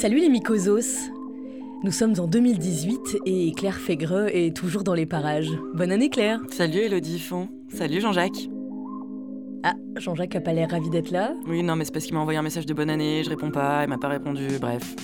Salut 0.00 0.20
les 0.20 0.28
mycosos 0.28 1.10
Nous 1.82 1.90
sommes 1.90 2.14
en 2.20 2.28
2018 2.28 3.18
et 3.26 3.50
Claire 3.50 3.74
Fégreux 3.74 4.28
est 4.32 4.56
toujours 4.56 4.84
dans 4.84 4.94
les 4.94 5.06
parages. 5.06 5.50
Bonne 5.74 5.90
année 5.90 6.08
Claire 6.08 6.38
Salut 6.52 6.78
Elodie 6.78 7.18
Font. 7.18 7.48
Salut 7.74 8.00
Jean-Jacques. 8.00 8.48
Ah, 9.64 9.74
Jean-Jacques 9.96 10.36
a 10.36 10.40
pas 10.40 10.52
l'air 10.52 10.70
ravi 10.70 10.88
d'être 10.88 11.10
là. 11.10 11.34
Oui, 11.48 11.64
non, 11.64 11.74
mais 11.74 11.84
c'est 11.84 11.90
parce 11.90 12.04
qu'il 12.04 12.14
m'a 12.14 12.20
envoyé 12.20 12.38
un 12.38 12.42
message 12.42 12.64
de 12.64 12.72
bonne 12.74 12.90
année, 12.90 13.24
je 13.24 13.28
réponds 13.28 13.50
pas, 13.50 13.82
il 13.82 13.88
m'a 13.88 13.98
pas 13.98 14.06
répondu, 14.06 14.46
bref. 14.60 14.94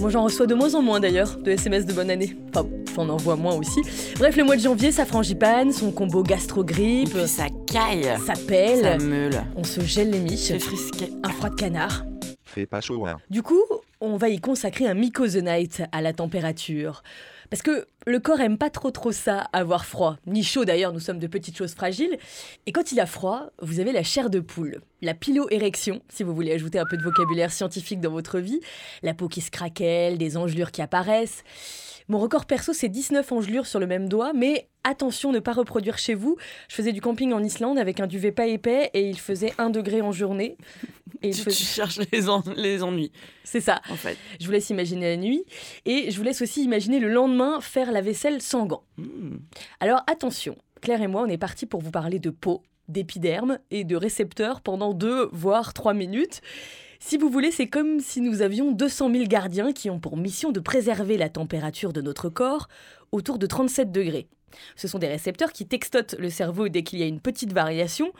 Moi 0.00 0.08
j'en 0.08 0.24
reçois 0.24 0.46
de 0.46 0.54
moins 0.54 0.74
en 0.74 0.80
moins 0.80 0.98
d'ailleurs, 0.98 1.36
de 1.36 1.50
SMS 1.50 1.84
de 1.84 1.92
bonne 1.92 2.08
année. 2.08 2.34
Enfin, 2.48 2.66
j'en 2.96 3.10
envoie 3.10 3.36
moins 3.36 3.54
aussi. 3.54 3.82
Bref, 4.16 4.34
le 4.34 4.44
mois 4.44 4.56
de 4.56 4.62
janvier, 4.62 4.92
ça 4.92 5.04
frangipane, 5.04 5.72
son 5.72 5.92
combo 5.92 6.22
gastro-grippe. 6.22 7.08
Et 7.08 7.18
puis 7.18 7.28
ça 7.28 7.48
caille 7.66 8.16
Ça 8.26 8.32
pèle. 8.46 8.98
Ça 8.98 9.04
meule. 9.04 9.44
On 9.56 9.64
se 9.64 9.82
gèle 9.82 10.08
les 10.08 10.20
miches. 10.20 10.38
C'est 10.38 10.58
frisqué. 10.58 11.10
Un 11.22 11.28
froid 11.28 11.50
de 11.50 11.54
canard. 11.54 12.06
Fais 12.46 12.64
pas 12.64 12.80
chaud, 12.80 13.04
hein. 13.04 13.18
Du 13.28 13.42
coup, 13.42 13.62
on 14.00 14.16
va 14.16 14.28
y 14.28 14.40
consacrer 14.40 14.86
un 14.86 14.94
the 14.94 15.42
Night 15.42 15.82
à 15.92 16.00
la 16.00 16.12
température. 16.12 17.02
Parce 17.50 17.62
que 17.62 17.86
le 18.06 18.20
corps 18.20 18.40
aime 18.40 18.58
pas 18.58 18.70
trop 18.70 18.90
trop 18.90 19.10
ça, 19.10 19.48
avoir 19.52 19.86
froid. 19.86 20.16
Ni 20.26 20.42
chaud 20.42 20.64
d'ailleurs, 20.64 20.92
nous 20.92 21.00
sommes 21.00 21.18
de 21.18 21.26
petites 21.26 21.56
choses 21.56 21.74
fragiles. 21.74 22.18
Et 22.66 22.72
quand 22.72 22.92
il 22.92 23.00
a 23.00 23.06
froid, 23.06 23.50
vous 23.62 23.80
avez 23.80 23.92
la 23.92 24.02
chair 24.02 24.28
de 24.28 24.40
poule, 24.40 24.82
la 25.00 25.14
pilo-érection, 25.14 26.02
si 26.08 26.22
vous 26.22 26.34
voulez 26.34 26.52
ajouter 26.52 26.78
un 26.78 26.84
peu 26.88 26.96
de 26.96 27.02
vocabulaire 27.02 27.50
scientifique 27.50 28.00
dans 28.00 28.10
votre 28.10 28.38
vie, 28.38 28.60
la 29.02 29.14
peau 29.14 29.28
qui 29.28 29.40
se 29.40 29.50
craquelle, 29.50 30.18
des 30.18 30.36
engelures 30.36 30.72
qui 30.72 30.82
apparaissent. 30.82 31.42
Mon 32.08 32.18
record 32.18 32.46
perso, 32.46 32.72
c'est 32.72 32.88
19 32.88 33.30
engelures 33.32 33.66
sur 33.66 33.78
le 33.80 33.86
même 33.86 34.08
doigt, 34.08 34.32
mais 34.32 34.68
attention 34.82 35.30
ne 35.30 35.40
pas 35.40 35.52
reproduire 35.52 35.98
chez 35.98 36.14
vous. 36.14 36.36
Je 36.68 36.74
faisais 36.74 36.92
du 36.92 37.00
camping 37.02 37.32
en 37.34 37.42
Islande 37.42 37.78
avec 37.78 38.00
un 38.00 38.06
duvet 38.06 38.32
pas 38.32 38.46
épais 38.46 38.90
et 38.94 39.08
il 39.08 39.18
faisait 39.18 39.52
1 39.58 39.70
degré 39.70 40.00
en 40.00 40.12
journée. 40.12 40.56
Et 41.22 41.30
Tu, 41.30 41.50
cherches 41.50 41.98
les, 42.12 42.28
en- 42.28 42.44
les 42.56 42.82
ennuis, 42.84 43.10
C'est 43.42 43.60
ça. 43.60 43.80
en 43.90 43.96
fait. 43.96 44.16
Je 44.40 44.46
vous 44.46 44.52
laisse 44.52 44.70
imaginer 44.70 45.06
la 45.10 45.16
nuit 45.16 45.44
et 45.84 46.12
je 46.12 46.16
vous 46.16 46.22
laisse 46.22 46.42
aussi 46.42 46.62
imaginer 46.62 47.00
le 47.00 47.08
lendemain 47.08 47.60
faire 47.60 47.90
la 47.90 48.00
vaisselle 48.02 48.40
sans 48.40 48.66
gants. 48.66 48.84
Hmm. 48.98 49.38
Alors 49.80 50.02
attention, 50.06 50.54
Claire 50.80 51.02
et 51.02 51.08
moi, 51.08 51.22
on 51.26 51.28
est 51.28 51.36
partis 51.38 51.66
pour 51.66 51.80
vous 51.82 51.90
parler 51.90 52.20
de 52.20 52.30
peau, 52.30 52.62
d'épiderme 52.86 53.58
et 53.72 53.82
de 53.82 53.96
récepteurs 53.96 54.60
pendant 54.60 54.94
deux, 54.94 55.28
voire 55.32 55.74
trois 55.74 55.92
minutes. 55.94 56.40
Si 57.00 57.16
vous 57.16 57.30
voulez, 57.30 57.52
c'est 57.52 57.68
comme 57.68 58.00
si 58.00 58.20
nous 58.20 58.42
avions 58.42 58.72
200 58.72 59.12
000 59.12 59.24
gardiens 59.26 59.72
qui 59.72 59.88
ont 59.88 60.00
pour 60.00 60.16
mission 60.16 60.50
de 60.50 60.58
préserver 60.58 61.16
la 61.16 61.28
température 61.28 61.92
de 61.92 62.00
notre 62.00 62.28
corps 62.28 62.68
autour 63.12 63.38
de 63.38 63.46
37 63.46 63.92
degrés. 63.92 64.26
Ce 64.74 64.88
sont 64.88 64.98
des 64.98 65.06
récepteurs 65.06 65.52
qui 65.52 65.66
textotent 65.66 66.16
le 66.18 66.28
cerveau 66.28 66.68
dès 66.68 66.82
qu'il 66.82 66.98
y 66.98 67.04
a 67.04 67.06
une 67.06 67.20
petite 67.20 67.52
variation, 67.52 68.12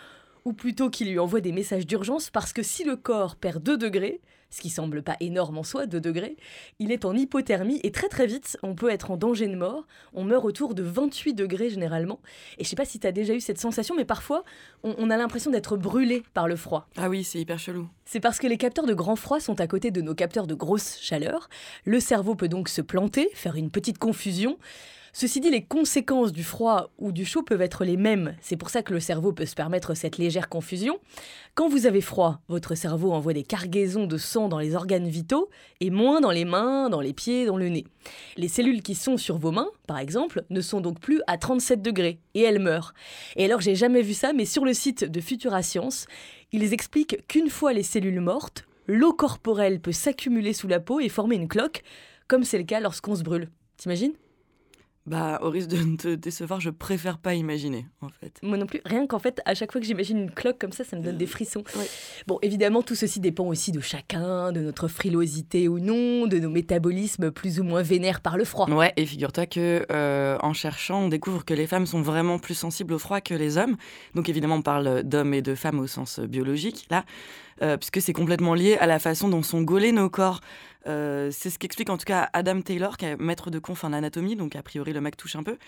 ou 0.45 0.53
plutôt 0.53 0.91
qui 0.91 1.05
lui 1.05 1.19
envoient 1.19 1.41
des 1.41 1.53
messages 1.53 1.87
d'urgence 1.87 2.31
parce 2.31 2.53
que 2.53 2.63
si 2.63 2.85
le 2.85 2.97
corps 2.97 3.35
perd 3.35 3.63
2 3.63 3.77
degrés, 3.77 4.21
ce 4.51 4.61
qui 4.61 4.71
semble 4.71 5.03
pas 5.03 5.17
énorme 5.21 5.59
en 5.59 5.63
soi, 5.63 5.87
2 5.87 6.01
degrés, 6.01 6.37
il 6.79 6.93
est 6.93 7.05
en 7.05 7.15
hypothermie 7.15 7.81
et 7.83 7.91
très 7.91 8.09
très 8.09 8.27
vite, 8.27 8.57
on 8.63 8.75
peut 8.75 8.91
être 8.91 9.11
en 9.11 9.17
danger 9.17 9.47
de 9.47 9.57
mort. 9.57 9.87
On 10.15 10.25
meurt 10.25 10.45
autour 10.45 10.75
de 10.75 10.83
28 10.83 11.35
degrés 11.35 11.71
généralement. 11.71 12.21
Et 12.59 12.65
je 12.65 12.69
sais 12.69 12.77
pas 12.77 12.85
si 12.85 12.99
tu 12.99 13.07
as 13.07 13.13
déjà 13.13 13.35
eu 13.35 13.41
cette 13.41 13.61
sensation, 13.61 13.95
mais 13.95 14.05
parfois, 14.05 14.45
on, 14.83 14.95
on 14.99 15.11
a 15.11 15.17
l'impression 15.17 15.51
d'être 15.51 15.77
brûlé 15.77 16.23
par 16.35 16.49
le 16.49 16.57
froid. 16.57 16.89
Ah 16.97 17.09
oui, 17.09 17.25
c'est 17.25 17.39
hyper 17.39 17.59
chelou. 17.59 17.89
C'est 18.05 18.21
parce 18.21 18.39
que 18.39 18.47
les 18.47 18.57
capteurs 18.57 18.87
de 18.87 18.95
grand 18.95 19.17
froid 19.17 19.41
sont 19.41 19.61
à 19.61 19.67
côté 19.67 19.91
de 19.91 20.01
nos 20.01 20.15
capteurs 20.15 20.47
de 20.47 20.55
grosse 20.55 20.99
chaleur. 21.01 21.49
Le 21.85 22.01
cerveau 22.01 22.35
peut 22.35 22.49
donc 22.49 22.69
se 22.69 22.81
planter, 22.81 23.29
faire 23.35 23.57
une 23.57 23.71
petite 23.71 23.99
confusion. 23.99 24.59
Ceci 25.13 25.41
dit, 25.41 25.51
les 25.51 25.65
conséquences 25.65 26.33
du 26.33 26.45
froid 26.45 26.91
ou 26.99 27.13
du 27.13 27.25
chaud 27.25 27.43
peuvent 27.43 27.63
être 27.63 27.85
les 27.85 27.97
mêmes. 27.97 28.37
C'est 28.41 28.57
pour 28.57 28.71
ça 28.71 28.83
que 28.83 28.93
le 28.93 29.01
cerveau 29.01 29.33
peut 29.33 29.47
se 29.47 29.55
permettre 29.55 29.95
cette 29.95 30.19
légère 30.19 30.49
confusion. 30.49 30.99
Quand 31.55 31.69
vous 31.69 31.87
avez 31.87 32.01
froid, 32.01 32.41
votre 32.49 32.75
cerveau 32.75 33.13
envoie 33.13 33.33
des 33.33 33.43
cargaisons 33.43 34.07
de 34.07 34.19
sang 34.19 34.49
dans 34.49 34.59
les 34.59 34.75
organes 34.75 35.09
vitaux 35.09 35.49
et 35.81 35.91
moins 35.91 36.21
dans 36.21 36.31
les 36.31 36.45
mains, 36.45 36.91
dans 36.91 37.01
les 37.01 37.13
pieds, 37.13 37.47
dans 37.47 37.57
le 37.57 37.69
nez. 37.69 37.85
Les 38.37 38.49
cellules 38.49 38.83
qui 38.83 38.95
sont 38.95 39.17
sur 39.17 39.39
vos 39.39 39.51
mains, 39.51 39.71
par 39.87 39.99
exemple, 39.99 40.45
ne 40.51 40.61
sont 40.61 40.81
donc 40.81 41.01
plus 41.01 41.21
à 41.27 41.39
37 41.39 41.83
degrés 41.83 42.21
et 42.35 42.43
elles 42.43 42.61
meurent. 42.61 42.95
Et 43.37 43.45
alors, 43.45 43.61
j'ai 43.61 43.75
jamais 43.75 44.03
vu 44.03 44.15
ça, 44.15 44.33
mais 44.33 44.45
sur 44.45 44.65
le 44.65 44.75
site 44.75 45.05
de 45.05 45.21
Futura 45.21 45.63
Science, 45.63 46.07
ils 46.53 46.73
expliquent 46.73 47.27
qu'une 47.27 47.51
fois 47.51 47.73
les 47.73 47.83
cellules 47.83 48.21
mortes, 48.21 48.67
l'eau 48.87 49.13
corporelle 49.13 49.81
peut 49.81 49.93
s'accumuler 49.93 50.53
sous 50.53 50.69
la 50.69 50.81
peau 50.81 51.01
et 51.01 51.09
former 51.09 51.37
une 51.37 51.49
cloque, 51.49 51.83
comme 52.27 52.45
c'est 52.45 52.59
le 52.59 52.65
cas 52.65 52.81
lorsqu'on 52.81 53.17
se 53.17 53.23
brûle. 53.23 53.51
T'imagines? 53.77 54.15
Bah, 55.09 55.39
au 55.43 55.49
risque 55.49 55.69
de 55.69 55.97
te 55.97 56.15
décevoir, 56.15 56.61
je 56.61 56.69
préfère 56.69 57.17
pas 57.19 57.35
imaginer, 57.35 57.87
en 58.03 58.11
fait. 58.11 58.39
Moi 58.43 58.59
non 58.59 58.67
plus. 58.67 58.83
Rien 58.85 59.07
qu'en 59.07 59.19
fait, 59.19 59.41
à 59.47 59.55
chaque 59.55 59.73
fois 59.73 59.81
que 59.81 59.87
j'imagine 59.87 60.19
une 60.19 60.31
cloque 60.31 60.59
comme 60.59 60.73
ça, 60.73 60.85
ça 60.85 60.97
me 60.97 61.03
donne 61.03 61.17
des 61.17 61.27
frissons. 61.27 61.65
Ouais. 61.77 61.87
Bon, 62.27 62.39
évidemment, 62.43 62.83
tout 62.83 62.95
ceci 62.95 63.19
dépend 63.19 63.47
aussi 63.47 63.73
de 63.73 63.81
chacun, 63.81 64.53
de 64.53 64.61
notre 64.61 64.87
frilosité 64.87 65.67
ou 65.67 65.79
non, 65.79 66.27
de 66.27 66.39
nos 66.39 66.51
métabolismes 66.51 67.31
plus 67.31 67.59
ou 67.59 67.65
moins 67.65 67.81
vénères 67.81 68.21
par 68.21 68.37
le 68.37 68.45
froid. 68.45 68.69
Ouais, 68.69 68.93
et 68.99 69.07
figure-toi 69.07 69.47
que 69.47 69.87
euh, 69.91 70.37
en 70.43 70.53
cherchant, 70.53 71.05
on 71.05 71.09
découvre 71.09 71.45
que 71.45 71.55
les 71.55 71.67
femmes 71.67 71.87
sont 71.87 72.03
vraiment 72.03 72.39
plus 72.39 72.55
sensibles 72.55 72.93
au 72.93 72.99
froid 72.99 73.23
que 73.23 73.35
les 73.35 73.57
hommes. 73.57 73.77
Donc 74.15 74.29
évidemment, 74.29 74.57
on 74.57 74.63
parle 74.63 75.05
d'hommes 75.05 75.33
et 75.33 75.43
de 75.43 75.55
femmes 75.55 75.81
au 75.81 75.87
sens 75.87 76.21
biologique, 76.21 76.87
là, 76.91 77.05
euh, 77.63 77.77
puisque 77.77 78.01
c'est 78.01 78.13
complètement 78.13 78.55
lié 78.55 78.77
à 78.79 78.87
la 78.87 78.99
façon 78.99 79.29
dont 79.29 79.43
sont 79.43 79.63
gaulés 79.63 79.93
nos 79.93 80.11
corps. 80.11 80.41
Euh, 80.87 81.31
c'est 81.33 81.51
ce 81.51 81.59
qu'explique 81.59 81.91
en 81.91 81.99
tout 81.99 82.05
cas 82.05 82.31
Adam 82.33 82.61
Taylor, 82.63 82.97
qui 82.97 83.05
est 83.05 83.17
maître 83.17 83.51
de 83.51 83.59
conf 83.59 83.85
en 83.85 83.93
anatomie, 83.93 84.37
donc 84.37 84.57
a 84.57 84.63
priori 84.63 84.93
le 84.93 85.01
mec 85.01 85.17
touche 85.17 85.37
un 85.37 85.43
peu. 85.43 85.59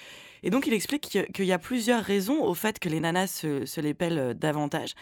Et 0.42 0.50
donc 0.50 0.66
il 0.66 0.72
explique 0.72 1.02
qu'il 1.02 1.44
y 1.44 1.52
a- 1.52 1.58
plusieurs 1.58 2.02
raisons 2.02 2.42
au 2.42 2.54
fait 2.54 2.78
que 2.78 2.88
les 2.88 3.00
nanas 3.00 3.26
se, 3.26 3.66
se 3.66 3.80
les 3.80 3.92
pèlent 3.94 4.18
euh, 4.18 4.34
davantage. 4.34 4.94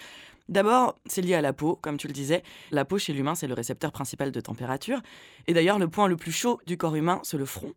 D'abord, 0.48 0.96
c'est 1.04 1.20
lié 1.20 1.34
à 1.34 1.42
la 1.42 1.52
peau, 1.52 1.76
comme 1.76 1.98
tu 1.98 2.06
le 2.06 2.14
disais. 2.14 2.42
La 2.70 2.86
peau 2.86 2.96
chez 2.98 3.12
l'humain, 3.12 3.34
c'est 3.34 3.46
le 3.46 3.52
récepteur 3.54 3.92
principal 3.92 4.32
de 4.32 4.40
température. 4.40 5.02
Et 5.46 5.52
d'ailleurs, 5.52 5.78
le 5.78 5.88
point 5.88 6.08
le 6.08 6.16
plus 6.16 6.32
chaud 6.32 6.58
du 6.66 6.78
corps 6.78 6.94
humain, 6.96 7.20
c'est 7.22 7.36
le 7.36 7.44
front. 7.44 7.74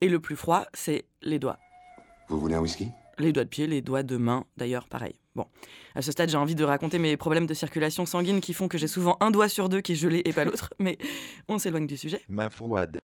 Et 0.00 0.08
le 0.08 0.18
plus 0.18 0.34
froid, 0.34 0.64
c'est 0.74 1.04
les 1.22 1.38
doigts. 1.38 1.58
Vous 2.28 2.40
voulez 2.40 2.56
un 2.56 2.60
whisky? 2.60 2.88
Les 3.18 3.32
doigts 3.32 3.44
de 3.44 3.48
pied, 3.48 3.68
les 3.68 3.82
doigts 3.82 4.02
de 4.02 4.16
main, 4.16 4.44
d'ailleurs, 4.56 4.88
pareil. 4.88 5.14
Bon, 5.38 5.46
à 5.94 6.02
ce 6.02 6.10
stade, 6.10 6.30
j'ai 6.30 6.36
envie 6.36 6.56
de 6.56 6.64
raconter 6.64 6.98
mes 6.98 7.16
problèmes 7.16 7.46
de 7.46 7.54
circulation 7.54 8.06
sanguine 8.06 8.40
qui 8.40 8.52
font 8.52 8.66
que 8.66 8.76
j'ai 8.76 8.88
souvent 8.88 9.16
un 9.20 9.30
doigt 9.30 9.48
sur 9.48 9.68
deux 9.68 9.80
qui 9.80 9.92
est 9.92 9.94
gelé 9.94 10.20
et 10.24 10.32
pas 10.32 10.44
l'autre, 10.44 10.74
mais 10.80 10.98
on 11.46 11.60
s'éloigne 11.60 11.86
du 11.86 11.96
sujet. 11.96 12.22
Main 12.28 12.50
froide. 12.50 12.98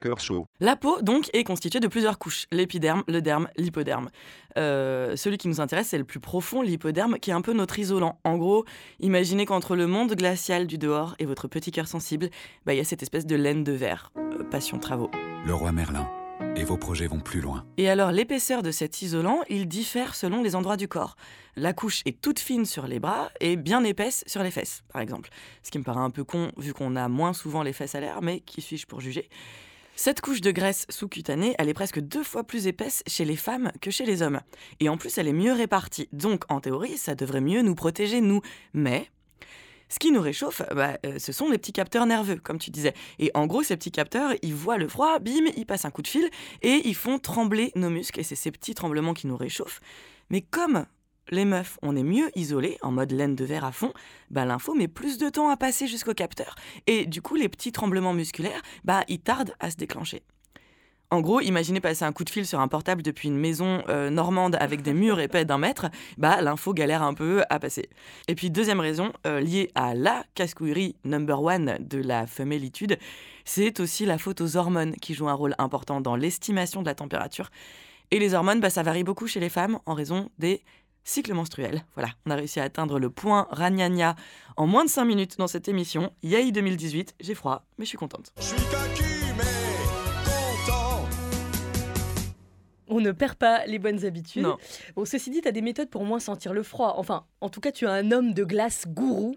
Cœur 0.00 0.18
chaud. 0.18 0.46
La 0.58 0.74
peau, 0.74 1.00
donc, 1.00 1.30
est 1.32 1.44
constituée 1.44 1.78
de 1.78 1.86
plusieurs 1.86 2.18
couches. 2.18 2.46
L'épiderme, 2.50 3.04
le 3.06 3.22
derme, 3.22 3.48
l'hypoderme. 3.56 4.10
Euh, 4.58 5.14
celui 5.14 5.38
qui 5.38 5.46
nous 5.46 5.60
intéresse, 5.60 5.86
c'est 5.88 5.98
le 5.98 6.04
plus 6.04 6.18
profond, 6.18 6.60
l'hypoderme, 6.60 7.20
qui 7.20 7.30
est 7.30 7.34
un 7.34 7.40
peu 7.40 7.52
notre 7.52 7.78
isolant. 7.78 8.18
En 8.24 8.36
gros, 8.36 8.64
imaginez 8.98 9.46
qu'entre 9.46 9.76
le 9.76 9.86
monde 9.86 10.14
glacial 10.14 10.66
du 10.66 10.76
dehors 10.76 11.14
et 11.20 11.24
votre 11.24 11.46
petit 11.46 11.70
cœur 11.70 11.86
sensible, 11.86 12.30
bah, 12.66 12.74
il 12.74 12.78
y 12.78 12.80
a 12.80 12.84
cette 12.84 13.02
espèce 13.04 13.26
de 13.26 13.36
laine 13.36 13.62
de 13.62 13.72
verre. 13.72 14.10
Euh, 14.18 14.42
passion 14.42 14.80
travaux. 14.80 15.10
Le 15.46 15.54
roi 15.54 15.70
Merlin. 15.70 16.06
Et 16.58 16.64
vos 16.64 16.78
projets 16.78 17.06
vont 17.06 17.20
plus 17.20 17.42
loin. 17.42 17.66
Et 17.76 17.90
alors, 17.90 18.12
l'épaisseur 18.12 18.62
de 18.62 18.70
cet 18.70 19.02
isolant, 19.02 19.40
il 19.50 19.68
diffère 19.68 20.14
selon 20.14 20.42
les 20.42 20.56
endroits 20.56 20.78
du 20.78 20.88
corps. 20.88 21.16
La 21.54 21.74
couche 21.74 22.00
est 22.06 22.18
toute 22.22 22.38
fine 22.38 22.64
sur 22.64 22.86
les 22.86 22.98
bras 22.98 23.30
et 23.40 23.56
bien 23.56 23.84
épaisse 23.84 24.24
sur 24.26 24.42
les 24.42 24.50
fesses, 24.50 24.82
par 24.90 25.02
exemple. 25.02 25.28
Ce 25.62 25.70
qui 25.70 25.78
me 25.78 25.84
paraît 25.84 26.00
un 26.00 26.08
peu 26.08 26.24
con, 26.24 26.52
vu 26.56 26.72
qu'on 26.72 26.96
a 26.96 27.08
moins 27.08 27.34
souvent 27.34 27.62
les 27.62 27.74
fesses 27.74 27.94
à 27.94 28.00
l'air, 28.00 28.22
mais 28.22 28.40
qui 28.40 28.62
suis-je 28.62 28.86
pour 28.86 29.02
juger? 29.02 29.28
Cette 29.96 30.22
couche 30.22 30.40
de 30.40 30.50
graisse 30.50 30.86
sous-cutanée, 30.88 31.54
elle 31.58 31.68
est 31.68 31.74
presque 31.74 32.00
deux 32.00 32.24
fois 32.24 32.44
plus 32.44 32.66
épaisse 32.66 33.02
chez 33.06 33.26
les 33.26 33.36
femmes 33.36 33.70
que 33.82 33.90
chez 33.90 34.06
les 34.06 34.22
hommes. 34.22 34.40
Et 34.80 34.88
en 34.88 34.96
plus, 34.96 35.18
elle 35.18 35.28
est 35.28 35.34
mieux 35.34 35.52
répartie. 35.52 36.08
Donc, 36.12 36.44
en 36.48 36.60
théorie, 36.60 36.96
ça 36.96 37.14
devrait 37.14 37.42
mieux 37.42 37.60
nous 37.60 37.74
protéger, 37.74 38.22
nous. 38.22 38.40
Mais... 38.72 39.10
Ce 39.88 39.98
qui 39.98 40.10
nous 40.10 40.20
réchauffe, 40.20 40.62
bah, 40.74 40.98
euh, 41.06 41.18
ce 41.18 41.32
sont 41.32 41.48
les 41.48 41.58
petits 41.58 41.72
capteurs 41.72 42.06
nerveux, 42.06 42.36
comme 42.36 42.58
tu 42.58 42.70
disais. 42.70 42.94
Et 43.18 43.30
en 43.34 43.46
gros, 43.46 43.62
ces 43.62 43.76
petits 43.76 43.92
capteurs, 43.92 44.32
ils 44.42 44.54
voient 44.54 44.78
le 44.78 44.88
froid, 44.88 45.18
bim, 45.20 45.46
ils 45.56 45.66
passent 45.66 45.84
un 45.84 45.90
coup 45.90 46.02
de 46.02 46.08
fil 46.08 46.28
et 46.62 46.82
ils 46.84 46.94
font 46.94 47.18
trembler 47.18 47.70
nos 47.76 47.90
muscles. 47.90 48.20
Et 48.20 48.24
c'est 48.24 48.34
ces 48.34 48.50
petits 48.50 48.74
tremblements 48.74 49.14
qui 49.14 49.26
nous 49.26 49.36
réchauffent. 49.36 49.80
Mais 50.30 50.40
comme 50.40 50.86
les 51.30 51.44
meufs, 51.44 51.78
on 51.82 51.96
est 51.96 52.02
mieux 52.02 52.30
isolés, 52.36 52.78
en 52.82 52.92
mode 52.92 53.12
laine 53.12 53.36
de 53.36 53.44
verre 53.44 53.64
à 53.64 53.72
fond, 53.72 53.92
bah, 54.30 54.44
l'info 54.44 54.74
met 54.74 54.88
plus 54.88 55.18
de 55.18 55.28
temps 55.28 55.48
à 55.48 55.56
passer 55.56 55.86
jusqu'au 55.86 56.14
capteur. 56.14 56.54
Et 56.86 57.06
du 57.06 57.22
coup, 57.22 57.36
les 57.36 57.48
petits 57.48 57.72
tremblements 57.72 58.14
musculaires, 58.14 58.62
bah, 58.84 59.04
ils 59.08 59.20
tardent 59.20 59.54
à 59.60 59.70
se 59.70 59.76
déclencher. 59.76 60.22
En 61.10 61.20
gros, 61.20 61.40
imaginez 61.40 61.80
passer 61.80 62.04
un 62.04 62.12
coup 62.12 62.24
de 62.24 62.30
fil 62.30 62.46
sur 62.46 62.58
un 62.58 62.66
portable 62.66 63.02
depuis 63.02 63.28
une 63.28 63.38
maison 63.38 63.84
euh, 63.88 64.10
normande 64.10 64.56
avec 64.58 64.82
des 64.82 64.92
murs 64.92 65.20
épais 65.20 65.44
d'un 65.44 65.58
mètre, 65.58 65.86
bah 66.18 66.42
l'info 66.42 66.74
galère 66.74 67.02
un 67.02 67.14
peu 67.14 67.44
à 67.48 67.60
passer. 67.60 67.88
Et 68.26 68.34
puis 68.34 68.50
deuxième 68.50 68.80
raison, 68.80 69.12
euh, 69.24 69.40
liée 69.40 69.70
à 69.76 69.94
la 69.94 70.24
casse-couillerie 70.34 70.96
number 71.04 71.40
one 71.40 71.76
de 71.78 71.98
la 71.98 72.26
femmelitude, 72.26 72.98
c'est 73.44 73.78
aussi 73.78 74.04
la 74.04 74.18
faute 74.18 74.40
aux 74.40 74.56
hormones 74.56 74.96
qui 74.96 75.14
jouent 75.14 75.28
un 75.28 75.34
rôle 75.34 75.54
important 75.58 76.00
dans 76.00 76.16
l'estimation 76.16 76.82
de 76.82 76.86
la 76.86 76.96
température. 76.96 77.50
Et 78.10 78.18
les 78.18 78.34
hormones, 78.34 78.60
bah, 78.60 78.70
ça 78.70 78.82
varie 78.82 79.04
beaucoup 79.04 79.28
chez 79.28 79.40
les 79.40 79.48
femmes 79.48 79.78
en 79.86 79.94
raison 79.94 80.28
des 80.38 80.62
cycles 81.04 81.34
menstruels. 81.34 81.84
Voilà, 81.94 82.10
on 82.26 82.32
a 82.32 82.34
réussi 82.34 82.58
à 82.58 82.64
atteindre 82.64 82.98
le 82.98 83.10
point 83.10 83.46
ragnagna 83.50 84.16
en 84.56 84.66
moins 84.66 84.84
de 84.84 84.90
5 84.90 85.04
minutes 85.04 85.38
dans 85.38 85.46
cette 85.46 85.68
émission. 85.68 86.12
Yay 86.24 86.50
2018, 86.50 87.14
j'ai 87.20 87.34
froid, 87.34 87.64
mais 87.78 87.84
je 87.84 87.90
suis 87.90 87.98
contente. 87.98 88.32
On 92.88 93.00
ne 93.00 93.12
perd 93.12 93.34
pas 93.34 93.66
les 93.66 93.78
bonnes 93.78 94.04
habitudes. 94.04 94.42
Non. 94.42 94.56
Bon, 94.94 95.04
ceci 95.04 95.30
dit, 95.30 95.40
tu 95.40 95.48
as 95.48 95.52
des 95.52 95.62
méthodes 95.62 95.90
pour 95.90 96.04
moins 96.04 96.20
sentir 96.20 96.52
le 96.52 96.62
froid. 96.62 96.94
Enfin, 96.98 97.24
en 97.40 97.48
tout 97.48 97.60
cas, 97.60 97.72
tu 97.72 97.86
as 97.86 97.92
un 97.92 98.12
homme 98.12 98.32
de 98.32 98.44
glace 98.44 98.84
gourou. 98.86 99.36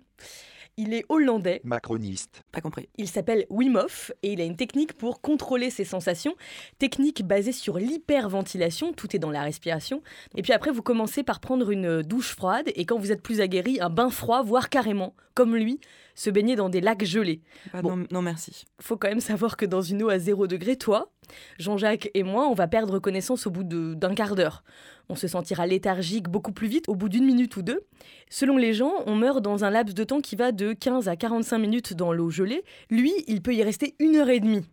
Il 0.81 0.93
est 0.93 1.03
hollandais, 1.09 1.59
Macroniste. 1.65 2.43
Pas 2.53 2.61
compris. 2.61 2.87
il 2.97 3.09
s'appelle 3.09 3.45
Wim 3.49 3.75
Hof 3.75 4.13
et 4.23 4.31
il 4.31 4.39
a 4.39 4.45
une 4.45 4.55
technique 4.55 4.93
pour 4.93 5.19
contrôler 5.19 5.69
ses 5.69 5.83
sensations. 5.83 6.35
Technique 6.77 7.27
basée 7.27 7.51
sur 7.51 7.77
l'hyperventilation, 7.77 8.93
tout 8.93 9.13
est 9.13 9.19
dans 9.19 9.29
la 9.29 9.41
respiration. 9.43 10.01
Et 10.35 10.41
puis 10.41 10.53
après, 10.53 10.71
vous 10.71 10.81
commencez 10.81 11.21
par 11.21 11.41
prendre 11.41 11.69
une 11.69 12.01
douche 12.01 12.33
froide 12.33 12.69
et 12.75 12.85
quand 12.85 12.97
vous 12.97 13.11
êtes 13.11 13.21
plus 13.21 13.41
aguerri, 13.41 13.81
un 13.81 13.89
bain 13.89 14.09
froid, 14.09 14.41
voire 14.41 14.69
carrément, 14.69 15.15
comme 15.33 15.53
lui, 15.53 15.81
se 16.15 16.29
baigner 16.29 16.55
dans 16.55 16.69
des 16.69 16.79
lacs 16.79 17.03
gelés. 17.03 17.41
Bah, 17.73 17.81
Bon. 17.81 17.97
non, 17.97 18.05
non, 18.11 18.21
merci. 18.21 18.63
Faut 18.81 18.95
quand 18.95 19.09
même 19.09 19.19
savoir 19.19 19.57
que 19.57 19.65
dans 19.65 19.81
une 19.81 20.01
eau 20.03 20.09
à 20.09 20.17
0 20.17 20.47
degré, 20.47 20.77
toi, 20.77 21.11
Jean-Jacques 21.59 22.09
et 22.13 22.23
moi, 22.23 22.47
on 22.47 22.53
va 22.53 22.67
perdre 22.67 22.99
connaissance 22.99 23.47
au 23.47 23.51
bout 23.51 23.63
d'un 23.65 24.15
quart 24.15 24.35
d'heure. 24.35 24.63
On 25.09 25.15
se 25.15 25.27
sentira 25.27 25.65
léthargique 25.65 26.29
beaucoup 26.29 26.51
plus 26.51 26.67
vite 26.67 26.87
au 26.87 26.95
bout 26.95 27.09
d'une 27.09 27.25
minute 27.25 27.57
ou 27.57 27.63
deux. 27.63 27.81
Selon 28.29 28.57
les 28.57 28.73
gens, 28.73 28.93
on 29.07 29.15
meurt 29.15 29.41
dans 29.41 29.63
un 29.63 29.71
laps 29.71 29.95
de 29.95 30.03
temps 30.03 30.21
qui 30.21 30.35
va 30.35 30.51
de 30.51 30.73
15 30.73 31.09
à 31.09 31.15
45 31.15 31.57
minutes 31.57 31.93
dans 31.95 32.13
l'eau 32.13 32.29
gelée. 32.29 32.63
Lui, 32.91 33.11
il 33.27 33.41
peut 33.41 33.55
y 33.55 33.63
rester 33.63 33.95
une 33.99 34.15
heure 34.15 34.29
et 34.29 34.39
demie. 34.39 34.65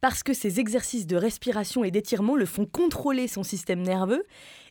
Parce 0.00 0.22
que 0.22 0.32
ses 0.32 0.60
exercices 0.60 1.08
de 1.08 1.16
respiration 1.16 1.82
et 1.82 1.90
d'étirement 1.90 2.36
le 2.36 2.46
font 2.46 2.66
contrôler 2.66 3.26
son 3.26 3.42
système 3.42 3.82
nerveux 3.82 4.22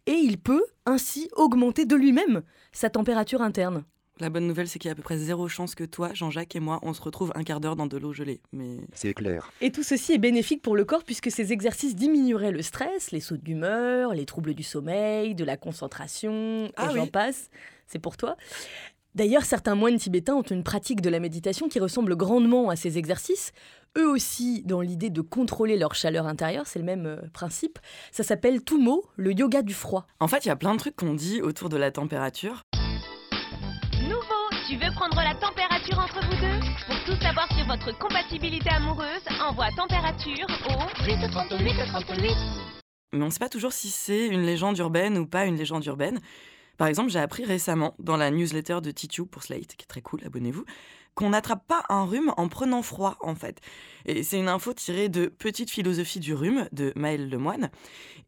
et 0.06 0.14
il 0.14 0.38
peut 0.38 0.64
ainsi 0.86 1.30
augmenter 1.36 1.86
de 1.86 1.96
lui-même 1.96 2.42
sa 2.72 2.90
température 2.90 3.42
interne. 3.42 3.84
La 4.22 4.30
bonne 4.30 4.48
nouvelle, 4.48 4.68
c'est 4.68 4.80
qu'il 4.80 4.90
y 4.90 4.92
a 4.92 4.94
à 4.94 4.96
peu 4.96 5.02
près 5.02 5.18
zéro 5.18 5.48
chance 5.48 5.76
que 5.76 5.86
toi, 5.86 6.10
Jean-Jacques 6.14 6.56
et 6.56 6.60
moi, 6.60 6.80
on 6.82 6.94
se 6.94 7.02
retrouve 7.02 7.32
un 7.36 7.44
quart 7.44 7.62
d'heure 7.62 7.78
dans 7.78 7.88
de 7.88 7.98
l'eau 7.98 8.12
gelée. 8.12 8.42
Mais 8.52 8.78
C'est 8.94 9.14
clair. 9.14 9.52
Et 9.62 9.72
tout 9.72 9.84
ceci 9.84 10.14
est 10.14 10.18
bénéfique 10.18 10.62
pour 10.62 10.76
le 10.76 10.84
corps 10.84 11.04
puisque 11.06 11.32
ces 11.32 11.54
exercices 11.54 11.96
diminueraient 11.96 12.52
le 12.52 12.62
stress, 12.62 13.12
les 13.12 13.22
sautes 13.22 13.44
d'humeur, 13.44 14.14
les 14.14 14.26
troubles 14.26 14.54
du 14.54 14.64
sommeil, 14.64 15.36
de 15.36 15.46
la 15.46 15.56
concentration, 15.56 16.70
Ah 16.76 16.90
et 16.92 16.96
j'en 16.96 17.04
oui. 17.04 17.10
passe. 17.10 17.50
C'est 17.88 18.00
pour 18.00 18.18
toi. 18.18 18.36
D'ailleurs, 19.16 19.44
certains 19.44 19.74
moines 19.76 19.98
tibétains 19.98 20.36
ont 20.36 20.44
une 20.44 20.64
pratique 20.64 21.02
de 21.02 21.10
la 21.10 21.20
méditation 21.20 21.68
qui 21.68 21.80
ressemble 21.80 22.16
grandement 22.16 22.70
à 22.70 22.76
ces 22.76 22.98
exercices. 22.98 23.54
Eux 23.98 24.08
aussi, 24.08 24.62
dans 24.66 24.82
l'idée 24.82 25.10
de 25.10 25.22
contrôler 25.22 25.76
leur 25.76 25.96
chaleur 25.96 26.28
intérieure, 26.28 26.68
c'est 26.68 26.78
le 26.78 26.86
même 26.86 27.08
euh, 27.08 27.18
principe. 27.34 27.80
Ça 28.12 28.22
s'appelle 28.22 28.64
Tumo, 28.64 29.04
le 29.16 29.34
yoga 29.34 29.64
du 29.64 29.74
froid. 29.74 30.06
en 30.20 30.28
fait, 30.28 30.46
il 30.46 30.50
y 30.50 30.52
a 30.52 30.56
plein 30.56 30.74
de 30.74 30.80
trucs 30.80 30.96
qu'on 30.96 31.16
dit 31.16 31.42
autour 31.42 31.70
de 31.70 31.78
la 31.78 31.90
température. 31.90 32.62
Tu 34.70 34.76
veux 34.76 34.92
prendre 34.94 35.16
la 35.16 35.34
température 35.34 35.98
entre 35.98 36.24
vous 36.28 36.36
deux? 36.40 36.60
Pour 36.86 37.04
tout 37.04 37.20
savoir 37.20 37.52
sur 37.58 37.66
votre 37.66 37.98
compatibilité 37.98 38.70
amoureuse, 38.70 39.24
envoie 39.42 39.72
température 39.76 40.46
au 40.70 41.06
838 41.08 41.74
38. 41.88 42.36
Mais 43.14 43.24
on 43.24 43.26
ne 43.26 43.30
sait 43.32 43.40
pas 43.40 43.50
toujours 43.50 43.74
si 43.74 43.90
c'est 43.90 44.28
une 44.28 44.44
légende 44.44 44.78
urbaine 44.78 45.18
ou 45.18 45.26
pas 45.26 45.46
une 45.46 45.56
légende 45.56 45.84
urbaine. 45.88 46.20
Par 46.78 46.88
exemple, 46.88 47.10
j'ai 47.10 47.18
appris 47.18 47.46
récemment 47.46 47.96
dans 47.98 48.16
la 48.16 48.30
newsletter 48.30 48.78
de 48.84 48.92
Titu 48.92 49.26
pour 49.26 49.42
Slate, 49.42 49.76
qui 49.76 49.86
est 49.86 49.88
très 49.88 50.02
cool, 50.02 50.22
abonnez-vous, 50.24 50.66
qu'on 51.20 51.32
n'attrape 51.32 51.68
pas 51.68 51.84
un 51.90 52.06
rhume 52.06 52.34
en 52.38 52.48
prenant 52.48 52.82
froid, 52.82 53.18
en 53.20 53.36
fait. 53.36 53.60
Et 54.06 54.24
c'est 54.24 54.40
une 54.40 54.48
info 54.48 54.72
tirée 54.72 55.10
de 55.10 55.26
Petite 55.26 55.70
philosophie 55.70 56.22
du 56.22 56.34
rhume 56.34 56.70
de 56.72 56.94
Maël 56.96 57.30
Lemoine. 57.30 57.72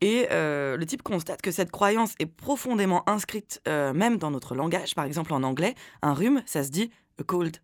Et 0.02 0.28
euh, 0.32 0.76
le 0.76 0.86
type 0.86 1.02
constate 1.02 1.42
que 1.42 1.52
cette 1.52 1.72
croyance 1.72 2.16
est 2.20 2.26
profondément 2.26 3.10
inscrite 3.10 3.62
euh, 3.70 3.94
même 3.94 4.18
dans 4.18 4.30
notre 4.30 4.56
langage. 4.56 4.94
Par 4.94 5.06
exemple, 5.06 5.32
en 5.32 5.42
anglais, 5.44 5.74
un 6.02 6.14
rhume, 6.14 6.44
ça 6.46 6.66
se 6.66 6.70
dit 6.70 6.92
a 7.18 7.24
cold, 7.24 7.60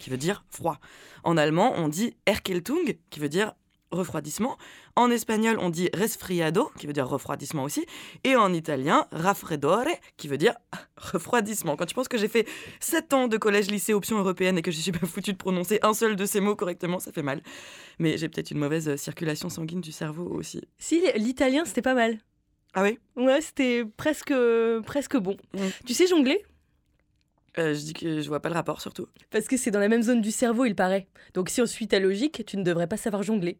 qui 0.00 0.10
veut 0.10 0.16
dire 0.16 0.44
froid. 0.50 0.80
En 1.22 1.36
allemand, 1.36 1.74
on 1.76 1.86
dit 1.86 2.16
Erkältung, 2.26 2.98
qui 3.10 3.20
veut 3.20 3.28
dire 3.28 3.52
refroidissement. 3.92 4.56
En 4.96 5.10
espagnol, 5.10 5.58
on 5.60 5.70
dit 5.70 5.88
resfriado, 5.94 6.70
qui 6.78 6.86
veut 6.86 6.92
dire 6.92 7.08
refroidissement 7.08 7.62
aussi. 7.62 7.86
Et 8.24 8.34
en 8.34 8.52
italien, 8.52 9.06
raffreddore, 9.12 9.86
qui 10.16 10.28
veut 10.28 10.38
dire 10.38 10.54
refroidissement. 10.96 11.76
Quand 11.76 11.86
tu 11.86 11.94
penses 11.94 12.08
que 12.08 12.18
j'ai 12.18 12.28
fait 12.28 12.48
7 12.80 13.12
ans 13.12 13.28
de 13.28 13.36
collège-lycée 13.36 13.94
option 13.94 14.18
européenne 14.18 14.58
et 14.58 14.62
que 14.62 14.70
je 14.70 14.80
suis 14.80 14.92
pas 14.92 15.06
foutu 15.06 15.32
de 15.32 15.38
prononcer 15.38 15.78
un 15.82 15.94
seul 15.94 16.16
de 16.16 16.26
ces 16.26 16.40
mots 16.40 16.56
correctement, 16.56 16.98
ça 16.98 17.12
fait 17.12 17.22
mal. 17.22 17.42
Mais 17.98 18.16
j'ai 18.18 18.28
peut-être 18.28 18.50
une 18.50 18.58
mauvaise 18.58 18.88
euh, 18.88 18.96
circulation 18.96 19.48
sanguine 19.48 19.80
du 19.80 19.92
cerveau 19.92 20.24
aussi. 20.24 20.62
Si, 20.78 21.02
l'italien, 21.16 21.64
c'était 21.64 21.82
pas 21.82 21.94
mal. 21.94 22.18
Ah 22.74 22.82
oui? 22.82 22.98
Ouais, 23.16 23.40
c'était 23.40 23.84
presque, 23.96 24.32
presque 24.86 25.16
bon. 25.16 25.36
Mm. 25.54 25.58
Tu 25.86 25.94
sais 25.94 26.06
jongler? 26.06 26.42
Euh, 27.58 27.74
Je 27.74 27.80
dis 27.80 27.92
que 27.92 28.20
je 28.20 28.28
vois 28.28 28.40
pas 28.40 28.48
le 28.48 28.54
rapport 28.54 28.80
surtout. 28.80 29.06
Parce 29.30 29.46
que 29.46 29.56
c'est 29.56 29.70
dans 29.70 29.80
la 29.80 29.88
même 29.88 30.02
zone 30.02 30.22
du 30.22 30.30
cerveau, 30.30 30.64
il 30.64 30.74
paraît. 30.74 31.06
Donc 31.34 31.50
si 31.50 31.60
on 31.60 31.66
suit 31.66 31.88
ta 31.88 31.98
logique, 31.98 32.44
tu 32.46 32.56
ne 32.56 32.62
devrais 32.62 32.86
pas 32.86 32.96
savoir 32.96 33.22
jongler. 33.22 33.58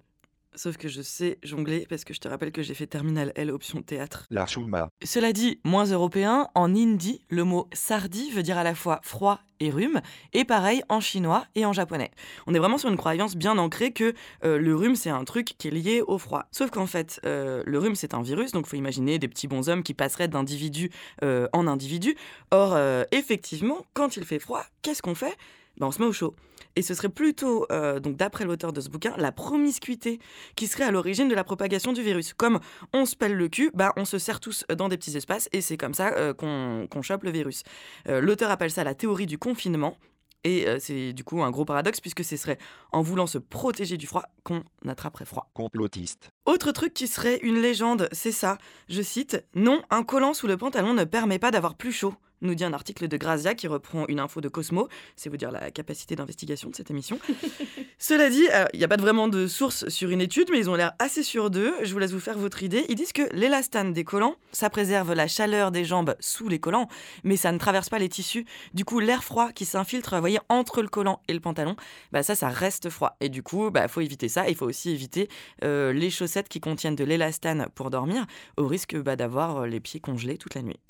Sauf 0.54 0.76
que 0.76 0.88
je 0.88 1.00
sais 1.00 1.38
jongler 1.42 1.86
parce 1.88 2.04
que 2.04 2.12
je 2.12 2.20
te 2.20 2.28
rappelle 2.28 2.52
que 2.52 2.62
j'ai 2.62 2.74
fait 2.74 2.86
terminale 2.86 3.32
L 3.36 3.50
option 3.50 3.80
théâtre. 3.80 4.26
La 4.30 4.46
chouma. 4.46 4.88
Cela 5.02 5.32
dit, 5.32 5.60
moins 5.64 5.86
européen, 5.86 6.48
en 6.54 6.74
hindi, 6.74 7.24
le 7.30 7.44
mot 7.44 7.68
sardi 7.72 8.30
veut 8.30 8.42
dire 8.42 8.58
à 8.58 8.62
la 8.62 8.74
fois 8.74 9.00
froid 9.02 9.40
et 9.60 9.70
rhume, 9.70 10.02
et 10.34 10.44
pareil 10.44 10.82
en 10.90 11.00
chinois 11.00 11.46
et 11.54 11.64
en 11.64 11.72
japonais. 11.72 12.10
On 12.46 12.54
est 12.54 12.58
vraiment 12.58 12.76
sur 12.76 12.90
une 12.90 12.96
croyance 12.96 13.34
bien 13.34 13.56
ancrée 13.56 13.92
que 13.92 14.12
euh, 14.44 14.58
le 14.58 14.74
rhume 14.74 14.96
c'est 14.96 15.10
un 15.10 15.24
truc 15.24 15.54
qui 15.56 15.68
est 15.68 15.70
lié 15.70 16.02
au 16.06 16.18
froid. 16.18 16.44
Sauf 16.50 16.70
qu'en 16.70 16.86
fait, 16.86 17.20
euh, 17.24 17.62
le 17.64 17.78
rhume 17.78 17.94
c'est 17.94 18.12
un 18.12 18.22
virus, 18.22 18.52
donc 18.52 18.66
faut 18.66 18.76
imaginer 18.76 19.18
des 19.18 19.28
petits 19.28 19.48
bonshommes 19.48 19.82
qui 19.82 19.94
passeraient 19.94 20.28
d'individu 20.28 20.90
euh, 21.22 21.48
en 21.52 21.66
individu. 21.66 22.14
Or, 22.50 22.76
effectivement, 23.12 23.86
quand 23.94 24.16
il 24.16 24.24
fait 24.24 24.38
froid, 24.38 24.64
qu'est-ce 24.82 25.00
qu'on 25.00 25.14
fait? 25.14 25.36
Ben, 25.78 25.86
on 25.86 25.90
se 25.90 26.00
met 26.00 26.06
au 26.06 26.12
chaud. 26.12 26.34
Et 26.76 26.82
ce 26.82 26.94
serait 26.94 27.08
plutôt, 27.08 27.66
euh, 27.70 28.00
donc 28.00 28.16
d'après 28.16 28.44
l'auteur 28.44 28.72
de 28.72 28.80
ce 28.80 28.88
bouquin, 28.88 29.14
la 29.18 29.32
promiscuité 29.32 30.18
qui 30.56 30.66
serait 30.66 30.84
à 30.84 30.90
l'origine 30.90 31.28
de 31.28 31.34
la 31.34 31.44
propagation 31.44 31.92
du 31.92 32.02
virus. 32.02 32.32
Comme 32.34 32.60
on 32.92 33.04
se 33.04 33.14
pèle 33.16 33.34
le 33.34 33.48
cul, 33.48 33.70
bah, 33.74 33.92
on 33.96 34.04
se 34.04 34.18
serre 34.18 34.40
tous 34.40 34.64
dans 34.76 34.88
des 34.88 34.96
petits 34.96 35.16
espaces 35.16 35.48
et 35.52 35.60
c'est 35.60 35.76
comme 35.76 35.94
ça 35.94 36.12
euh, 36.14 36.32
qu'on 36.32 36.86
qu'on 36.90 37.02
chope 37.02 37.24
le 37.24 37.30
virus. 37.30 37.62
Euh, 38.08 38.20
L'auteur 38.20 38.50
appelle 38.50 38.70
ça 38.70 38.84
la 38.84 38.94
théorie 38.94 39.26
du 39.26 39.38
confinement. 39.38 39.96
Et 40.44 40.66
c'est 40.80 41.12
du 41.12 41.22
coup 41.22 41.40
un 41.44 41.52
gros 41.52 41.64
paradoxe 41.64 42.00
puisque 42.00 42.24
ce 42.24 42.36
serait 42.36 42.58
en 42.90 43.00
voulant 43.00 43.28
se 43.28 43.38
protéger 43.38 43.96
du 43.96 44.08
froid 44.08 44.24
qu'on 44.42 44.64
attraperait 44.88 45.24
froid. 45.24 45.48
Complotiste. 45.54 46.30
Autre 46.46 46.72
truc 46.72 46.92
qui 46.94 47.06
serait 47.06 47.38
une 47.44 47.62
légende, 47.62 48.08
c'est 48.10 48.32
ça. 48.32 48.58
Je 48.88 49.02
cite 49.02 49.44
Non, 49.54 49.82
un 49.90 50.02
collant 50.02 50.34
sous 50.34 50.48
le 50.48 50.56
pantalon 50.56 50.94
ne 50.94 51.04
permet 51.04 51.38
pas 51.38 51.52
d'avoir 51.52 51.76
plus 51.76 51.92
chaud, 51.92 52.14
nous 52.42 52.54
dit 52.54 52.64
un 52.64 52.72
article 52.72 53.08
de 53.08 53.16
Grazia 53.16 53.54
qui 53.54 53.66
reprend 53.66 54.06
une 54.08 54.20
info 54.20 54.40
de 54.40 54.48
Cosmo. 54.48 54.88
C'est 55.16 55.30
vous 55.30 55.36
dire 55.36 55.50
la 55.50 55.70
capacité 55.70 56.16
d'investigation 56.16 56.70
de 56.70 56.76
cette 56.76 56.90
émission. 56.90 57.18
Cela 57.98 58.28
dit, 58.28 58.46
il 58.72 58.78
n'y 58.78 58.84
a 58.84 58.88
pas 58.88 58.96
vraiment 58.96 59.28
de 59.28 59.46
source 59.46 59.88
sur 59.88 60.10
une 60.10 60.20
étude, 60.20 60.48
mais 60.50 60.58
ils 60.58 60.68
ont 60.68 60.74
l'air 60.74 60.92
assez 60.98 61.22
sûrs 61.22 61.50
d'eux. 61.50 61.72
Je 61.82 61.92
vous 61.92 61.98
laisse 61.98 62.12
vous 62.12 62.20
faire 62.20 62.36
votre 62.36 62.62
idée. 62.62 62.84
Ils 62.88 62.96
disent 62.96 63.12
que 63.12 63.22
l'élastane 63.32 63.92
des 63.92 64.04
collants, 64.04 64.36
ça 64.50 64.70
préserve 64.70 65.12
la 65.12 65.28
chaleur 65.28 65.70
des 65.70 65.84
jambes 65.84 66.16
sous 66.20 66.48
les 66.48 66.58
collants, 66.58 66.88
mais 67.24 67.36
ça 67.36 67.52
ne 67.52 67.58
traverse 67.58 67.88
pas 67.88 67.98
les 67.98 68.08
tissus. 68.08 68.44
Du 68.74 68.84
coup, 68.84 69.00
l'air 69.00 69.22
froid 69.22 69.52
qui 69.52 69.64
s'infiltre, 69.64 70.14
vous 70.14 70.20
voyez, 70.20 70.40
entre 70.48 70.82
le 70.82 70.88
collant 70.88 71.20
et 71.28 71.32
le 71.32 71.40
pantalon, 71.40 71.76
bah 72.10 72.22
ça, 72.22 72.34
ça 72.34 72.48
reste 72.48 72.90
froid. 72.90 73.16
Et 73.20 73.28
du 73.28 73.42
coup, 73.42 73.70
bah 73.70 73.88
faut 73.88 74.00
éviter 74.00 74.28
ça. 74.28 74.48
Il 74.48 74.56
faut 74.56 74.66
aussi 74.66 74.90
éviter 74.90 75.28
euh, 75.64 75.92
les 75.92 76.10
chaussettes 76.10 76.48
qui 76.48 76.60
contiennent 76.60 76.96
de 76.96 77.04
l'élastane 77.04 77.68
pour 77.74 77.90
dormir, 77.90 78.26
au 78.56 78.66
risque 78.66 78.96
bah, 78.96 79.16
d'avoir 79.16 79.58
euh, 79.58 79.66
les 79.66 79.80
pieds 79.80 80.00
congelés 80.00 80.38
toute 80.38 80.54
la 80.54 80.62
nuit. 80.62 80.80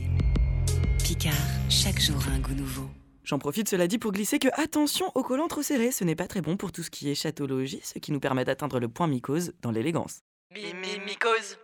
Picard, 1.04 1.32
chaque 1.68 2.00
jour 2.00 2.22
un 2.34 2.40
goût 2.40 2.54
nouveau. 2.54 2.88
J'en 3.24 3.38
profite, 3.38 3.68
cela 3.68 3.86
dit, 3.86 3.98
pour 3.98 4.12
glisser 4.12 4.38
que 4.38 4.48
attention 4.60 5.10
aux 5.14 5.22
collants 5.22 5.48
trop 5.48 5.62
serrés, 5.62 5.92
ce 5.92 6.04
n'est 6.04 6.16
pas 6.16 6.26
très 6.26 6.40
bon 6.40 6.56
pour 6.56 6.72
tout 6.72 6.82
ce 6.82 6.90
qui 6.90 7.10
est 7.10 7.14
chatologie, 7.14 7.80
ce 7.84 7.98
qui 7.98 8.12
nous 8.12 8.20
permet 8.20 8.44
d'atteindre 8.44 8.80
le 8.80 8.88
point 8.88 9.06
mycose 9.06 9.52
dans 9.62 9.70
l'élégance. 9.70 10.20
mycose 10.54 11.58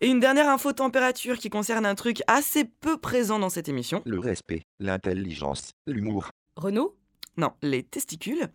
Et 0.00 0.08
une 0.08 0.20
dernière 0.20 0.48
info 0.48 0.72
température 0.72 1.38
qui 1.38 1.48
concerne 1.48 1.86
un 1.86 1.94
truc 1.94 2.22
assez 2.26 2.64
peu 2.64 2.98
présent 2.98 3.38
dans 3.38 3.48
cette 3.48 3.68
émission. 3.68 4.02
Le 4.04 4.18
respect, 4.18 4.62
l'intelligence, 4.78 5.72
l'humour. 5.86 6.30
Renaud 6.56 6.94
Non, 7.38 7.52
les 7.62 7.84
testicules. 7.84 8.48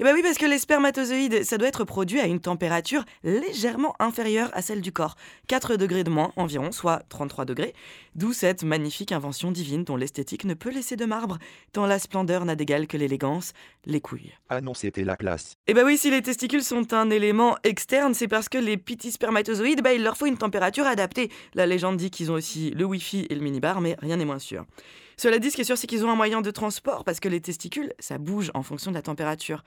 Et 0.00 0.02
bah 0.02 0.10
oui, 0.12 0.20
parce 0.20 0.36
que 0.36 0.46
les 0.46 0.58
spermatozoïdes, 0.58 1.44
ça 1.44 1.58
doit 1.58 1.68
être 1.68 1.84
produit 1.84 2.18
à 2.18 2.26
une 2.26 2.40
température 2.40 3.04
légèrement 3.22 3.94
inférieure 4.00 4.50
à 4.52 4.62
celle 4.62 4.80
du 4.80 4.90
corps. 4.90 5.14
4 5.46 5.76
degrés 5.76 6.02
de 6.02 6.10
moins 6.10 6.32
environ, 6.34 6.72
soit 6.72 7.04
33 7.08 7.44
degrés. 7.44 7.72
D'où 8.16 8.32
cette 8.32 8.64
magnifique 8.64 9.12
invention 9.12 9.52
divine 9.52 9.84
dont 9.84 9.96
l'esthétique 9.96 10.44
ne 10.44 10.54
peut 10.54 10.70
laisser 10.70 10.96
de 10.96 11.04
marbre, 11.04 11.38
tant 11.72 11.86
la 11.86 12.00
splendeur 12.00 12.44
n'a 12.44 12.56
d'égal 12.56 12.88
que 12.88 12.96
l'élégance, 12.96 13.52
les 13.84 14.00
couilles. 14.00 14.32
Ah 14.48 14.60
non, 14.60 14.74
c'était 14.74 15.04
la 15.04 15.16
classe. 15.16 15.54
Et 15.68 15.72
bah 15.72 15.82
oui, 15.84 15.96
si 15.96 16.10
les 16.10 16.20
testicules 16.20 16.64
sont 16.64 16.92
un 16.92 17.10
élément 17.10 17.56
externe, 17.62 18.12
c'est 18.12 18.26
parce 18.26 18.48
que 18.48 18.58
les 18.58 18.76
petits 18.76 19.12
spermatozoïdes, 19.12 19.82
bah 19.82 19.94
il 19.94 20.02
leur 20.02 20.16
faut 20.16 20.26
une 20.26 20.36
température 20.36 20.86
adaptée. 20.86 21.30
La 21.54 21.64
légende 21.64 21.96
dit 21.96 22.10
qu'ils 22.10 22.32
ont 22.32 22.34
aussi 22.34 22.70
le 22.70 22.84
wifi 22.84 23.28
et 23.30 23.36
le 23.36 23.40
minibar, 23.40 23.80
mais 23.80 23.94
rien 24.00 24.16
n'est 24.16 24.24
moins 24.24 24.40
sûr. 24.40 24.66
Cela 25.18 25.38
dit, 25.38 25.50
ce 25.50 25.56
qui 25.56 25.62
est 25.62 25.64
sûr, 25.64 25.78
c'est 25.78 25.86
qu'ils 25.86 26.04
ont 26.04 26.10
un 26.10 26.14
moyen 26.14 26.42
de 26.42 26.50
transport, 26.50 27.02
parce 27.02 27.20
que 27.20 27.28
les 27.28 27.40
testicules, 27.40 27.94
ça 27.98 28.18
bouge 28.18 28.50
en 28.52 28.62
fonction 28.62 28.90
de 28.90 28.96
la 28.96 29.02
température. 29.02 29.64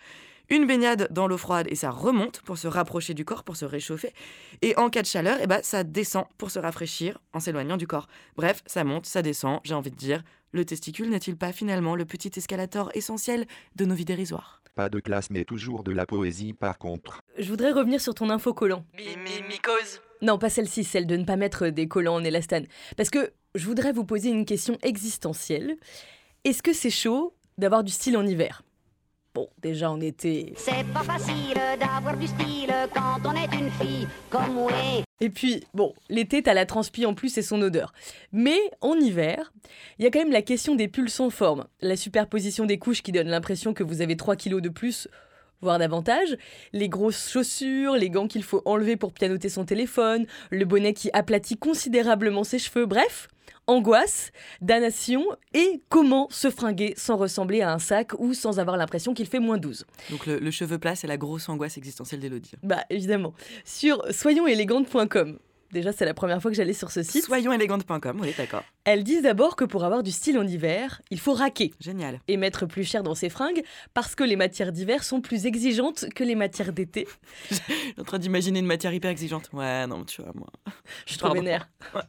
Une 0.51 0.67
baignade 0.67 1.07
dans 1.11 1.27
l'eau 1.27 1.37
froide 1.37 1.65
et 1.69 1.75
ça 1.75 1.89
remonte 1.89 2.41
pour 2.41 2.59
se 2.59 2.67
rapprocher 2.67 3.15
du 3.15 3.25
corps, 3.25 3.43
pour 3.43 3.55
se 3.55 3.65
réchauffer. 3.65 4.13
Et 4.61 4.77
en 4.77 4.89
cas 4.91 5.01
de 5.01 5.07
chaleur, 5.07 5.37
eh 5.41 5.47
ben, 5.47 5.59
ça 5.63 5.83
descend 5.83 6.25
pour 6.37 6.51
se 6.51 6.59
rafraîchir 6.59 7.19
en 7.33 7.39
s'éloignant 7.39 7.77
du 7.77 7.87
corps. 7.87 8.07
Bref, 8.35 8.61
ça 8.67 8.83
monte, 8.83 9.07
ça 9.07 9.23
descend, 9.23 9.59
j'ai 9.63 9.73
envie 9.73 9.91
de 9.91 9.95
dire. 9.95 10.23
Le 10.51 10.65
testicule 10.65 11.09
n'est-il 11.09 11.35
pas 11.35 11.51
finalement 11.51 11.95
le 11.95 12.05
petit 12.05 12.31
escalator 12.35 12.91
essentiel 12.93 13.45
de 13.75 13.85
nos 13.85 13.95
vies 13.95 14.05
dérisoires? 14.05 14.58
Pas 14.79 14.87
de 14.87 15.01
classe, 15.01 15.29
mais 15.29 15.43
toujours 15.43 15.83
de 15.83 15.91
la 15.91 16.05
poésie 16.05 16.53
par 16.53 16.77
contre. 16.77 17.21
Je 17.37 17.49
voudrais 17.49 17.73
revenir 17.73 17.99
sur 17.99 18.13
ton 18.13 18.29
info 18.29 18.53
collant. 18.53 18.85
mycose 18.95 19.99
Non, 20.21 20.37
pas 20.37 20.49
celle-ci, 20.49 20.85
celle 20.85 21.05
de 21.05 21.17
ne 21.17 21.25
pas 21.25 21.35
mettre 21.35 21.67
des 21.67 21.89
collants 21.89 22.15
en 22.15 22.23
élastane. 22.23 22.65
Parce 22.95 23.09
que 23.09 23.33
je 23.55 23.65
voudrais 23.65 23.91
vous 23.91 24.05
poser 24.05 24.29
une 24.29 24.45
question 24.45 24.77
existentielle. 24.81 25.75
Est-ce 26.45 26.63
que 26.63 26.71
c'est 26.71 26.89
chaud 26.89 27.35
d'avoir 27.57 27.83
du 27.83 27.91
style 27.91 28.15
en 28.15 28.25
hiver? 28.25 28.61
Bon, 29.35 29.47
déjà 29.61 29.91
en 29.91 30.01
été. 30.01 30.53
C'est 30.57 30.85
pas 30.91 31.03
facile 31.03 31.59
d'avoir 31.79 32.17
du 32.17 32.25
style 32.25 32.73
quand 32.93 33.19
on 33.25 33.33
est 33.33 33.53
une 33.53 33.69
fille 33.71 34.07
comme. 34.29 34.67
Et 35.21 35.29
puis, 35.29 35.63
bon, 35.73 35.93
l'été, 36.09 36.41
t'as 36.41 36.53
la 36.53 36.65
transpi 36.65 37.05
en 37.05 37.13
plus 37.13 37.37
et 37.37 37.41
son 37.41 37.61
odeur. 37.61 37.93
Mais 38.31 38.57
en 38.81 38.95
hiver, 38.95 39.53
il 39.97 40.05
y 40.05 40.07
a 40.07 40.11
quand 40.11 40.19
même 40.19 40.31
la 40.31 40.41
question 40.41 40.75
des 40.75 40.87
pulls 40.87 41.09
sans 41.09 41.29
forme. 41.29 41.67
La 41.81 41.95
superposition 41.95 42.65
des 42.65 42.79
couches 42.79 43.03
qui 43.03 43.11
donne 43.11 43.27
l'impression 43.27 43.73
que 43.73 43.83
vous 43.83 44.01
avez 44.01 44.17
3 44.17 44.35
kilos 44.35 44.61
de 44.61 44.69
plus, 44.69 45.07
voire 45.61 45.79
davantage. 45.79 46.37
Les 46.73 46.89
grosses 46.89 47.29
chaussures, 47.29 47.95
les 47.95 48.09
gants 48.09 48.27
qu'il 48.27 48.43
faut 48.43 48.61
enlever 48.65 48.95
pour 48.97 49.13
pianoter 49.13 49.49
son 49.49 49.65
téléphone, 49.65 50.25
le 50.51 50.65
bonnet 50.65 50.93
qui 50.93 51.09
aplatit 51.13 51.57
considérablement 51.57 52.43
ses 52.43 52.59
cheveux, 52.59 52.85
bref. 52.85 53.27
Angoisse, 53.67 54.31
damnation 54.61 55.23
et 55.53 55.83
comment 55.89 56.27
se 56.31 56.49
fringuer 56.49 56.95
sans 56.97 57.17
ressembler 57.17 57.61
à 57.61 57.71
un 57.71 57.77
sac 57.77 58.13
ou 58.17 58.33
sans 58.33 58.59
avoir 58.59 58.77
l'impression 58.77 59.13
qu'il 59.13 59.27
fait 59.27 59.39
moins 59.39 59.59
12. 59.59 59.85
Donc 60.09 60.25
le, 60.25 60.39
le 60.39 60.49
cheveu 60.51 60.79
plat, 60.79 60.95
c'est 60.95 61.05
la 61.05 61.17
grosse 61.17 61.49
angoisse 61.49 61.77
existentielle 61.77 62.19
d'Elodie. 62.19 62.53
Bah 62.63 62.83
évidemment. 62.89 63.35
Sur 63.65 64.03
soyonsélégante.com, 64.11 65.37
déjà 65.71 65.91
c'est 65.91 66.05
la 66.05 66.13
première 66.13 66.41
fois 66.41 66.51
que 66.51 66.57
j'allais 66.57 66.73
sur 66.73 66.91
ce 66.91 67.03
site, 67.03 67.25
Soyonsélégante.com, 67.25 68.19
oui, 68.21 68.33
d'accord. 68.37 68.63
elles 68.85 69.03
disent 69.03 69.21
d'abord 69.23 69.55
que 69.55 69.65
pour 69.65 69.83
avoir 69.83 70.03
du 70.03 70.11
style 70.11 70.37
en 70.37 70.45
hiver, 70.47 71.01
il 71.11 71.19
faut 71.19 71.33
raquer 71.33 71.73
Génial. 71.79 72.19
et 72.27 72.37
mettre 72.37 72.65
plus 72.65 72.83
cher 72.83 73.03
dans 73.03 73.15
ses 73.15 73.29
fringues 73.29 73.63
parce 73.93 74.15
que 74.15 74.23
les 74.23 74.35
matières 74.35 74.71
d'hiver 74.71 75.03
sont 75.03 75.21
plus 75.21 75.45
exigeantes 75.45 76.05
que 76.15 76.23
les 76.23 76.35
matières 76.35 76.73
d'été. 76.73 77.07
Suis 77.51 77.61
en 77.97 78.03
train 78.03 78.19
d'imaginer 78.19 78.59
une 78.59 78.65
matière 78.65 78.93
hyper 78.93 79.11
exigeante. 79.11 79.49
Ouais, 79.53 79.87
non, 79.87 80.03
tu 80.05 80.21
vois, 80.21 80.31
moi. 80.35 80.49
Je 81.05 81.11
suis 81.11 81.19
trop 81.19 81.33
vénère. 81.33 81.69
Ouais. 81.95 82.01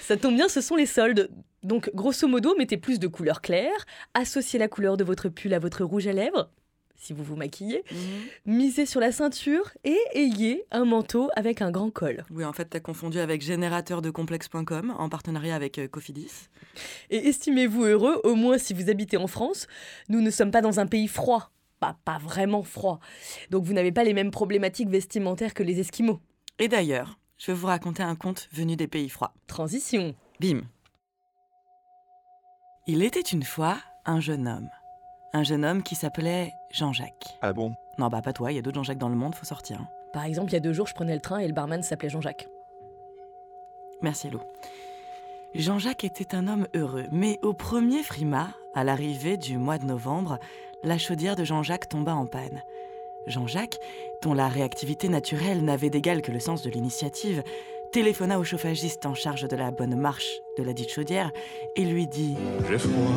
Ça 0.00 0.16
tombe 0.16 0.34
bien, 0.34 0.48
ce 0.48 0.60
sont 0.60 0.76
les 0.76 0.86
soldes. 0.86 1.30
Donc, 1.62 1.90
grosso 1.94 2.26
modo, 2.26 2.54
mettez 2.56 2.76
plus 2.76 2.98
de 2.98 3.06
couleurs 3.06 3.40
claires, 3.40 3.86
associez 4.14 4.58
la 4.58 4.68
couleur 4.68 4.96
de 4.96 5.04
votre 5.04 5.28
pull 5.28 5.54
à 5.54 5.58
votre 5.58 5.84
rouge 5.84 6.06
à 6.06 6.12
lèvres, 6.12 6.50
si 7.02 7.12
vous 7.14 7.24
vous 7.24 7.34
maquillez, 7.34 7.82
Mhm. 7.90 7.98
misez 8.54 8.84
sur 8.86 9.00
la 9.00 9.10
ceinture 9.10 9.70
et 9.84 9.98
ayez 10.14 10.64
un 10.70 10.84
manteau 10.84 11.30
avec 11.34 11.62
un 11.62 11.70
grand 11.70 11.90
col. 11.90 12.24
Oui, 12.30 12.44
en 12.44 12.52
fait, 12.52 12.66
t'as 12.66 12.78
confondu 12.80 13.18
avec 13.18 13.40
générateurdecomplexe.com 13.42 14.94
en 14.96 15.08
partenariat 15.08 15.54
avec 15.56 15.78
euh, 15.78 15.88
Cofidis. 15.88 16.48
Et 17.08 17.26
estimez-vous 17.28 17.84
heureux, 17.84 18.20
au 18.24 18.34
moins 18.34 18.58
si 18.58 18.74
vous 18.74 18.90
habitez 18.90 19.16
en 19.16 19.26
France. 19.26 19.66
Nous 20.10 20.20
ne 20.20 20.30
sommes 20.30 20.50
pas 20.50 20.60
dans 20.60 20.78
un 20.78 20.86
pays 20.86 21.08
froid. 21.08 21.50
Pas, 21.80 21.96
pas 22.04 22.18
vraiment 22.18 22.62
froid. 22.62 23.00
Donc 23.48 23.64
vous 23.64 23.72
n'avez 23.72 23.90
pas 23.92 24.04
les 24.04 24.12
mêmes 24.12 24.30
problématiques 24.30 24.90
vestimentaires 24.90 25.54
que 25.54 25.62
les 25.62 25.80
Esquimaux. 25.80 26.20
Et 26.58 26.68
d'ailleurs, 26.68 27.18
je 27.38 27.46
vais 27.46 27.56
vous 27.56 27.68
raconter 27.68 28.02
un 28.02 28.14
conte 28.16 28.50
venu 28.52 28.76
des 28.76 28.86
pays 28.86 29.08
froids. 29.08 29.32
Transition. 29.46 30.14
Bim. 30.40 30.60
Il 32.86 33.02
était 33.02 33.20
une 33.20 33.44
fois 33.44 33.78
un 34.04 34.20
jeune 34.20 34.46
homme. 34.46 34.68
Un 35.32 35.42
jeune 35.44 35.64
homme 35.64 35.82
qui 35.82 35.94
s'appelait 35.94 36.54
Jean-Jacques. 36.70 37.38
Ah 37.42 37.52
bon? 37.52 37.74
Non, 37.98 38.08
bah 38.08 38.22
pas 38.22 38.32
toi, 38.32 38.50
il 38.52 38.56
y 38.56 38.58
a 38.58 38.62
d'autres 38.62 38.76
Jean-Jacques 38.76 38.98
dans 38.98 39.08
le 39.08 39.14
monde, 39.16 39.34
faut 39.34 39.46
sortir. 39.46 39.80
hein. 39.80 39.88
Par 40.12 40.24
exemple, 40.24 40.50
il 40.50 40.54
y 40.54 40.56
a 40.56 40.60
deux 40.60 40.72
jours, 40.72 40.88
je 40.88 40.94
prenais 40.94 41.14
le 41.14 41.20
train 41.20 41.38
et 41.38 41.46
le 41.46 41.52
barman 41.52 41.82
s'appelait 41.82 42.08
Jean-Jacques. 42.08 42.48
Merci 44.02 44.26
Hello. 44.28 44.40
Jean-Jacques 45.54 46.04
était 46.04 46.34
un 46.34 46.48
homme 46.48 46.66
heureux, 46.74 47.06
mais 47.12 47.38
au 47.42 47.52
premier 47.52 48.02
frima, 48.02 48.48
à 48.74 48.82
l'arrivée 48.84 49.36
du 49.36 49.58
mois 49.58 49.78
de 49.78 49.84
novembre, 49.84 50.38
la 50.82 50.98
chaudière 50.98 51.36
de 51.36 51.44
Jean-Jacques 51.44 51.88
tomba 51.88 52.14
en 52.14 52.26
panne. 52.26 52.62
Jean-Jacques, 53.26 53.78
dont 54.22 54.32
la 54.34 54.48
réactivité 54.48 55.08
naturelle 55.08 55.62
n'avait 55.62 55.90
d'égal 55.90 56.22
que 56.22 56.32
le 56.32 56.40
sens 56.40 56.62
de 56.62 56.70
l'initiative, 56.70 57.42
téléphona 57.92 58.38
au 58.38 58.44
chauffagiste 58.44 59.04
en 59.06 59.14
charge 59.14 59.46
de 59.46 59.56
la 59.56 59.70
bonne 59.70 59.96
marche 59.96 60.30
de 60.56 60.62
la 60.62 60.72
dite 60.72 60.90
chaudière 60.90 61.30
et 61.76 61.84
lui 61.84 62.06
dit 62.06 62.36
J'ai 62.68 62.78
froid. 62.78 63.12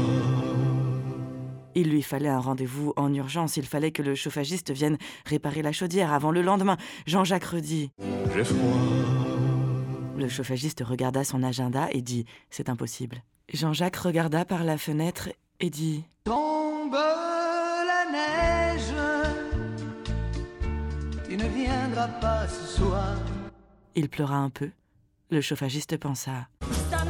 Il 1.75 1.89
lui 1.89 2.01
fallait 2.01 2.29
un 2.29 2.39
rendez-vous 2.39 2.93
en 2.95 3.13
urgence, 3.13 3.57
il 3.57 3.65
fallait 3.65 3.91
que 3.91 4.01
le 4.01 4.15
chauffagiste 4.15 4.71
vienne 4.71 4.97
réparer 5.25 5.61
la 5.61 5.71
chaudière 5.71 6.13
avant 6.13 6.31
le 6.31 6.41
lendemain. 6.41 6.77
Jean-Jacques 7.07 7.45
redit 7.45 7.91
J'ai 8.35 8.43
froid. 8.43 8.59
Le 10.17 10.29
chauffagiste 10.29 10.83
regarda 10.85 11.23
son 11.23 11.41
agenda 11.43 11.87
et 11.91 12.01
dit 12.01 12.25
C'est 12.49 12.69
impossible. 12.69 13.23
Jean-Jacques 13.51 13.97
regarda 13.97 14.45
par 14.45 14.63
la 14.63 14.77
fenêtre 14.77 15.29
et 15.59 15.69
dit 15.69 16.03
Tombe 16.23 16.93
la 16.93 18.11
neige, 18.11 18.93
tu 21.27 21.35
ne 21.35 21.47
viendras 21.47 22.07
pas 22.07 22.47
ce 22.47 22.77
soir. 22.77 23.17
Il 23.95 24.09
pleura 24.09 24.37
un 24.37 24.49
peu. 24.49 24.69
Le 25.29 25.41
chauffagiste 25.41 25.97
pensa 25.97 26.47
Ça 26.89 27.03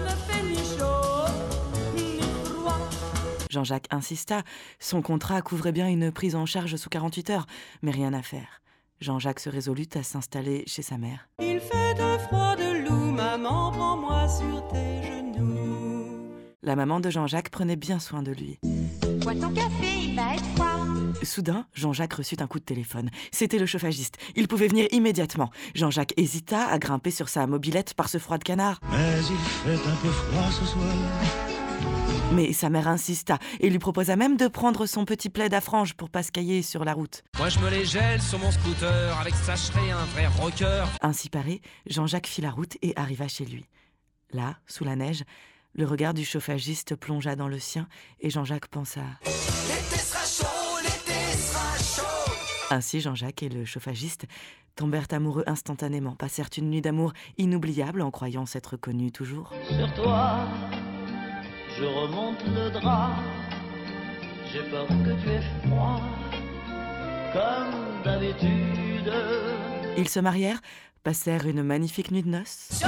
Jean-Jacques 3.54 3.88
insista. 3.92 4.44
Son 4.80 5.02
contrat 5.02 5.42
couvrait 5.42 5.72
bien 5.72 5.88
une 5.88 6.12
prise 6.12 6.36
en 6.36 6.46
charge 6.46 6.76
sous 6.76 6.90
48 6.90 7.30
heures, 7.30 7.46
mais 7.82 7.92
rien 7.92 8.14
à 8.14 8.22
faire. 8.22 8.62
Jean-Jacques 9.00 9.40
se 9.40 9.50
résolut 9.50 9.88
à 9.96 10.04
s'installer 10.04 10.64
chez 10.68 10.82
sa 10.82 10.98
mère. 10.98 11.30
Il 11.40 11.60
fait 11.60 12.02
un 12.02 12.20
froid 12.20 12.56
de 12.56 12.88
loup, 12.88 13.12
maman, 13.12 13.72
prends-moi 13.72 14.28
sur 14.28 14.68
tes 14.70 15.04
genoux. 15.04 16.06
La 16.62 16.76
maman 16.76 17.00
de 17.00 17.10
Jean-Jacques 17.10 17.50
prenait 17.50 17.76
bien 17.76 18.00
soin 18.00 18.24
de 18.24 18.32
lui. 18.32 18.60
Bois 19.22 19.36
ton 19.36 19.54
café, 19.54 20.00
il 20.04 20.16
va 20.16 20.36
être 20.36 20.46
froid. 20.56 20.80
Soudain, 21.22 21.66
Jean-Jacques 21.74 22.14
reçut 22.14 22.42
un 22.42 22.48
coup 22.48 22.60
de 22.60 22.66
téléphone. 22.66 23.10
C'était 23.32 23.60
le 23.60 23.66
chauffagiste. 23.66 24.18
Il 24.36 24.48
pouvait 24.48 24.68
venir 24.68 24.88
immédiatement. 24.92 25.52
Jean-Jacques 25.76 26.14
hésita 26.18 26.66
à 26.68 26.80
grimper 26.80 27.12
sur 27.12 27.30
sa 27.30 27.46
mobilette 27.48 27.94
par 27.94 28.10
ce 28.10 28.18
froid 28.18 28.38
de 28.38 28.44
canard. 28.44 28.80
Mais 28.92 29.20
il 29.20 29.38
fait 29.78 29.90
un 29.90 29.96
peu 29.96 30.10
froid 30.10 30.50
ce 30.50 30.66
soir. 30.66 31.53
Mais 32.34 32.52
sa 32.52 32.70
mère 32.70 32.88
insista 32.88 33.38
et 33.60 33.70
lui 33.70 33.80
proposa 33.80 34.16
même 34.16 34.38
de 34.38 34.48
prendre 34.48 34.86
son 34.86 35.06
petit 35.06 35.30
plaid 35.30 35.54
à 35.54 35.62
franges 35.62 35.94
pour 35.94 36.10
pas 36.10 36.24
se 36.24 36.32
cailler 36.32 36.62
sur 36.64 36.84
la 36.84 36.94
route. 36.94 37.24
Moi 37.38 37.50
je 37.50 37.60
me 37.60 37.70
les 37.70 37.86
gèle 37.86 38.22
sur 38.22 38.40
mon 38.40 38.50
scooter 38.52 39.18
avec 39.20 39.36
Sacheray, 39.36 39.92
un 39.92 40.06
vrai 40.06 40.28
rocker. 40.28 40.86
Ainsi 41.02 41.30
paré, 41.30 41.62
Jean-Jacques 41.88 42.28
fit 42.28 42.42
la 42.42 42.52
route 42.52 42.78
et 42.82 42.94
arriva 42.96 43.28
chez 43.28 43.46
lui. 43.46 43.66
Là, 44.32 44.58
sous 44.66 44.84
la 44.84 44.96
neige, 44.96 45.24
le 45.76 45.86
regard 45.86 46.14
du 46.14 46.26
chauffagiste 46.26 46.96
plongea 46.96 47.36
dans 47.36 47.48
le 47.48 47.60
sien 47.60 47.88
et 48.20 48.30
Jean-Jacques 48.30 48.68
pensa. 48.68 49.02
L'été 49.26 49.98
sera 49.98 50.26
chaud, 50.26 50.80
l'été 50.82 51.38
sera 51.38 51.78
chaud. 51.78 52.34
Ainsi, 52.72 53.00
Jean-Jacques 53.00 53.44
et 53.44 53.50
le 53.50 53.66
chauffagiste 53.66 54.26
tombèrent 54.76 55.08
amoureux 55.12 55.44
instantanément, 55.46 56.16
passèrent 56.16 56.50
une 56.58 56.70
nuit 56.70 56.82
d'amour 56.82 57.14
inoubliable 57.38 58.02
en 58.02 58.10
croyant 58.10 58.46
s'être 58.48 58.76
connus 58.78 59.12
toujours. 59.12 59.52
Sur 59.70 59.94
toi, 59.94 60.48
je 61.84 61.88
remonte 61.88 62.42
le 62.46 62.70
drap. 62.72 63.12
J'ai 64.52 64.64
peur 64.70 64.88
que 64.88 65.22
tu 65.22 65.30
aies 65.30 65.42
froid, 65.68 66.02
comme 67.34 68.04
d'habitude. 68.06 69.12
Ils 69.98 70.08
se 70.08 70.22
marièrent, 70.22 70.62
passèrent 71.04 71.46
une 71.46 71.62
magnifique 71.62 72.12
nuit 72.12 72.24
de 72.24 72.30
noces 72.30 72.84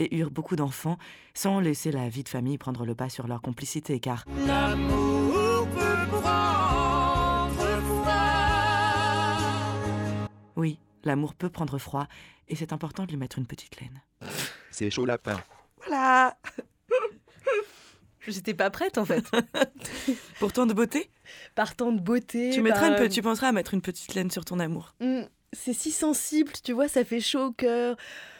et 0.00 0.16
eurent 0.16 0.30
beaucoup 0.32 0.56
d'enfants, 0.56 0.98
sans 1.34 1.60
laisser 1.60 1.92
la 1.92 2.08
vie 2.08 2.24
de 2.24 2.28
famille 2.28 2.58
prendre 2.58 2.84
le 2.86 2.94
pas 2.96 3.08
sur 3.08 3.28
leur 3.28 3.40
complicité, 3.40 4.00
car 4.00 4.24
L'amour 4.46 5.68
peut 5.68 6.08
prendre 6.10 7.80
froid. 7.82 8.16
oui, 10.56 10.78
l'amour 11.04 11.34
peut 11.34 11.50
prendre 11.50 11.78
froid, 11.78 12.08
et 12.48 12.56
c'est 12.56 12.72
important 12.72 13.04
de 13.04 13.10
lui 13.10 13.18
mettre 13.18 13.38
une 13.38 13.46
petite 13.46 13.80
laine. 13.80 14.02
C'est 14.70 14.90
chaud 14.90 15.04
lapin. 15.04 15.38
Voilà 15.86 16.36
J'étais 18.28 18.54
pas 18.54 18.70
prête 18.70 18.98
en 18.98 19.04
fait. 19.04 19.24
Pourtant 20.38 20.66
de 20.66 20.74
beauté? 20.74 21.10
Partant 21.54 21.90
de 21.90 22.00
beauté. 22.00 22.50
tu, 22.52 22.60
mettras 22.60 22.88
par- 22.90 22.90
une 23.02 23.08
pe- 23.08 23.12
tu 23.12 23.22
penseras 23.22 23.48
à 23.48 23.52
mettre 23.52 23.72
une 23.74 23.80
petite 23.80 24.14
laine 24.14 24.30
sur 24.30 24.44
ton 24.44 24.58
amour. 24.60 24.94
Hmm, 25.00 25.22
C'est 25.52 25.72
si 25.72 25.90
sensible, 25.90 26.52
tu 26.62 26.72
vois, 26.72 26.86
ça 26.86 27.04
fait 27.04 27.20
chaud 27.20 27.46
au 27.46 27.52
cœur. 27.52 27.96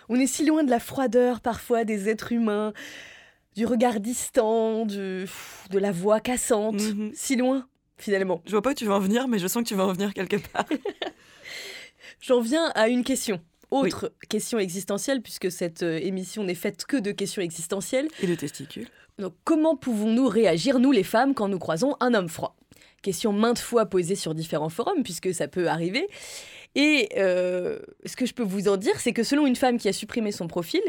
On 0.08 0.16
est 0.20 0.26
si 0.26 0.44
loin 0.44 0.64
de 0.64 0.70
la 0.70 0.80
froideur 0.80 1.40
parfois 1.40 1.84
des 1.84 2.08
êtres 2.08 2.32
humains, 2.32 2.72
du 3.56 3.64
regard 3.66 4.00
distant, 4.00 4.84
du- 4.84 5.26
de 5.70 5.78
la 5.78 5.92
voix 5.92 6.20
cassante. 6.20 6.80
Mhm. 6.80 7.10
Si 7.14 7.36
loin, 7.36 7.66
finalement. 7.96 8.42
Je 8.44 8.50
vois 8.52 8.62
pas 8.62 8.70
où 8.72 8.74
tu 8.74 8.84
vas 8.84 8.94
en 8.96 9.00
venir, 9.00 9.28
mais 9.28 9.38
je 9.38 9.46
sens 9.48 9.62
que 9.62 9.68
tu 9.68 9.74
vas 9.74 9.86
en 9.86 9.92
venir 9.92 10.12
quelque 10.14 10.36
part. 10.36 10.66
J'en 12.20 12.40
viens 12.40 12.70
à 12.74 12.88
une 12.88 13.02
question. 13.02 13.40
Autre 13.70 14.12
question 14.28 14.58
existentielle, 14.58 15.22
puisque 15.22 15.50
cette 15.50 15.82
euh, 15.82 15.98
émission 16.02 16.42
n'est 16.42 16.54
faite 16.54 16.84
que 16.86 16.96
de 16.96 17.12
questions 17.12 17.42
existentielles. 17.42 18.08
Et 18.22 18.26
le 18.26 18.36
testicule 18.36 18.88
Donc, 19.18 19.34
comment 19.44 19.76
pouvons-nous 19.76 20.28
réagir, 20.28 20.78
nous 20.80 20.92
les 20.92 21.04
femmes, 21.04 21.34
quand 21.34 21.48
nous 21.48 21.58
croisons 21.58 21.96
un 22.00 22.14
homme 22.14 22.28
froid? 22.28 22.56
Question 23.02 23.32
maintes 23.32 23.58
fois 23.58 23.86
posée 23.86 24.16
sur 24.16 24.34
différents 24.34 24.68
forums, 24.68 25.02
puisque 25.02 25.32
ça 25.32 25.48
peut 25.48 25.68
arriver. 25.68 26.08
Et 26.74 27.08
euh, 27.16 27.80
ce 28.04 28.16
que 28.16 28.26
je 28.26 28.34
peux 28.34 28.42
vous 28.42 28.68
en 28.68 28.76
dire, 28.76 28.98
c'est 29.00 29.12
que 29.12 29.22
selon 29.22 29.46
une 29.46 29.56
femme 29.56 29.78
qui 29.78 29.88
a 29.88 29.92
supprimé 29.92 30.32
son 30.32 30.46
profil, 30.46 30.82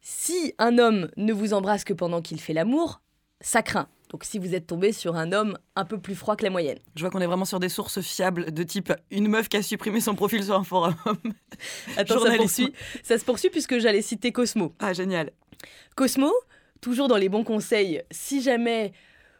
si 0.00 0.54
un 0.58 0.78
homme 0.78 1.08
ne 1.16 1.32
vous 1.32 1.52
embrasse 1.52 1.84
que 1.84 1.92
pendant 1.92 2.22
qu'il 2.22 2.40
fait 2.40 2.52
l'amour, 2.52 3.00
ça 3.40 3.62
craint. 3.62 3.88
Donc 4.10 4.24
si 4.24 4.38
vous 4.38 4.54
êtes 4.54 4.66
tombé 4.66 4.92
sur 4.92 5.16
un 5.16 5.32
homme 5.32 5.56
un 5.76 5.84
peu 5.84 5.96
plus 5.98 6.14
froid 6.16 6.36
que 6.36 6.42
la 6.44 6.50
moyenne. 6.50 6.78
Je 6.96 7.00
vois 7.00 7.10
qu'on 7.10 7.20
est 7.20 7.26
vraiment 7.26 7.44
sur 7.44 7.60
des 7.60 7.68
sources 7.68 8.00
fiables 8.00 8.52
de 8.52 8.62
type 8.64 8.92
une 9.10 9.28
meuf 9.28 9.48
qui 9.48 9.56
a 9.56 9.62
supprimé 9.62 10.00
son 10.00 10.14
profil 10.16 10.42
sur 10.44 10.56
un 10.56 10.64
forum. 10.64 10.94
Attends, 11.96 12.14
ça, 12.14 12.20
Journalisme. 12.20 12.66
poursuit. 12.66 12.74
ça 13.04 13.18
se 13.18 13.24
poursuit 13.24 13.50
puisque 13.50 13.78
j'allais 13.78 14.02
citer 14.02 14.32
Cosmo. 14.32 14.74
Ah, 14.80 14.92
génial. 14.92 15.30
Cosmo, 15.96 16.32
toujours 16.80 17.06
dans 17.08 17.16
les 17.16 17.28
bons 17.28 17.44
conseils, 17.44 18.02
si 18.10 18.42
jamais 18.42 18.92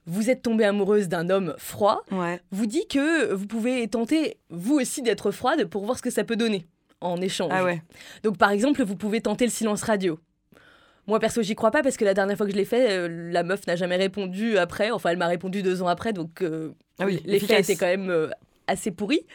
vous 0.07 0.31
êtes 0.31 0.43
tombée 0.43 0.65
amoureuse 0.65 1.09
d'un 1.09 1.31
homme 1.31 1.55
froid, 1.59 2.03
Ouais. 2.13 2.41
vous 2.53 2.67
dit 2.67 2.87
que 2.89 3.33
vous 3.33 3.47
pouvez 3.47 3.87
tenter 3.89 4.39
vous 4.51 4.77
aussi 4.81 5.03
d'être 5.03 5.31
froide 5.33 5.67
pour 5.67 5.85
voir 5.85 5.97
ce 5.99 6.03
que 6.03 6.11
ça 6.11 6.25
peut 6.25 6.37
donner 6.37 6.67
en 7.01 7.21
échange. 7.21 7.51
Ah 7.53 7.65
ouais. 7.65 7.83
Donc 8.23 8.37
par 8.39 8.51
exemple, 8.51 8.83
vous 8.85 8.97
pouvez 8.97 9.21
tenter 9.21 9.45
le 9.47 9.51
silence 9.51 9.83
radio. 9.83 10.19
Moi 11.07 11.19
perso, 11.19 11.43
j'y 11.43 11.55
crois 11.55 11.71
pas 11.71 11.83
parce 11.83 11.97
que 11.97 12.05
la 12.05 12.15
dernière 12.15 12.37
fois 12.37 12.47
que 12.47 12.53
je 12.53 12.57
l'ai 12.57 12.65
fait, 12.65 12.91
euh, 12.91 13.31
la 13.33 13.43
meuf 13.43 13.67
n'a 13.67 13.77
jamais 13.77 13.97
répondu 13.97 14.59
après. 14.59 14.91
Enfin, 14.91 15.11
elle 15.11 15.17
m'a 15.17 15.27
répondu 15.27 15.63
deux 15.63 15.83
ans 15.83 15.89
après, 15.89 16.13
donc 16.13 16.43
euh, 16.43 16.73
Ah 16.99 17.07
oui, 17.07 17.21
l'effet 17.25 17.61
était 17.61 17.77
quand 17.77 17.87
même 17.87 18.11
euh, 18.11 18.29
assez 18.67 18.91
pourri. 18.91 19.27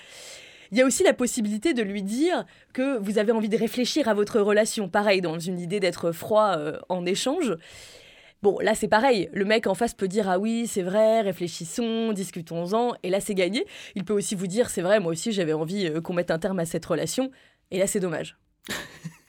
Il 0.72 0.78
y 0.78 0.82
a 0.82 0.86
aussi 0.86 1.04
la 1.04 1.14
possibilité 1.14 1.74
de 1.74 1.84
lui 1.84 2.04
dire 2.04 2.46
que 2.74 2.98
vous 2.98 3.18
avez 3.18 3.32
envie 3.32 3.50
de 3.50 3.58
réfléchir 3.58 4.08
à 4.08 4.14
votre 4.14 4.40
relation. 4.40 4.90
Pareil, 4.90 5.22
dans 5.22 5.38
une 5.40 5.60
idée 5.60 5.80
d'être 5.80 6.12
froid 6.12 6.56
euh, 6.58 6.80
en 6.90 7.06
échange. 7.06 7.56
Bon, 8.42 8.60
là 8.60 8.76
c'est 8.76 8.88
pareil. 8.88 9.30
Le 9.34 9.46
mec 9.46 9.68
en 9.68 9.74
face 9.74 9.94
peut 9.94 10.08
dire 10.08 10.30
Ah 10.30 10.40
oui, 10.40 10.68
c'est 10.68 10.82
vrai, 10.82 11.22
réfléchissons, 11.22 12.14
discutons-en. 12.14 12.94
Et 13.04 13.10
là 13.10 13.20
c'est 13.20 13.36
gagné. 13.36 13.66
Il 13.96 14.06
peut 14.06 14.14
aussi 14.14 14.36
vous 14.36 14.48
dire 14.48 14.70
C'est 14.70 14.82
vrai, 14.82 15.00
moi 15.00 15.12
aussi 15.12 15.32
j'avais 15.32 15.54
envie 15.54 15.92
qu'on 16.04 16.14
mette 16.14 16.32
un 16.32 16.40
terme 16.40 16.60
à 16.60 16.66
cette 16.66 16.86
relation. 16.86 17.32
Et 17.72 17.80
là 17.80 17.88
c'est 17.88 18.00
dommage. 18.00 18.38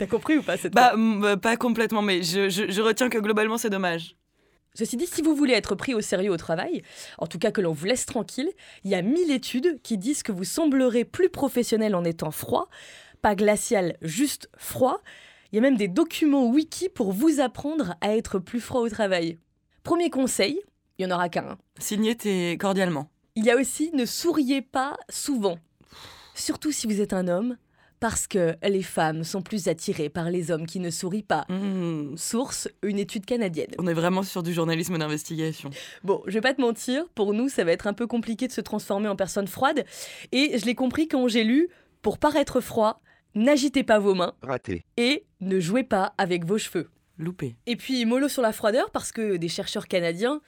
T'as 0.00 0.06
compris 0.06 0.38
ou 0.38 0.42
pas 0.42 0.56
cette 0.56 0.72
Bah, 0.72 0.96
mm, 0.96 1.24
euh, 1.24 1.36
pas 1.36 1.56
complètement, 1.58 2.00
mais 2.00 2.22
je, 2.22 2.48
je- 2.48 2.70
je 2.70 2.80
retiens 2.80 3.10
que 3.10 3.18
globalement, 3.18 3.58
c'est 3.58 3.68
dommage. 3.68 4.16
Ceci 4.74 4.96
dit, 4.96 5.06
si 5.06 5.20
vous 5.20 5.34
voulez 5.34 5.52
être 5.52 5.74
pris 5.74 5.92
au 5.92 6.00
sérieux 6.00 6.30
au 6.32 6.38
travail, 6.38 6.82
en 7.18 7.26
tout 7.26 7.38
cas 7.38 7.50
que 7.50 7.60
l'on 7.60 7.72
vous 7.72 7.84
laisse 7.84 8.06
tranquille, 8.06 8.48
il 8.84 8.90
y 8.90 8.94
a 8.94 9.02
mille 9.02 9.30
études 9.30 9.78
qui 9.82 9.98
disent 9.98 10.22
que 10.22 10.32
vous 10.32 10.44
semblerez 10.44 11.04
plus 11.04 11.28
professionnel 11.28 11.94
en 11.94 12.02
étant 12.02 12.30
froid, 12.30 12.70
pas 13.20 13.34
glacial, 13.34 13.98
juste 14.00 14.48
froid. 14.56 15.02
Il 15.52 15.56
y 15.56 15.58
a 15.58 15.62
même 15.62 15.76
des 15.76 15.88
documents 15.88 16.46
wiki 16.48 16.88
pour 16.88 17.12
vous 17.12 17.40
apprendre 17.40 17.94
à 18.00 18.16
être 18.16 18.38
plus 18.38 18.60
froid 18.60 18.80
au 18.80 18.88
travail. 18.88 19.36
Premier 19.82 20.08
conseil, 20.08 20.58
il 20.98 21.02
y 21.02 21.06
en 21.06 21.14
aura 21.14 21.28
qu'un. 21.28 21.58
Signé 21.78 22.14
tes 22.16 22.56
cordialement. 22.56 23.10
Il 23.36 23.44
y 23.44 23.50
a 23.50 23.56
aussi 23.56 23.90
ne 23.92 24.06
souriez 24.06 24.62
pas 24.62 24.96
souvent. 25.10 25.58
Surtout 26.34 26.72
si 26.72 26.86
vous 26.86 27.00
êtes 27.02 27.12
un 27.12 27.28
homme, 27.28 27.56
parce 28.00 28.26
que 28.26 28.56
les 28.66 28.82
femmes 28.82 29.24
sont 29.24 29.42
plus 29.42 29.68
attirées 29.68 30.08
par 30.08 30.30
les 30.30 30.50
hommes 30.50 30.66
qui 30.66 30.80
ne 30.80 30.90
sourient 30.90 31.22
pas. 31.22 31.44
Mm. 31.48 32.16
Source, 32.16 32.68
une 32.82 32.98
étude 32.98 33.26
canadienne. 33.26 33.70
On 33.78 33.86
est 33.86 33.94
vraiment 33.94 34.22
sur 34.22 34.42
du 34.42 34.52
journalisme 34.54 34.98
d'investigation. 34.98 35.70
Bon, 36.02 36.22
je 36.26 36.32
vais 36.32 36.40
pas 36.40 36.54
te 36.54 36.60
mentir, 36.60 37.04
pour 37.14 37.34
nous, 37.34 37.48
ça 37.48 37.62
va 37.62 37.72
être 37.72 37.86
un 37.86 37.92
peu 37.92 38.06
compliqué 38.06 38.48
de 38.48 38.52
se 38.52 38.62
transformer 38.62 39.08
en 39.08 39.16
personne 39.16 39.46
froide. 39.46 39.84
Et 40.32 40.58
je 40.58 40.64
l'ai 40.64 40.74
compris 40.74 41.08
quand 41.08 41.28
j'ai 41.28 41.44
lu 41.44 41.68
Pour 42.02 42.16
paraître 42.18 42.60
froid, 42.62 43.02
n'agitez 43.34 43.84
pas 43.84 43.98
vos 43.98 44.14
mains 44.14 44.32
Raté. 44.42 44.86
et 44.96 45.24
ne 45.40 45.60
jouez 45.60 45.84
pas 45.84 46.14
avec 46.16 46.44
vos 46.46 46.58
cheveux. 46.58 46.88
Loupé. 47.18 47.54
Et 47.66 47.76
puis, 47.76 48.06
mollo 48.06 48.28
sur 48.28 48.40
la 48.40 48.52
froideur, 48.52 48.90
parce 48.90 49.12
que 49.12 49.36
des 49.36 49.48
chercheurs 49.48 49.88
canadiens, 49.88 50.40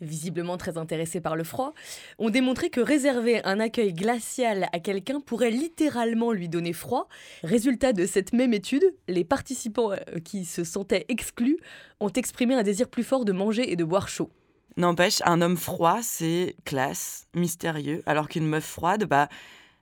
visiblement 0.00 0.56
très 0.56 0.78
intéressés 0.78 1.20
par 1.20 1.36
le 1.36 1.44
froid, 1.44 1.74
ont 2.18 2.30
démontré 2.30 2.70
que 2.70 2.80
réserver 2.80 3.44
un 3.44 3.60
accueil 3.60 3.92
glacial 3.92 4.68
à 4.72 4.80
quelqu'un 4.80 5.20
pourrait 5.20 5.50
littéralement 5.50 6.32
lui 6.32 6.48
donner 6.48 6.72
froid. 6.72 7.08
Résultat 7.42 7.92
de 7.92 8.06
cette 8.06 8.32
même 8.32 8.54
étude, 8.54 8.84
les 9.08 9.24
participants 9.24 9.92
euh, 9.92 9.96
qui 10.24 10.44
se 10.44 10.64
sentaient 10.64 11.06
exclus 11.08 11.58
ont 12.00 12.10
exprimé 12.10 12.54
un 12.54 12.62
désir 12.62 12.88
plus 12.88 13.04
fort 13.04 13.24
de 13.24 13.32
manger 13.32 13.70
et 13.70 13.76
de 13.76 13.84
boire 13.84 14.08
chaud. 14.08 14.30
N'empêche, 14.76 15.20
un 15.24 15.42
homme 15.42 15.56
froid, 15.56 15.98
c'est 16.02 16.56
classe, 16.64 17.26
mystérieux, 17.34 18.02
alors 18.06 18.28
qu'une 18.28 18.46
meuf 18.46 18.64
froide, 18.64 19.04
bah, 19.04 19.28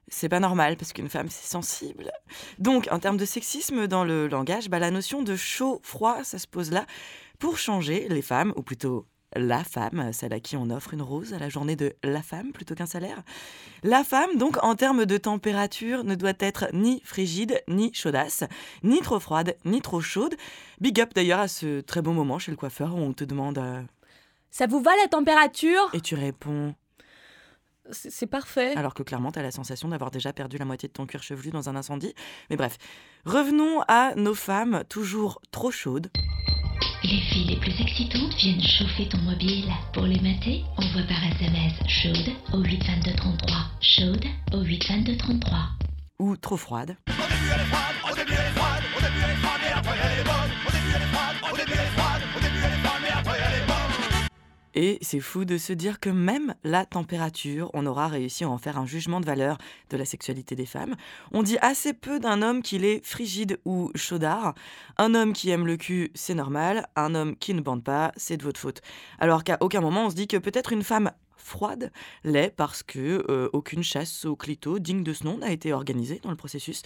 c'est 0.08 0.28
pas 0.28 0.40
normal 0.40 0.76
parce 0.76 0.92
qu'une 0.92 1.08
femme, 1.08 1.28
c'est 1.28 1.46
sensible. 1.46 2.10
Donc, 2.58 2.88
en 2.90 2.98
termes 2.98 3.18
de 3.18 3.24
sexisme 3.24 3.86
dans 3.86 4.04
le 4.04 4.26
langage, 4.26 4.68
bah, 4.68 4.78
la 4.78 4.90
notion 4.90 5.22
de 5.22 5.36
chaud-froid, 5.36 6.24
ça 6.24 6.38
se 6.38 6.46
pose 6.46 6.70
là 6.70 6.86
pour 7.38 7.58
changer 7.58 8.08
les 8.08 8.22
femmes, 8.22 8.52
ou 8.56 8.62
plutôt 8.62 9.06
la 9.36 9.62
femme, 9.64 10.12
celle 10.12 10.32
à 10.32 10.40
qui 10.40 10.56
on 10.56 10.70
offre 10.70 10.94
une 10.94 11.02
rose 11.02 11.34
à 11.34 11.38
la 11.38 11.48
journée 11.48 11.76
de 11.76 11.94
la 12.02 12.22
femme 12.22 12.52
plutôt 12.52 12.74
qu'un 12.74 12.86
salaire. 12.86 13.22
La 13.82 14.02
femme, 14.04 14.36
donc, 14.36 14.56
en 14.64 14.74
termes 14.74 15.04
de 15.04 15.16
température, 15.18 16.02
ne 16.04 16.14
doit 16.14 16.32
être 16.38 16.66
ni 16.72 17.00
frigide, 17.04 17.62
ni 17.68 17.92
chaudasse, 17.92 18.44
ni 18.82 19.00
trop 19.00 19.20
froide, 19.20 19.56
ni 19.64 19.80
trop 19.82 20.00
chaude. 20.00 20.34
Big 20.80 21.00
up 21.00 21.10
d'ailleurs 21.14 21.40
à 21.40 21.48
ce 21.48 21.80
très 21.80 22.00
beau 22.02 22.12
moment 22.12 22.38
chez 22.38 22.50
le 22.50 22.56
coiffeur 22.56 22.94
où 22.94 22.98
on 22.98 23.12
te 23.12 23.24
demande. 23.24 23.58
euh, 23.58 23.82
Ça 24.50 24.66
vous 24.66 24.80
va 24.80 24.92
la 25.02 25.08
température? 25.08 25.90
Et 25.92 26.00
tu 26.00 26.14
réponds 26.14 26.74
C'est 27.90 28.10
c'est 28.10 28.26
parfait. 28.26 28.74
alors 28.76 28.94
que 28.94 29.02
clairement 29.02 29.30
tu 29.32 29.38
as 29.38 29.42
la 29.42 29.50
sensation 29.50 29.88
d'avoir 29.88 30.10
déjà 30.10 30.32
perdu 30.32 30.56
la 30.58 30.64
moitié 30.64 30.88
de 30.88 30.92
ton 30.94 31.06
cuir 31.06 31.22
chevelu 31.22 31.50
dans 31.50 31.68
un 31.68 31.76
incendie. 31.76 32.14
Mais 32.50 32.56
bref, 32.56 32.78
revenons 33.26 33.82
à 33.88 34.14
nos 34.16 34.34
femmes 34.34 34.84
toujours 34.88 35.40
trop 35.50 35.70
chaudes. 35.70 36.10
Les 37.04 37.20
filles 37.20 37.46
les 37.46 37.56
plus 37.56 37.80
excitantes 37.80 38.34
viennent 38.36 38.62
chauffer 38.62 39.08
ton 39.08 39.18
mobile. 39.18 39.70
Pour 39.92 40.04
les 40.04 40.20
mater, 40.20 40.64
envoie 40.76 41.02
par 41.02 41.24
SMS 41.40 41.72
chaude 41.86 42.30
au 42.52 42.58
82233. 42.58 43.56
Chaude 43.80 44.24
au 44.52 44.62
82233. 44.62 45.58
ou 46.18 46.36
trop 46.36 46.56
froides. 46.56 46.96
Et 50.04 50.07
c'est 55.00 55.20
fou 55.20 55.44
de 55.44 55.58
se 55.58 55.72
dire 55.72 56.00
que 56.00 56.10
même 56.10 56.54
la 56.62 56.86
température, 56.86 57.70
on 57.74 57.86
aura 57.86 58.08
réussi 58.08 58.44
à 58.44 58.48
en 58.48 58.58
faire 58.58 58.78
un 58.78 58.86
jugement 58.86 59.20
de 59.20 59.26
valeur 59.26 59.58
de 59.90 59.96
la 59.96 60.04
sexualité 60.04 60.54
des 60.54 60.66
femmes. 60.66 60.94
On 61.32 61.42
dit 61.42 61.58
assez 61.60 61.92
peu 61.92 62.20
d'un 62.20 62.42
homme 62.42 62.62
qu'il 62.62 62.84
est 62.84 63.04
frigide 63.04 63.58
ou 63.64 63.90
chaudard. 63.94 64.54
Un 64.96 65.14
homme 65.14 65.32
qui 65.32 65.50
aime 65.50 65.66
le 65.66 65.76
cul, 65.76 66.10
c'est 66.14 66.34
normal. 66.34 66.86
Un 66.96 67.14
homme 67.14 67.36
qui 67.36 67.54
ne 67.54 67.60
bande 67.60 67.82
pas, 67.82 68.12
c'est 68.16 68.36
de 68.36 68.44
votre 68.44 68.60
faute. 68.60 68.80
Alors 69.18 69.44
qu'à 69.44 69.58
aucun 69.60 69.80
moment 69.80 70.06
on 70.06 70.10
se 70.10 70.14
dit 70.14 70.28
que 70.28 70.36
peut-être 70.36 70.72
une 70.72 70.84
femme 70.84 71.10
froide 71.36 71.90
l'est 72.24 72.54
parce 72.54 72.82
que 72.82 73.24
euh, 73.28 73.48
aucune 73.52 73.82
chasse 73.82 74.24
au 74.26 74.36
clito 74.36 74.78
digne 74.78 75.02
de 75.02 75.12
ce 75.12 75.24
nom 75.24 75.38
n'a 75.38 75.50
été 75.50 75.72
organisée 75.72 76.20
dans 76.22 76.30
le 76.30 76.36
processus 76.36 76.82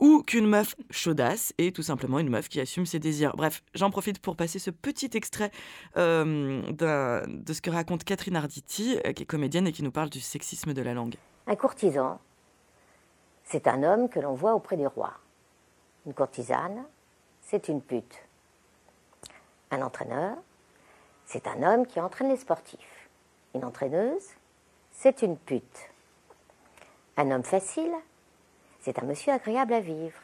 ou 0.00 0.22
qu'une 0.22 0.46
meuf 0.46 0.74
chaudasse 0.90 1.52
est 1.58 1.74
tout 1.74 1.82
simplement 1.82 2.18
une 2.18 2.30
meuf 2.30 2.48
qui 2.48 2.60
assume 2.60 2.86
ses 2.86 2.98
désirs. 2.98 3.34
Bref, 3.36 3.62
j'en 3.74 3.90
profite 3.90 4.18
pour 4.18 4.36
passer 4.36 4.58
ce 4.58 4.70
petit 4.70 5.10
extrait 5.14 5.50
euh, 5.96 6.62
de 6.72 7.52
ce 7.52 7.60
que 7.60 7.70
raconte 7.70 8.04
Catherine 8.04 8.36
Arditi, 8.36 8.98
euh, 9.04 9.12
qui 9.12 9.22
est 9.22 9.26
comédienne 9.26 9.66
et 9.66 9.72
qui 9.72 9.82
nous 9.82 9.92
parle 9.92 10.10
du 10.10 10.20
sexisme 10.20 10.74
de 10.74 10.82
la 10.82 10.94
langue. 10.94 11.16
Un 11.46 11.56
courtisan, 11.56 12.18
c'est 13.44 13.68
un 13.68 13.82
homme 13.82 14.08
que 14.08 14.20
l'on 14.20 14.34
voit 14.34 14.54
auprès 14.54 14.76
du 14.76 14.86
roi. 14.86 15.12
Une 16.06 16.14
courtisane, 16.14 16.84
c'est 17.42 17.68
une 17.68 17.80
pute. 17.80 18.16
Un 19.70 19.82
entraîneur, 19.82 20.36
c'est 21.24 21.46
un 21.46 21.62
homme 21.62 21.86
qui 21.86 22.00
entraîne 22.00 22.28
les 22.28 22.36
sportifs. 22.36 23.08
Une 23.54 23.64
entraîneuse, 23.64 24.30
c'est 24.92 25.22
une 25.22 25.36
pute. 25.36 25.90
Un 27.16 27.30
homme 27.30 27.42
facile, 27.42 27.92
c'est 28.86 29.00
un 29.02 29.06
monsieur 29.06 29.32
agréable 29.32 29.72
à 29.72 29.80
vivre. 29.80 30.14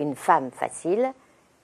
Une 0.00 0.16
femme 0.16 0.50
facile, 0.50 1.12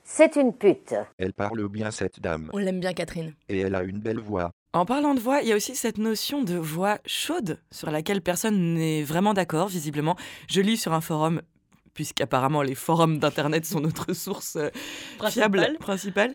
c'est 0.04 0.36
une 0.36 0.52
pute. 0.52 0.94
Elle 1.18 1.32
parle 1.32 1.68
bien 1.68 1.90
cette 1.90 2.20
dame. 2.20 2.50
On 2.52 2.58
l'aime 2.58 2.78
bien, 2.78 2.92
Catherine. 2.92 3.34
Et 3.48 3.58
elle 3.58 3.74
a 3.74 3.82
une 3.82 3.98
belle 3.98 4.20
voix. 4.20 4.52
En 4.72 4.84
parlant 4.86 5.14
de 5.14 5.20
voix, 5.20 5.42
il 5.42 5.48
y 5.48 5.52
a 5.52 5.56
aussi 5.56 5.74
cette 5.74 5.98
notion 5.98 6.44
de 6.44 6.54
voix 6.54 6.98
chaude 7.04 7.58
sur 7.72 7.90
laquelle 7.90 8.22
personne 8.22 8.74
n'est 8.74 9.02
vraiment 9.02 9.34
d'accord, 9.34 9.66
visiblement. 9.66 10.14
Je 10.48 10.60
lis 10.60 10.76
sur 10.76 10.92
un 10.92 11.00
forum, 11.00 11.42
puisqu'apparemment 11.94 12.62
les 12.62 12.76
forums 12.76 13.18
d'Internet 13.18 13.66
sont 13.66 13.80
notre 13.80 14.12
source 14.12 14.54
euh, 14.54 14.70
fiable 15.30 15.58
Principale. 15.58 15.78
principale. 15.78 16.34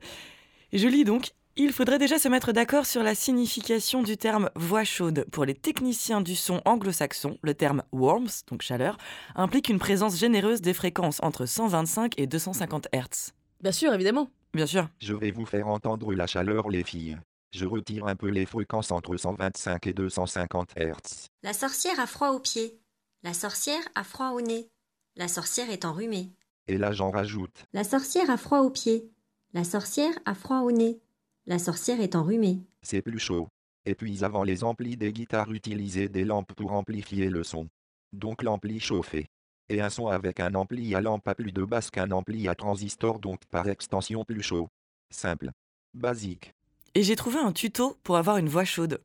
Et 0.74 0.78
je 0.78 0.90
lis 0.90 1.06
donc 1.06 1.32
il 1.58 1.72
faudrait 1.72 2.00
déjà 2.00 2.20
se 2.20 2.28
mettre 2.28 2.52
d'accord 2.52 2.86
sur 2.86 3.02
la 3.02 3.16
signification 3.16 4.04
du 4.04 4.18
terme 4.18 4.50
voix 4.56 4.84
chaude. 4.84 5.26
Pour 5.32 5.46
les 5.46 5.54
techniciens 5.54 6.22
du 6.22 6.36
son 6.36 6.62
anglo-saxon, 6.66 7.38
le 7.42 7.54
terme 7.54 7.84
warmth, 7.92 8.44
donc 8.48 8.62
chaleur, 8.62 8.98
implique 9.36 9.70
une 9.70 9.80
présence 9.80 10.18
généreuse 10.18 10.62
des 10.62 10.74
fréquences 10.74 11.20
entre 11.24 11.46
125 11.46 12.20
et 12.20 12.28
250 12.28 12.88
Hz. 12.94 13.32
Bien 13.62 13.72
sûr, 13.72 13.94
évidemment. 13.94 14.30
Bien 14.54 14.66
sûr. 14.66 14.90
Je 15.00 15.14
vais 15.14 15.32
vous 15.32 15.46
faire 15.46 15.68
entendre 15.68 16.14
la 16.14 16.28
chaleur, 16.28 16.70
les 16.70 16.84
filles. 16.84 17.18
Je 17.54 17.66
retire 17.66 18.06
un 18.08 18.16
peu 18.16 18.28
les 18.28 18.46
fréquences 18.46 18.92
entre 18.92 19.16
125 19.16 19.88
et 19.88 19.94
250 19.94 20.72
Hz. 20.78 21.28
La 21.42 21.54
sorcière 21.54 22.00
a 22.00 22.06
froid 22.06 22.32
aux 22.32 22.40
pieds. 22.40 22.80
La 23.24 23.34
sorcière 23.34 23.82
a 23.96 24.04
froid 24.04 24.32
au 24.32 24.42
nez. 24.42 24.68
La 25.16 25.30
sorcière 25.30 25.70
est 25.70 25.86
enrhumée. 25.86 26.32
Et 26.68 26.78
là, 26.78 26.92
j'en 26.92 27.12
rajoute. 27.12 27.66
La 27.72 27.86
sorcière 27.86 28.30
a 28.30 28.38
froid 28.38 28.60
aux 28.60 28.72
pieds. 28.72 29.10
La 29.54 29.64
sorcière 29.64 30.14
a 30.26 30.36
froid 30.36 30.60
au 30.60 30.72
nez. 30.72 31.00
La 31.48 31.60
sorcière 31.60 32.02
est 32.02 32.16
enrhumée. 32.16 32.62
C'est 32.82 33.04
plus 33.04 33.20
chaud. 33.20 33.50
Et 33.86 33.94
puis 33.94 34.24
avant 34.24 34.44
les 34.44 34.64
amplis 34.64 34.98
des 34.98 35.14
guitares 35.14 35.52
utilisaient 35.52 36.10
des 36.10 36.26
lampes 36.26 36.54
pour 36.54 36.72
amplifier 36.72 37.30
le 37.30 37.44
son. 37.44 37.68
Donc 38.14 38.42
l'ampli 38.42 38.80
chauffait. 38.80 39.28
Et 39.70 39.80
un 39.80 39.92
son 39.92 40.08
avec 40.08 40.40
un 40.40 40.56
ampli 40.56 40.96
à 40.96 41.02
lampe 41.02 41.28
a 41.28 41.36
plus 41.36 41.52
de 41.52 41.64
basse 41.64 41.92
qu'un 41.92 42.10
ampli 42.10 42.48
à 42.48 42.56
transistor 42.56 43.20
donc 43.20 43.42
par 43.52 43.68
extension 43.68 44.26
plus 44.26 44.42
chaud. 44.42 44.70
Simple. 45.12 45.52
Basique. 45.94 46.52
Et 46.96 47.04
j'ai 47.04 47.16
trouvé 47.16 47.38
un 47.38 47.52
tuto 47.52 47.96
pour 48.02 48.18
avoir 48.18 48.38
une 48.38 48.50
voix 48.50 48.66
chaude. 48.66 49.00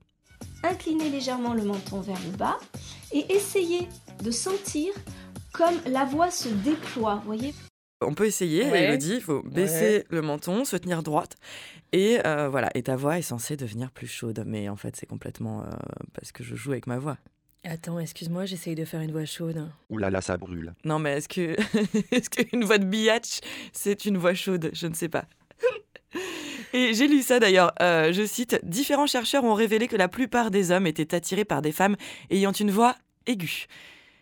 Inclinez 0.63 1.11
légèrement 1.11 1.53
le 1.53 1.65
menton 1.65 2.01
vers 2.01 2.21
le 2.25 2.37
bas 2.39 2.59
et 3.13 3.31
essayez 3.35 3.87
de 4.23 4.31
sentir 4.31 4.95
comme 5.53 5.75
la 5.87 6.07
voix 6.07 6.31
se 6.31 6.49
déploie, 6.49 7.21
voyez? 7.27 7.53
On 8.03 8.15
peut 8.15 8.27
essayer, 8.27 8.65
Ouais. 8.65 8.85
Elodie, 8.85 9.17
il 9.17 9.21
faut 9.21 9.43
baisser 9.43 10.05
le 10.09 10.23
menton, 10.23 10.65
se 10.65 10.77
tenir 10.77 11.03
droite. 11.03 11.37
Et 11.93 12.19
euh, 12.27 12.49
voilà, 12.49 12.71
et 12.75 12.83
ta 12.83 12.97
voix 12.97 13.19
est 13.19 13.23
censée 13.23 13.57
devenir 13.57 13.91
plus 13.91 14.07
chaude. 14.07 14.43
Mais 14.47 14.69
en 14.69 14.77
fait, 14.77 14.97
c'est 14.97 15.07
complètement 15.07 15.63
euh, 15.63 15.67
parce 16.15 16.33
que 16.33 16.43
je 16.43 16.55
joue 16.55 16.73
avec 16.73 16.87
ma 16.87 16.99
voix. 16.99 17.19
Attends, 17.63 17.99
excuse-moi, 17.99 18.47
j'essaye 18.47 18.75
de 18.75 18.87
faire 18.87 19.01
une 19.03 19.13
voix 19.13 19.27
chaude. 19.27 19.69
Ouh 19.91 19.99
là 19.99 20.09
là, 20.09 20.23
ça 20.23 20.39
brûle. 20.39 20.73
Non, 20.85 20.99
mais 20.99 21.19
est-ce 21.19 21.29
que 21.29 21.57
est-ce 22.15 22.31
qu'une 22.31 22.65
voix 22.65 22.79
de 22.79 22.85
biatch, 22.87 23.41
c'est 23.73 24.07
une 24.07 24.17
voix 24.17 24.33
chaude? 24.35 24.71
Je 24.73 24.87
ne 24.87 24.95
sais 24.95 25.09
pas. 25.11 25.27
Et 26.73 26.95
j'ai 26.95 27.07
lu 27.09 27.21
ça 27.21 27.39
d'ailleurs, 27.41 27.73
euh, 27.83 28.13
je 28.13 28.25
cite, 28.25 28.61
Différents 28.65 29.07
chercheurs 29.09 29.45
ont 29.45 29.55
révélé 29.55 29.89
que 29.89 29.97
la 29.97 30.09
plupart 30.09 30.51
des 30.51 30.71
hommes 30.71 30.87
étaient 30.87 31.15
attirés 31.15 31.45
par 31.45 31.61
des 31.63 31.73
femmes 31.73 31.97
ayant 32.31 32.53
une 32.53 32.71
voix 32.71 32.95
aiguë. 33.27 33.67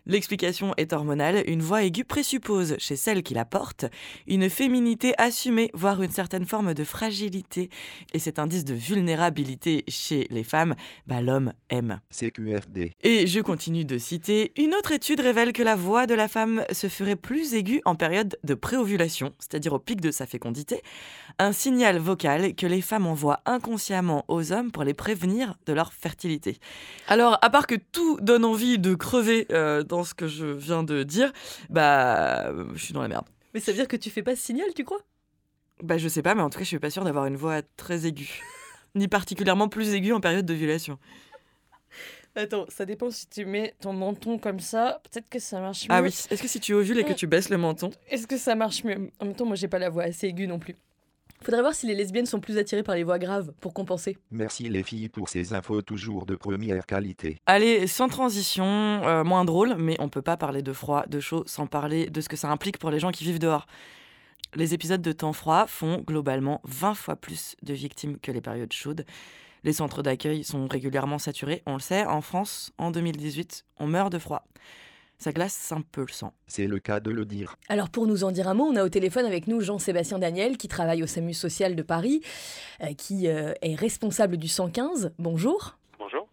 L'explication 0.09 0.73
est 0.79 0.94
hormonale, 0.94 1.44
une 1.47 1.61
voix 1.61 1.85
aiguë 1.85 2.05
présuppose, 2.05 2.77
chez 2.79 2.97
celle 2.97 3.23
qui 3.23 3.35
la 3.35 3.44
porte, 3.44 3.85
une 4.27 4.49
féminité 4.49 5.12
assumée, 5.18 5.71
voire 5.75 6.03
une 6.03 6.11
certaine 6.11 6.47
forme 6.47 6.73
de 6.73 6.83
fragilité. 6.83 7.68
Et 8.14 8.18
cet 8.18 8.38
indice 8.38 8.64
de 8.64 8.73
vulnérabilité 8.73 9.85
chez 9.87 10.27
les 10.31 10.44
femmes, 10.44 10.75
bah, 11.07 11.21
l'homme 11.21 11.53
aime. 11.68 12.01
CQFD. 12.11 12.92
Et 13.03 13.27
je 13.27 13.40
continue 13.40 13.85
de 13.85 13.99
citer, 13.99 14.53
une 14.57 14.75
autre 14.75 14.92
étude 14.92 15.21
révèle 15.21 15.53
que 15.53 15.62
la 15.62 15.77
voix 15.77 16.07
de 16.07 16.14
la 16.14 16.27
femme 16.27 16.64
se 16.73 16.88
ferait 16.88 17.14
plus 17.14 17.53
aiguë 17.53 17.83
en 17.85 17.94
période 17.94 18.38
de 18.44 18.55
préovulation, 18.55 19.35
c'est-à-dire 19.38 19.75
au 19.75 19.79
pic 19.79 20.01
de 20.01 20.11
sa 20.11 20.25
fécondité, 20.25 20.81
un 21.38 21.53
signal 21.53 21.99
vocal 21.99 22.55
que 22.55 22.66
les 22.66 22.81
femmes 22.81 23.07
envoient 23.07 23.40
inconsciemment 23.44 24.25
aux 24.29 24.53
hommes 24.53 24.71
pour 24.71 24.85
les 24.85 24.94
prévenir 24.94 25.59
de 25.66 25.75
leur 25.75 25.92
fertilité. 25.92 26.59
Alors, 27.09 27.38
à 27.42 27.51
part 27.51 27.66
que 27.66 27.75
tout 27.75 28.18
donne 28.23 28.47
envie 28.47 28.79
de 28.79 28.94
crever 28.94 29.47
euh, 29.53 29.83
dans 29.83 29.98
ce 30.07 30.15
que 30.15 30.27
je 30.27 30.47
viens 30.47 30.83
de 30.83 31.03
dire, 31.03 31.33
bah, 31.71 32.53
je 32.75 32.85
suis 32.85 32.95
dans 32.95 33.03
la 33.03 33.09
merde. 33.09 33.27
Mais 33.55 33.61
ça 33.61 33.73
veut 33.73 33.77
dire 33.77 33.89
que 33.89 33.97
tu 33.97 34.11
fais 34.11 34.23
pas 34.23 34.37
ce 34.37 34.43
signal, 34.43 34.69
tu 34.75 34.85
crois? 34.85 35.01
Bah, 35.83 35.99
je 35.99 36.09
sais 36.09 36.23
pas, 36.23 36.35
mais 36.35 36.43
en 36.43 36.51
tout 36.51 36.59
cas, 36.59 36.65
je 36.65 36.69
suis 36.69 36.79
pas 36.79 36.91
sûre 36.91 37.05
d'avoir 37.05 37.27
une 37.27 37.37
voix 37.37 37.63
très 37.77 38.07
aiguë. 38.07 38.43
Ni 38.95 39.09
particulièrement 39.09 39.69
plus 39.69 39.95
aiguë 39.95 40.13
en 40.13 40.21
période 40.21 40.45
d'ovulation. 40.47 40.99
Attends, 42.35 42.67
ça 42.69 42.85
dépend 42.85 43.11
si 43.11 43.29
tu 43.29 43.45
mets 43.45 43.75
ton 43.81 43.93
menton 43.93 44.39
comme 44.39 44.61
ça, 44.61 45.01
peut-être 45.03 45.29
que 45.29 45.39
ça 45.39 45.61
marche 45.61 45.89
mieux. 45.89 45.95
Ah 45.95 46.03
oui, 46.03 46.09
est-ce 46.09 46.41
que 46.41 46.49
si 46.49 46.61
tu 46.61 46.73
ovules 46.73 46.99
et 46.99 47.05
que 47.05 47.13
tu 47.13 47.27
baisses 47.27 47.49
le 47.49 47.59
menton, 47.59 47.91
Est-ce 48.09 48.27
que 48.27 48.37
ça 48.37 48.55
marche 48.55 48.85
mieux? 48.85 49.11
En 49.19 49.25
même 49.25 49.35
temps, 49.35 49.45
moi 49.45 49.57
j'ai 49.57 49.67
pas 49.67 49.81
la 49.81 49.91
voix 49.91 50.05
assez 50.05 50.29
aiguë 50.29 50.47
non 50.47 50.59
plus. 50.59 50.77
Faudrait 51.42 51.61
voir 51.62 51.74
si 51.74 51.87
les 51.87 51.94
lesbiennes 51.94 52.27
sont 52.27 52.40
plus 52.40 52.59
attirées 52.59 52.83
par 52.83 52.94
les 52.94 53.05
voix 53.05 53.18
graves 53.18 53.53
pour 53.61 53.72
compenser. 53.72 54.18
Merci 54.31 54.68
les 54.68 54.83
filles 54.83 55.09
pour 55.09 55.29
ces 55.29 55.55
infos 55.55 55.83
toujours 55.83 56.27
de 56.27 56.35
première 56.35 56.85
qualité. 56.85 57.38
Allez, 57.46 57.87
sans 57.87 58.09
transition, 58.09 58.64
euh, 58.64 59.24
moins 59.24 59.44
drôle, 59.44 59.77
mais 59.79 59.96
on 60.01 60.09
peut 60.09 60.22
pas 60.22 60.37
parler 60.37 60.62
de 60.62 60.72
froid, 60.72 61.05
de 61.07 61.20
chaud, 61.20 61.44
sans 61.46 61.66
parler 61.66 62.11
de 62.11 62.20
ce 62.20 62.29
que 62.29 62.37
ça 62.37 62.51
implique 62.51 62.79
pour 62.79 62.90
les 62.90 62.98
gens 62.98 63.12
qui 63.12 63.24
vivent 63.24 63.38
dehors. 63.38 63.66
Les 64.55 64.74
épisodes 64.74 65.03
de 65.03 65.12
temps 65.12 65.33
froid 65.33 65.66
font 65.66 65.98
globalement 66.07 66.61
20 66.64 66.94
fois 66.94 67.16
plus 67.16 67.55
de 67.62 67.74
victimes 67.74 68.18
que 68.18 68.33
les 68.33 68.40
périodes 68.40 68.72
chaudes. 68.72 69.05
Les 69.64 69.72
centres 69.72 70.03
d'accueil 70.03 70.44
sont 70.44 70.66
régulièrement 70.66 71.18
saturés, 71.18 71.62
on 71.66 71.74
le 71.74 71.81
sait, 71.81 72.07
en 72.07 72.20
France, 72.20 72.72
en 72.79 72.90
2018, 72.90 73.64
on 73.79 73.87
meurt 73.87 74.12
de 74.12 74.18
froid. 74.18 74.44
Ça 75.19 75.33
glace 75.33 75.73
un 75.73 75.83
peu 75.83 76.03
le 76.03 76.13
sang. 76.13 76.33
C'est 76.47 76.67
le 76.67 76.79
cas 76.79 77.01
de 77.01 77.11
le 77.11 77.25
dire. 77.25 77.57
Alors 77.69 77.91
pour 77.91 78.07
nous 78.07 78.23
en 78.23 78.31
dire 78.31 78.47
un 78.49 78.55
mot, 78.55 78.65
on 78.65 78.77
a 78.77 78.85
au 78.85 78.89
téléphone 78.89 79.27
avec 79.27 79.49
nous 79.49 79.61
Jean-Sébastien 79.61 80.19
Daniel 80.19 80.57
qui 80.57 80.69
travaille 80.69 81.03
au 81.03 81.07
SAMU 81.07 81.35
social 81.35 81.75
de 81.75 81.83
Paris, 81.83 82.21
euh, 82.83 82.95
qui 82.97 83.29
euh, 83.29 83.53
est 83.63 83.75
responsable 83.75 84.37
du 84.37 84.47
115. 84.47 85.13
Bonjour. 85.19 85.77
Bonjour. 85.99 86.29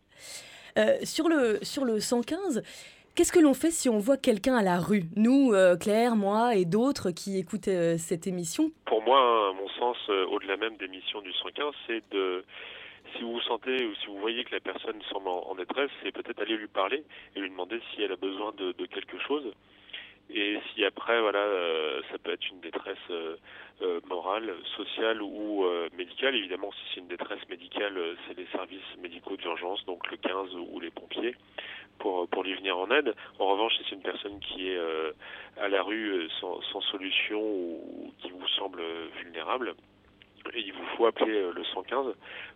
Euh, 0.77 0.97
sur, 1.03 1.29
le, 1.29 1.59
sur 1.63 1.83
le 1.83 1.99
115, 1.99 2.61
qu'est-ce 3.15 3.31
que 3.31 3.39
l'on 3.39 3.53
fait 3.53 3.71
si 3.71 3.89
on 3.89 3.97
voit 3.97 4.17
quelqu'un 4.17 4.55
à 4.55 4.61
la 4.61 4.79
rue? 4.79 5.05
Nous, 5.15 5.53
euh, 5.53 5.77
Claire, 5.77 6.15
moi 6.15 6.55
et 6.55 6.65
d'autres 6.65 7.11
qui 7.11 7.37
écoutent 7.39 7.69
euh, 7.69 7.97
cette 7.97 8.27
émission? 8.27 8.71
Pour 8.85 9.01
moi, 9.03 9.17
à 9.17 9.53
mon 9.53 9.69
sens, 9.69 9.97
euh, 10.09 10.27
au-delà 10.27 10.57
même 10.57 10.75
des 10.77 10.87
missions 10.87 11.21
du 11.21 11.31
115, 11.33 11.73
c'est 11.87 12.03
de, 12.11 12.43
si 13.15 13.23
vous 13.23 13.39
sentez 13.41 13.85
ou 13.85 13.95
si 13.95 14.07
vous 14.07 14.19
voyez 14.19 14.43
que 14.43 14.53
la 14.53 14.59
personne 14.59 15.01
semble 15.11 15.29
en, 15.29 15.55
détresse, 15.55 15.91
c'est 16.03 16.11
peut-être 16.11 16.41
aller 16.41 16.57
lui 16.57 16.67
parler 16.67 17.03
et 17.35 17.39
lui 17.39 17.49
demander 17.49 17.79
si 17.91 18.01
elle 18.01 18.11
a 18.11 18.15
besoin 18.15 18.51
de, 18.53 18.85
quelque 18.85 19.19
chose. 19.19 19.51
Et 20.29 20.57
si 20.73 20.83
après, 20.83 21.21
voilà, 21.21 21.39
euh, 21.39 22.01
ça 22.11 22.17
peut 22.17 22.31
être 22.31 22.49
une 22.49 22.59
détresse 22.59 22.97
euh, 23.11 23.35
euh, 23.83 23.99
morale, 24.07 24.55
sociale 24.75 25.21
ou 25.21 25.65
médicale. 25.95 26.35
Évidemment, 26.35 26.71
si 26.71 26.79
c'est 26.93 26.99
une 27.01 27.07
détresse 27.07 27.47
médicale, 27.49 27.97
c'est 28.27 28.37
les 28.37 28.47
services 28.47 28.97
médicaux 29.01 29.37
d'urgence, 29.37 29.85
donc 29.85 30.09
le 30.09 30.17
15 30.17 30.55
ou 30.55 30.79
les 30.79 30.89
pompiers, 30.89 31.35
pour, 31.99 32.27
pour 32.27 32.43
lui 32.43 32.55
venir 32.55 32.77
en 32.77 32.89
aide. 32.91 33.13
En 33.39 33.47
revanche, 33.47 33.75
si 33.77 33.83
c'est 33.89 33.95
une 33.95 34.01
personne 34.01 34.39
qui 34.39 34.69
est 34.69 34.79
à 35.57 35.67
la 35.67 35.83
rue 35.83 36.27
sans, 36.41 36.61
solution 36.91 37.41
ou 37.41 38.13
qui 38.19 38.31
vous 38.31 38.47
semble 38.49 38.81
vulnérable, 39.17 39.75
et 40.53 40.59
il 40.59 40.73
vous 40.73 40.85
faut 40.97 41.05
appeler 41.05 41.33
euh, 41.33 41.51
le 41.53 41.63
115. 41.63 42.05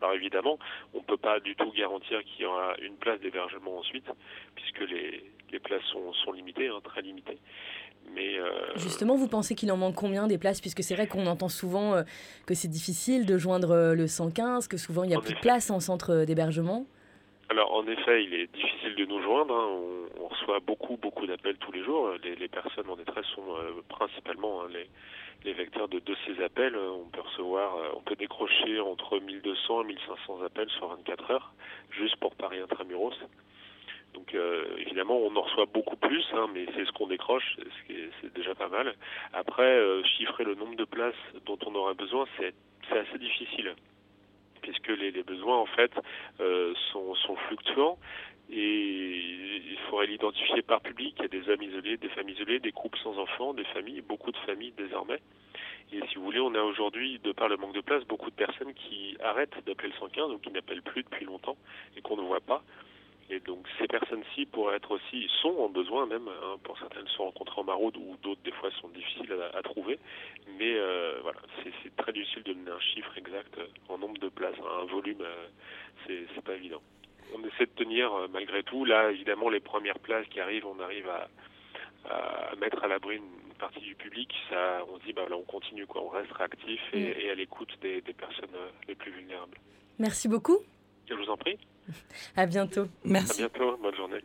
Alors 0.01 0.13
évidemment, 0.13 0.57
on 0.93 0.99
ne 0.99 1.03
peut 1.03 1.17
pas 1.17 1.39
du 1.39 1.55
tout 1.55 1.71
garantir 1.71 2.23
qu'il 2.23 2.43
y 2.43 2.45
aura 2.45 2.75
une 2.81 2.95
place 2.95 3.19
d'hébergement 3.21 3.77
ensuite, 3.79 4.05
puisque 4.55 4.89
les, 4.89 5.23
les 5.51 5.59
places 5.59 5.83
sont, 5.91 6.13
sont 6.13 6.31
limitées, 6.31 6.67
hein, 6.67 6.79
très 6.83 7.01
limitées. 7.01 7.37
Mais 8.15 8.39
euh, 8.39 8.49
Justement, 8.75 9.15
vous 9.15 9.27
pensez 9.27 9.55
qu'il 9.55 9.71
en 9.71 9.77
manque 9.77 9.95
combien 9.95 10.27
des 10.27 10.37
places 10.37 10.61
Puisque 10.61 10.81
c'est 10.83 10.95
vrai 10.95 11.07
qu'on 11.07 11.27
entend 11.27 11.49
souvent 11.49 11.95
euh, 11.95 12.03
que 12.47 12.53
c'est 12.55 12.67
difficile 12.67 13.25
de 13.25 13.37
joindre 13.37 13.93
le 13.95 14.07
115, 14.07 14.67
que 14.67 14.77
souvent 14.77 15.03
il 15.03 15.09
n'y 15.09 15.15
a 15.15 15.19
En 15.19 15.21
plus 15.21 15.35
de 15.35 15.39
place 15.39 15.69
en 15.69 15.79
centre 15.79 16.25
d'hébergement? 16.25 16.85
Alors 17.49 17.73
en 17.73 17.85
effet, 17.87 18.23
il 18.23 18.33
est 18.33 18.47
difficile 18.53 18.95
de 18.95 19.05
nous 19.05 19.21
joindre. 19.21 19.53
hein. 19.55 20.18
Reçoit 20.39 20.59
beaucoup, 20.59 20.97
beaucoup 20.97 21.25
d'appels 21.25 21.57
tous 21.57 21.71
les 21.71 21.83
jours. 21.83 22.11
Les, 22.23 22.47
personnes 22.47 22.89
en 22.89 22.95
détresse 22.95 23.25
sont 23.35 23.55
euh, 23.55 23.81
principalement 23.89 24.61
hein, 24.61 24.67
les, 25.43 25.53
vecteurs 25.53 25.87
de, 25.89 26.01
ces 26.25 26.41
appels. 26.43 26.75
On 26.75 27.09
peut 27.09 27.21
recevoir, 27.21 27.75
euh, 27.75 27.89
on 27.95 28.01
peut 28.01 28.15
décrocher 28.15 28.79
entre 28.79 29.19
1200 29.19 29.81
et 29.81 29.85
1500 29.85 30.43
appels 30.43 30.69
sur 30.69 30.87
24 30.87 31.31
heures, 31.31 31.53
juste 31.91 32.15
pour 32.17 32.35
Paris 32.35 32.59
intramuros. 32.59 33.15
Donc 34.13 34.33
euh, 34.33 34.77
évidemment, 34.77 35.17
on 35.17 35.35
en 35.35 35.41
reçoit 35.41 35.65
beaucoup 35.65 35.97
plus, 35.97 36.25
hein, 36.33 36.47
mais 36.53 36.65
c'est 36.75 36.85
ce 36.85 36.91
qu'on 36.91 37.07
décroche, 37.07 37.57
c'est 38.21 38.33
déjà 38.33 38.55
pas 38.55 38.69
mal. 38.69 38.95
Après, 39.33 40.03
chiffrer 40.03 40.45
le 40.45 40.55
nombre 40.55 40.75
de 40.75 40.85
places 40.85 41.15
dont 41.45 41.59
on 41.65 41.75
aura 41.75 41.93
besoin, 41.93 42.25
c'est 42.37 42.53
assez 42.91 43.17
difficile 43.17 43.75
puisque 44.61 44.89
les, 44.89 45.23
besoins 45.23 45.57
en 45.57 45.65
fait 45.65 45.91
sont 46.91 47.35
fluctuants 47.47 47.97
et 48.51 49.17
il 49.71 49.77
faudrait 49.89 50.07
l'identifier 50.07 50.61
par 50.61 50.81
public. 50.81 51.15
Il 51.17 51.21
y 51.23 51.25
a 51.25 51.27
des 51.27 51.49
hommes 51.49 51.61
isolés, 51.61 51.97
des 51.97 52.09
femmes 52.09 52.29
isolées, 52.29 52.59
des 52.59 52.71
couples 52.71 52.97
sans 53.03 53.17
enfants, 53.17 53.53
des 53.53 53.65
familles, 53.65 54.01
beaucoup 54.01 54.31
de 54.31 54.37
familles 54.37 54.73
désormais. 54.77 55.19
Et 55.91 56.01
si 56.09 56.15
vous 56.15 56.23
voulez, 56.23 56.39
on 56.39 56.53
a 56.53 56.61
aujourd'hui, 56.61 57.19
de 57.19 57.31
par 57.31 57.47
le 57.47 57.57
manque 57.57 57.73
de 57.73 57.81
place, 57.81 58.03
beaucoup 58.05 58.29
de 58.29 58.35
personnes 58.35 58.73
qui 58.73 59.17
arrêtent 59.23 59.63
d'appeler 59.65 59.89
le 59.89 59.95
115 59.99 60.31
ou 60.31 60.37
qui 60.37 60.51
n'appellent 60.51 60.83
plus 60.83 61.03
depuis 61.03 61.25
longtemps 61.25 61.57
et 61.97 62.01
qu'on 62.01 62.17
ne 62.17 62.21
voit 62.21 62.41
pas. 62.41 62.63
Et 63.31 63.39
donc 63.39 63.67
ces 63.77 63.87
personnes-ci 63.87 64.47
pourraient 64.47 64.77
être 64.77 64.89
aussi, 64.91 65.29
sont 65.43 65.55
en 65.59 65.69
besoin 65.69 66.07
même, 66.07 66.27
hein, 66.27 66.57
pour 66.63 66.79
certaines 66.79 67.07
sont 67.09 67.25
rencontrées 67.25 67.61
en 67.61 67.63
maraude 67.63 67.95
ou 67.97 68.17
d'autres 68.23 68.41
des 68.43 68.51
fois 68.51 68.71
sont 68.81 68.89
difficiles 68.89 69.31
à, 69.33 69.57
à 69.57 69.61
trouver. 69.61 69.99
Mais 70.57 70.73
euh, 70.75 71.19
voilà, 71.21 71.39
c'est 71.63 71.95
très 71.95 72.11
difficile 72.11 72.41
de 72.43 72.53
donner 72.53 72.71
un 72.71 72.79
chiffre 72.79 73.15
exact 73.17 73.59
en 73.87 73.99
nombre 73.99 74.17
de 74.17 74.29
places, 74.29 74.57
hein, 74.59 74.81
un 74.81 74.85
volume, 74.85 75.21
euh, 75.21 75.47
c'est 76.07 76.43
pas 76.43 76.55
évident. 76.55 76.81
On 77.35 77.39
essaie 77.47 77.65
de 77.65 77.71
tenir 77.75 78.13
euh, 78.13 78.27
malgré 78.31 78.63
tout. 78.63 78.85
Là, 78.85 79.11
évidemment, 79.11 79.49
les 79.49 79.59
premières 79.59 79.99
places 79.99 80.25
qui 80.27 80.39
arrivent, 80.39 80.65
on 80.65 80.79
arrive 80.79 81.07
à, 81.09 81.27
à 82.09 82.55
mettre 82.55 82.83
à 82.83 82.87
l'abri 82.87 83.17
une 83.17 83.53
partie 83.59 83.81
du 83.81 83.95
public. 83.95 84.33
Ça, 84.49 84.83
on 84.91 84.97
se 84.99 85.03
dit, 85.05 85.13
bah 85.13 85.25
là, 85.29 85.35
on 85.37 85.43
continue, 85.43 85.85
quoi. 85.85 86.01
On 86.03 86.09
reste 86.09 86.31
réactif 86.31 86.81
et, 86.93 86.99
Mm. 86.99 87.13
et 87.21 87.29
à 87.31 87.35
l'écoute 87.35 87.71
des, 87.81 88.01
des 88.01 88.13
personnes 88.13 88.55
euh, 88.55 88.69
les 88.87 88.95
plus 88.95 89.11
vulnérables. 89.11 89.57
Merci 89.99 90.27
beaucoup. 90.27 90.57
Je 91.09 91.13
vous 91.13 91.29
en 91.29 91.37
prie. 91.37 91.57
À 92.35 92.45
bientôt. 92.45 92.85
À 93.05 93.33
bientôt. 93.37 93.77
Bonne 93.81 93.95
journée. 93.95 94.19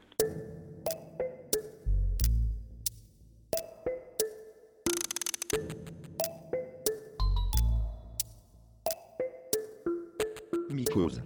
Mycose. 10.70 11.22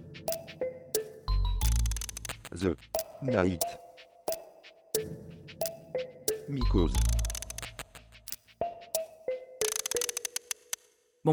The 2.51 2.75
Night. 3.21 3.63
Mycose. 6.49 7.08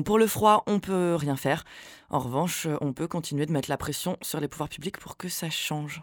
Pour 0.04 0.18
le 0.18 0.26
froid, 0.26 0.64
on 0.66 0.80
peut 0.80 1.14
rien 1.14 1.36
faire. 1.36 1.64
En 2.08 2.20
revanche, 2.20 2.68
on 2.80 2.92
peut 2.92 3.08
continuer 3.08 3.46
de 3.46 3.52
mettre 3.52 3.68
la 3.68 3.76
pression 3.76 4.16
sur 4.22 4.38
les 4.38 4.46
pouvoirs 4.46 4.68
publics 4.68 4.98
pour 4.98 5.16
que 5.16 5.28
ça 5.28 5.50
change. 5.50 6.02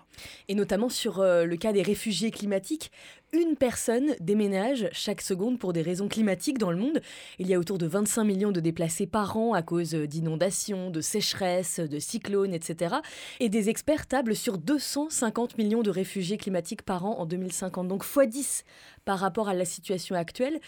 Et 0.50 0.56
notamment 0.56 0.90
sur 0.90 1.20
euh, 1.20 1.46
le 1.46 1.56
cas 1.56 1.72
des 1.72 1.82
réfugiés 1.82 2.30
climatiques. 2.30 2.92
Une 3.32 3.56
personne 3.56 4.14
déménage 4.20 4.90
chaque 4.92 5.22
seconde 5.22 5.58
pour 5.58 5.74
des 5.74 5.82
raisons 5.82 6.08
climatiques 6.08 6.60
dans 6.60 6.70
le 6.70 6.78
monde. 6.78 7.02
Il 7.40 7.48
y 7.48 7.56
a 7.56 7.60
autour 7.60 7.80
de 7.80 7.88
25 7.88 8.24
millions 8.26 8.52
de 8.52 8.60
déplacés 8.60 9.08
par 9.08 9.38
an 9.38 9.54
à 9.54 9.64
cause 9.64 9.96
d'inondations, 9.96 10.92
de 10.92 11.02
sécheresses, 11.02 11.80
de 11.80 11.98
cyclones, 11.98 12.54
etc. 12.54 12.98
Et 13.40 13.50
des 13.50 13.70
experts 13.70 14.06
tablent 14.06 14.36
sur 14.36 14.60
250 14.60 15.58
millions 15.58 15.82
de 15.82 15.90
réfugiés 15.90 16.38
climatiques 16.38 16.84
par 16.84 17.06
an 17.06 17.18
en 17.18 17.26
2050. 17.26 17.88
Donc 17.88 18.06
x 18.06 18.28
10 18.28 18.64
par 19.06 19.20
rapport 19.20 19.50
à 19.50 19.54
la 19.54 19.66
situation 19.66 20.16
actuelle, 20.16 20.60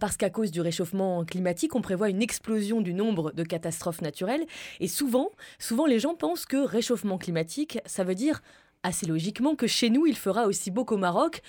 parce 0.00 0.16
qu'à 0.16 0.30
cause 0.30 0.50
du 0.50 0.60
réchauffement 0.60 1.24
climatique, 1.24 1.74
on 1.74 1.80
prévoit 1.80 2.08
une 2.08 2.22
explosion 2.22 2.80
du 2.80 2.94
nombre 2.94 3.32
de 3.32 3.42
catastrophes 3.42 4.00
naturelles. 4.00 4.44
Et 4.80 4.88
souvent, 4.88 5.30
souvent 5.58 5.86
les 5.86 5.98
gens 5.98 6.14
pensent 6.14 6.46
que 6.46 6.56
réchauffement 6.56 7.18
climatique, 7.18 7.78
ça 7.86 8.04
veut 8.04 8.14
dire 8.14 8.42
assez 8.82 9.06
logiquement 9.06 9.56
que 9.56 9.66
chez 9.66 9.90
nous, 9.90 10.06
il 10.06 10.16
fera 10.16 10.46
aussi 10.46 10.70
beau 10.70 10.84
qu'au 10.84 10.96
Maroc. 10.96 11.42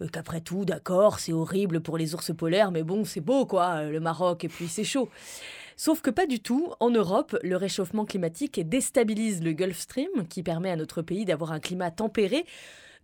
Euh, 0.00 0.08
qu'après 0.08 0.40
tout, 0.40 0.64
d'accord, 0.64 1.18
c'est 1.18 1.32
horrible 1.32 1.80
pour 1.80 1.98
les 1.98 2.14
ours 2.14 2.34
polaires, 2.34 2.72
mais 2.72 2.82
bon, 2.82 3.04
c'est 3.04 3.20
beau 3.20 3.46
quoi, 3.46 3.84
le 3.84 4.00
Maroc, 4.00 4.44
et 4.44 4.48
puis 4.48 4.68
c'est 4.68 4.84
chaud. 4.84 5.08
Sauf 5.76 6.00
que 6.00 6.10
pas 6.10 6.26
du 6.26 6.40
tout. 6.40 6.72
En 6.80 6.90
Europe, 6.90 7.36
le 7.42 7.56
réchauffement 7.56 8.04
climatique 8.04 8.60
déstabilise 8.68 9.42
le 9.42 9.52
Gulf 9.52 9.78
Stream, 9.78 10.08
qui 10.28 10.42
permet 10.42 10.70
à 10.70 10.76
notre 10.76 11.02
pays 11.02 11.24
d'avoir 11.24 11.52
un 11.52 11.60
climat 11.60 11.90
tempéré. 11.90 12.44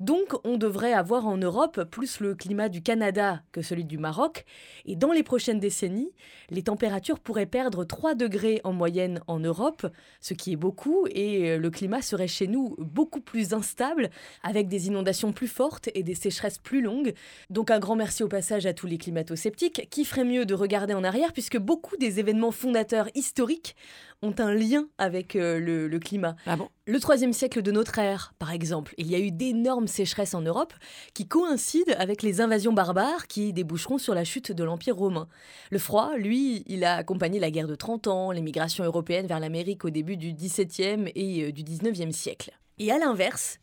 Donc 0.01 0.35
on 0.45 0.57
devrait 0.59 0.93
avoir 0.93 1.27
en 1.27 1.37
Europe 1.37 1.83
plus 1.91 2.21
le 2.21 2.35
climat 2.35 2.69
du 2.69 2.83
Canada 2.83 3.43
que 3.51 3.63
celui 3.63 3.85
du 3.85 3.99
Maroc. 3.99 4.45
Et 4.87 4.95
dans 4.95 5.13
les 5.13 5.25
prochaines 5.25 5.59
décennies, 5.59 6.13
les 6.51 6.63
températures 6.63 7.19
pourraient 7.19 7.47
perdre 7.47 7.85
3 7.85 8.15
degrés 8.15 8.61
en 8.63 8.73
moyenne 8.73 9.21
en 9.27 9.41
Europe, 9.41 9.87
ce 10.21 10.35
qui 10.35 10.53
est 10.53 10.57
beaucoup, 10.57 11.07
et 11.11 11.51
euh, 11.51 11.59
le 11.59 11.71
climat 11.71 12.01
serait 12.01 12.29
chez 12.29 12.47
nous 12.47 12.77
beaucoup 12.79 13.21
plus 13.21 13.55
instable, 13.55 14.11
avec 14.43 14.69
des 14.69 14.87
inondations 14.87 15.33
plus 15.33 15.49
fortes 15.49 15.89
et 15.95 16.03
des 16.05 16.15
sécheresses 16.15 16.59
plus 16.59 16.81
longues. 16.81 17.15
Donc 17.51 17.71
un 17.71 17.81
grand 17.81 17.97
merci 17.97 18.23
au 18.23 18.29
passage 18.29 18.67
à 18.67 18.73
tous 18.73 18.87
les 18.87 18.99
climato-sceptiques, 18.99 19.89
qui 19.91 20.05
ferait 20.05 20.25
mieux 20.25 20.47
de 20.47 20.55
regarder 20.55 20.95
en 20.95 21.03
arrière, 21.03 21.33
puisque 21.33 21.59
beaucoup 21.59 21.97
des 21.97 22.21
événements 22.21 22.53
fondateurs 22.53 23.09
historiques 23.15 23.75
ont 24.23 24.35
un 24.39 24.53
lien 24.53 24.89
avec 24.99 25.37
euh, 25.37 25.61
le, 25.61 25.99
climat. 25.99 26.37
Ah 26.47 26.57
bon? 26.57 26.69
Le 26.87 26.99
troisième 26.99 27.33
siècle 27.33 27.63
de 27.63 27.71
notre 27.71 27.99
ère, 27.99 28.35
par 28.39 28.53
exemple, 28.53 28.95
il 28.99 29.09
y 29.09 29.15
a 29.15 29.19
eu 29.19 29.31
d'énormes 29.31 29.87
sécheresses 29.87 30.35
en 30.35 30.41
Europe 30.41 30.75
qui 31.15 31.29
coïncident 31.29 31.93
avec 31.99 32.23
les 32.23 32.41
invasions 32.41 32.73
barbares 32.73 33.27
qui 33.29 33.53
déboucheront 33.53 33.99
sur 33.99 34.15
la 34.15 34.25
chute 34.25 34.53
de 34.53 34.65
l'Empire 34.65 34.97
romain. 34.97 35.29
Le 35.71 35.79
froid, 35.79 36.17
lui, 36.17 36.65
il 36.67 36.85
a 36.85 36.97
accompagné 36.97 37.39
la 37.39 37.51
guerre 37.51 37.69
de 37.69 37.77
30 37.77 38.09
ans, 38.09 38.31
les 38.33 38.43
migrations 38.43 38.85
européennes 38.85 39.27
vers 39.27 39.41
l'Amérique 39.41 39.85
au 39.85 39.91
début 39.91 40.17
du 40.17 40.33
XVIIe 40.33 41.13
et 41.15 41.45
euh, 41.45 41.53
du 41.53 41.63
XIXe 41.63 42.15
siècle. 42.15 42.51
Et 42.79 42.91
à 42.91 42.99
l'inverse, 42.99 43.59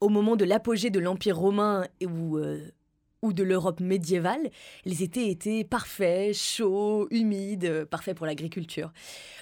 au 0.00 0.08
moment 0.08 0.36
de 0.36 0.44
l'apogée 0.44 0.90
de 0.90 0.98
l'Empire 0.98 1.36
romain 1.36 1.86
où 2.04 2.38
euh, 2.38 2.60
ou 3.22 3.32
de 3.32 3.42
l'Europe 3.42 3.80
médiévale, 3.80 4.50
les 4.84 5.02
étés 5.02 5.30
étaient 5.30 5.64
parfaits, 5.64 6.34
chauds, 6.34 7.06
humides, 7.10 7.64
euh, 7.64 7.84
parfaits 7.84 8.16
pour 8.16 8.26
l'agriculture. 8.26 8.92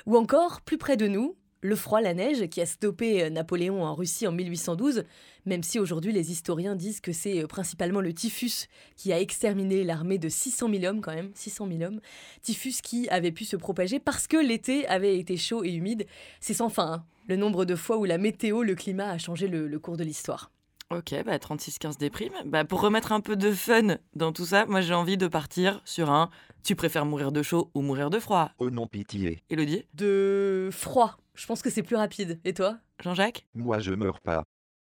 Ou 0.06 0.16
encore, 0.16 0.60
plus 0.62 0.78
près 0.78 0.96
de 0.96 1.06
nous, 1.06 1.36
le 1.60 1.74
froid, 1.74 2.00
la 2.00 2.14
neige, 2.14 2.48
qui 2.48 2.60
a 2.60 2.66
stoppé 2.66 3.22
euh, 3.22 3.30
Napoléon 3.30 3.82
en 3.82 3.94
Russie 3.94 4.26
en 4.26 4.32
1812, 4.32 5.04
même 5.44 5.62
si 5.62 5.78
aujourd'hui 5.78 6.12
les 6.12 6.30
historiens 6.30 6.76
disent 6.76 7.00
que 7.00 7.12
c'est 7.12 7.42
euh, 7.42 7.46
principalement 7.46 8.00
le 8.00 8.12
typhus 8.12 8.68
qui 8.96 9.12
a 9.12 9.20
exterminé 9.20 9.84
l'armée 9.84 10.18
de 10.18 10.28
600 10.28 10.70
000 10.70 10.84
hommes 10.84 11.00
quand 11.00 11.14
même, 11.14 11.30
600 11.34 11.68
000 11.68 11.82
hommes, 11.82 12.00
typhus 12.42 12.80
qui 12.82 13.08
avait 13.08 13.32
pu 13.32 13.44
se 13.44 13.56
propager 13.56 13.98
parce 13.98 14.26
que 14.26 14.36
l'été 14.36 14.86
avait 14.86 15.18
été 15.18 15.36
chaud 15.36 15.64
et 15.64 15.72
humide. 15.72 16.06
C'est 16.40 16.54
sans 16.54 16.68
fin, 16.68 16.92
hein, 16.92 17.04
le 17.28 17.36
nombre 17.36 17.64
de 17.64 17.74
fois 17.74 17.98
où 17.98 18.04
la 18.04 18.18
météo, 18.18 18.62
le 18.62 18.74
climat 18.74 19.10
a 19.10 19.18
changé 19.18 19.48
le 19.48 19.78
cours 19.78 19.96
de 19.96 20.04
l'histoire. 20.04 20.50
Ok, 20.90 21.14
bah 21.26 21.36
36-15 21.36 21.98
déprime. 21.98 22.32
Bah 22.46 22.64
pour 22.64 22.80
remettre 22.80 23.12
un 23.12 23.20
peu 23.20 23.36
de 23.36 23.52
fun 23.52 23.98
dans 24.14 24.32
tout 24.32 24.46
ça, 24.46 24.64
moi 24.64 24.80
j'ai 24.80 24.94
envie 24.94 25.18
de 25.18 25.26
partir 25.26 25.82
sur 25.84 26.08
un 26.10 26.30
tu 26.64 26.74
préfères 26.76 27.04
mourir 27.04 27.30
de 27.30 27.42
chaud 27.42 27.70
ou 27.74 27.82
mourir 27.82 28.08
de 28.08 28.18
froid? 28.18 28.52
Oh 28.58 28.70
non, 28.70 28.86
pitié. 28.86 29.42
Elodie? 29.50 29.84
De 29.92 30.70
froid. 30.72 31.18
Je 31.34 31.46
pense 31.46 31.60
que 31.60 31.68
c'est 31.68 31.82
plus 31.82 31.96
rapide. 31.96 32.40
Et 32.46 32.54
toi? 32.54 32.78
Jean-Jacques? 33.02 33.46
Moi 33.54 33.80
je 33.80 33.92
meurs 33.92 34.20
pas. 34.20 34.44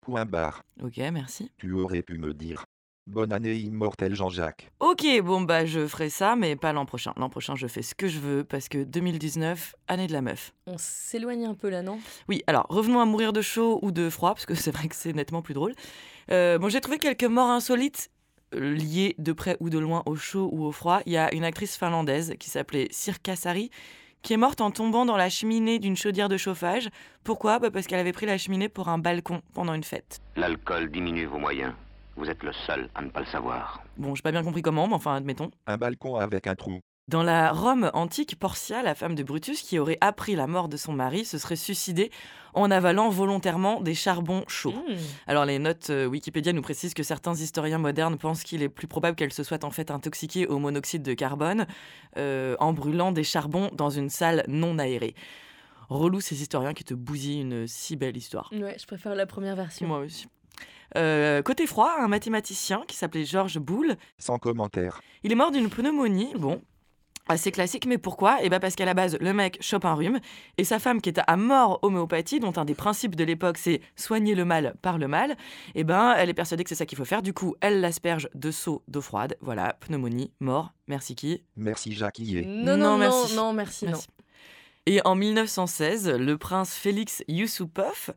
Point 0.00 0.26
barre. 0.26 0.64
Ok, 0.82 0.96
merci. 1.12 1.52
Tu 1.58 1.72
aurais 1.72 2.02
pu 2.02 2.18
me 2.18 2.34
dire. 2.34 2.64
Bonne 3.06 3.34
année 3.34 3.54
immortel 3.56 4.14
Jean-Jacques. 4.14 4.70
Ok, 4.80 5.04
bon 5.22 5.42
bah 5.42 5.66
je 5.66 5.86
ferai 5.86 6.08
ça, 6.08 6.36
mais 6.36 6.56
pas 6.56 6.72
l'an 6.72 6.86
prochain. 6.86 7.12
L'an 7.18 7.28
prochain 7.28 7.54
je 7.54 7.66
fais 7.66 7.82
ce 7.82 7.94
que 7.94 8.08
je 8.08 8.18
veux 8.18 8.44
parce 8.44 8.70
que 8.70 8.82
2019, 8.82 9.74
année 9.88 10.06
de 10.06 10.12
la 10.14 10.22
meuf. 10.22 10.54
On 10.66 10.78
s'éloigne 10.78 11.44
un 11.44 11.52
peu 11.54 11.68
là, 11.68 11.82
non? 11.82 11.98
Oui, 12.28 12.42
alors 12.46 12.64
revenons 12.70 13.00
à 13.00 13.04
mourir 13.04 13.34
de 13.34 13.42
chaud 13.42 13.78
ou 13.82 13.92
de 13.92 14.08
froid, 14.08 14.32
parce 14.32 14.46
que 14.46 14.54
c'est 14.54 14.70
vrai 14.70 14.88
que 14.88 14.96
c'est 14.96 15.12
nettement 15.12 15.42
plus 15.42 15.52
drôle. 15.52 15.74
Euh, 16.30 16.56
bon, 16.56 16.70
j'ai 16.70 16.80
trouvé 16.80 16.98
quelques 16.98 17.24
morts 17.24 17.50
insolites 17.50 18.10
euh, 18.54 18.72
liées 18.72 19.14
de 19.18 19.32
près 19.34 19.58
ou 19.60 19.68
de 19.68 19.78
loin 19.78 20.02
au 20.06 20.16
chaud 20.16 20.48
ou 20.50 20.64
au 20.64 20.72
froid. 20.72 21.00
Il 21.04 21.12
y 21.12 21.18
a 21.18 21.32
une 21.34 21.44
actrice 21.44 21.76
finlandaise 21.76 22.34
qui 22.40 22.48
s'appelait 22.48 22.88
Sirka 22.90 23.36
Sari 23.36 23.70
qui 24.22 24.32
est 24.32 24.38
morte 24.38 24.62
en 24.62 24.70
tombant 24.70 25.04
dans 25.04 25.18
la 25.18 25.28
cheminée 25.28 25.78
d'une 25.78 25.98
chaudière 25.98 26.30
de 26.30 26.38
chauffage. 26.38 26.88
Pourquoi? 27.22 27.58
Bah 27.58 27.70
Parce 27.70 27.86
qu'elle 27.86 28.00
avait 28.00 28.14
pris 28.14 28.24
la 28.24 28.38
cheminée 28.38 28.70
pour 28.70 28.88
un 28.88 28.96
balcon 28.96 29.42
pendant 29.52 29.74
une 29.74 29.84
fête. 29.84 30.20
L'alcool 30.36 30.90
diminue 30.90 31.26
vos 31.26 31.38
moyens. 31.38 31.74
Vous 32.16 32.26
êtes 32.30 32.42
le 32.42 32.52
seul 32.52 32.88
à 32.94 33.02
ne 33.02 33.10
pas 33.10 33.20
le 33.20 33.26
savoir. 33.26 33.82
Bon, 33.96 34.14
j'ai 34.14 34.22
pas 34.22 34.32
bien 34.32 34.42
compris 34.42 34.62
comment, 34.62 34.86
mais 34.86 34.94
enfin, 34.94 35.16
admettons. 35.16 35.50
Un 35.66 35.76
balcon 35.76 36.16
avec 36.16 36.46
un 36.46 36.54
trou. 36.54 36.80
Dans 37.06 37.22
la 37.22 37.52
Rome 37.52 37.90
antique, 37.92 38.38
Portia, 38.38 38.82
la 38.82 38.94
femme 38.94 39.14
de 39.14 39.22
Brutus, 39.22 39.60
qui 39.60 39.78
aurait 39.78 39.98
appris 40.00 40.36
la 40.36 40.46
mort 40.46 40.68
de 40.70 40.78
son 40.78 40.94
mari, 40.94 41.26
se 41.26 41.36
serait 41.36 41.56
suicidée 41.56 42.10
en 42.54 42.70
avalant 42.70 43.10
volontairement 43.10 43.82
des 43.82 43.92
charbons 43.92 44.42
chauds. 44.48 44.72
Mmh. 44.72 44.94
Alors 45.26 45.44
les 45.44 45.58
notes 45.58 45.90
euh, 45.90 46.06
Wikipédia 46.06 46.54
nous 46.54 46.62
précisent 46.62 46.94
que 46.94 47.02
certains 47.02 47.34
historiens 47.34 47.76
modernes 47.76 48.16
pensent 48.16 48.42
qu'il 48.42 48.62
est 48.62 48.70
plus 48.70 48.86
probable 48.86 49.16
qu'elle 49.16 49.34
se 49.34 49.42
soit 49.42 49.64
en 49.64 49.70
fait 49.70 49.90
intoxiquée 49.90 50.46
au 50.46 50.58
monoxyde 50.58 51.02
de 51.02 51.12
carbone 51.12 51.66
euh, 52.16 52.56
en 52.58 52.72
brûlant 52.72 53.12
des 53.12 53.24
charbons 53.24 53.68
dans 53.74 53.90
une 53.90 54.08
salle 54.08 54.42
non 54.48 54.78
aérée. 54.78 55.14
Relou 55.90 56.22
ces 56.22 56.40
historiens 56.40 56.72
qui 56.72 56.84
te 56.84 56.94
bousillent 56.94 57.42
une 57.42 57.66
si 57.66 57.96
belle 57.96 58.16
histoire. 58.16 58.50
Ouais, 58.52 58.76
je 58.80 58.86
préfère 58.86 59.14
la 59.14 59.26
première 59.26 59.56
version. 59.56 59.86
Moi 59.86 59.98
aussi. 59.98 60.26
Euh, 60.96 61.42
côté 61.42 61.66
froid, 61.66 61.92
un 61.98 62.08
mathématicien 62.08 62.84
qui 62.86 62.96
s'appelait 62.96 63.24
Georges 63.24 63.58
Boulle. 63.58 63.96
Sans 64.18 64.38
commentaire. 64.38 65.00
Il 65.22 65.32
est 65.32 65.36
mort 65.36 65.50
d'une 65.50 65.68
pneumonie. 65.68 66.32
Bon, 66.36 66.62
assez 67.28 67.50
classique, 67.50 67.86
mais 67.86 67.98
pourquoi? 67.98 68.38
Eh 68.42 68.48
bien 68.48 68.60
parce 68.60 68.74
qu'à 68.74 68.84
la 68.84 68.94
base, 68.94 69.16
le 69.20 69.32
mec 69.32 69.58
chope 69.60 69.84
un 69.84 69.94
rhume, 69.94 70.20
et 70.58 70.64
sa 70.64 70.78
femme 70.78 71.00
qui 71.00 71.08
est 71.08 71.20
à 71.26 71.36
mort 71.36 71.78
homéopathie, 71.82 72.40
dont 72.40 72.52
un 72.56 72.64
des 72.64 72.74
principes 72.74 73.16
de 73.16 73.24
l'époque 73.24 73.58
c'est 73.58 73.80
soigner 73.96 74.34
le 74.34 74.44
mal 74.44 74.74
par 74.82 74.98
le 74.98 75.08
mal, 75.08 75.36
eh 75.74 75.84
ben 75.84 76.14
elle 76.16 76.28
est 76.28 76.34
persuadée 76.34 76.64
que 76.64 76.68
c'est 76.68 76.74
ça 76.74 76.86
qu'il 76.86 76.98
faut 76.98 77.04
faire, 77.04 77.22
du 77.22 77.32
coup 77.32 77.54
elle 77.60 77.80
l'asperge 77.80 78.28
de 78.34 78.50
seau 78.50 78.82
d'eau 78.88 79.00
froide, 79.00 79.36
voilà, 79.40 79.76
pneumonie, 79.80 80.32
mort, 80.40 80.72
merci 80.86 81.14
qui? 81.14 81.42
Merci 81.56 81.92
Jackie. 81.92 82.44
Non, 82.46 82.76
non, 82.76 82.90
non, 82.92 82.98
merci. 82.98 83.36
non, 83.36 83.52
merci, 83.52 83.86
non. 83.86 83.98
Et 84.86 85.00
en 85.06 85.14
1916, 85.14 86.10
le 86.10 86.36
prince 86.36 86.74
Félix 86.74 87.24
Yusupov 87.26 88.10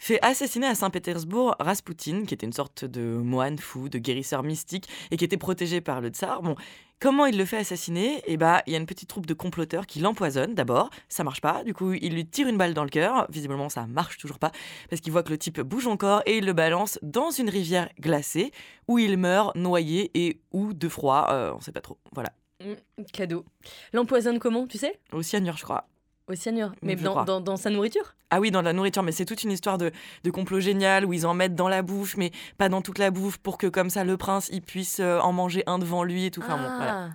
fait 0.00 0.18
assassiner 0.22 0.66
à 0.66 0.74
Saint-Pétersbourg 0.74 1.54
Raspoutine, 1.60 2.26
qui 2.26 2.34
était 2.34 2.46
une 2.46 2.54
sorte 2.54 2.84
de 2.86 3.02
moine 3.02 3.58
fou, 3.58 3.88
de 3.88 3.98
guérisseur 3.98 4.42
mystique, 4.42 4.88
et 5.10 5.16
qui 5.16 5.24
était 5.24 5.36
protégé 5.36 5.82
par 5.82 6.00
le 6.00 6.08
tsar. 6.08 6.42
Bon, 6.42 6.56
comment 7.00 7.26
il 7.26 7.36
le 7.36 7.44
fait 7.44 7.58
assassiner? 7.58 8.22
Eh 8.26 8.38
bah, 8.38 8.62
il 8.66 8.72
y 8.72 8.76
a 8.76 8.78
une 8.78 8.86
petite 8.86 9.10
troupe 9.10 9.26
de 9.26 9.34
comploteurs 9.34 9.86
qui 9.86 10.00
l'empoisonnent 10.00 10.54
d'abord, 10.54 10.88
ça 11.10 11.22
marche 11.22 11.42
pas, 11.42 11.62
du 11.64 11.74
coup 11.74 11.92
il 11.92 12.14
lui 12.14 12.26
tire 12.26 12.48
une 12.48 12.56
balle 12.56 12.72
dans 12.72 12.84
le 12.84 12.88
cœur, 12.88 13.26
visiblement 13.30 13.68
ça 13.68 13.86
marche 13.86 14.16
toujours 14.16 14.38
pas, 14.38 14.52
parce 14.88 15.02
qu'il 15.02 15.12
voit 15.12 15.22
que 15.22 15.30
le 15.30 15.38
type 15.38 15.60
bouge 15.60 15.86
encore 15.86 16.22
et 16.24 16.38
il 16.38 16.46
le 16.46 16.54
balance 16.54 16.98
dans 17.02 17.30
une 17.30 17.50
rivière 17.50 17.90
glacée, 18.00 18.52
où 18.88 18.98
il 18.98 19.18
meurt 19.18 19.54
noyé 19.54 20.10
et 20.14 20.40
ou 20.50 20.72
de 20.72 20.88
froid, 20.88 21.28
euh, 21.30 21.52
on 21.54 21.60
sait 21.60 21.72
pas 21.72 21.82
trop, 21.82 21.98
voilà. 22.12 22.30
Mmh, 22.64 23.04
cadeau. 23.12 23.44
L'empoisonne 23.92 24.38
comment, 24.38 24.66
tu 24.66 24.78
sais? 24.78 24.98
Au 25.12 25.22
cyanure, 25.22 25.56
je 25.56 25.64
crois. 25.64 25.86
Au 26.30 26.34
cyanure 26.36 26.72
Mais 26.82 26.94
dans, 26.94 27.40
dans, 27.40 27.56
sa 27.56 27.70
nourriture? 27.70 28.14
Ah 28.30 28.38
oui, 28.38 28.52
dans 28.52 28.62
la 28.62 28.72
nourriture, 28.72 29.02
mais 29.02 29.10
c'est 29.10 29.24
toute 29.24 29.42
une 29.42 29.50
histoire 29.50 29.78
de, 29.78 29.90
de, 30.22 30.30
complot 30.30 30.60
génial 30.60 31.04
où 31.04 31.12
ils 31.12 31.26
en 31.26 31.34
mettent 31.34 31.56
dans 31.56 31.68
la 31.68 31.82
bouffe, 31.82 32.16
mais 32.16 32.30
pas 32.56 32.68
dans 32.68 32.82
toute 32.82 32.98
la 32.98 33.10
bouffe, 33.10 33.38
pour 33.38 33.58
que 33.58 33.66
comme 33.66 33.90
ça 33.90 34.04
le 34.04 34.16
prince 34.16 34.48
il 34.52 34.62
puisse 34.62 35.00
euh, 35.00 35.18
en 35.18 35.32
manger 35.32 35.64
un 35.66 35.80
devant 35.80 36.04
lui 36.04 36.26
et 36.26 36.30
tout. 36.30 36.40
Enfin, 36.40 36.56
bon, 36.56 36.76
voilà. 36.76 37.10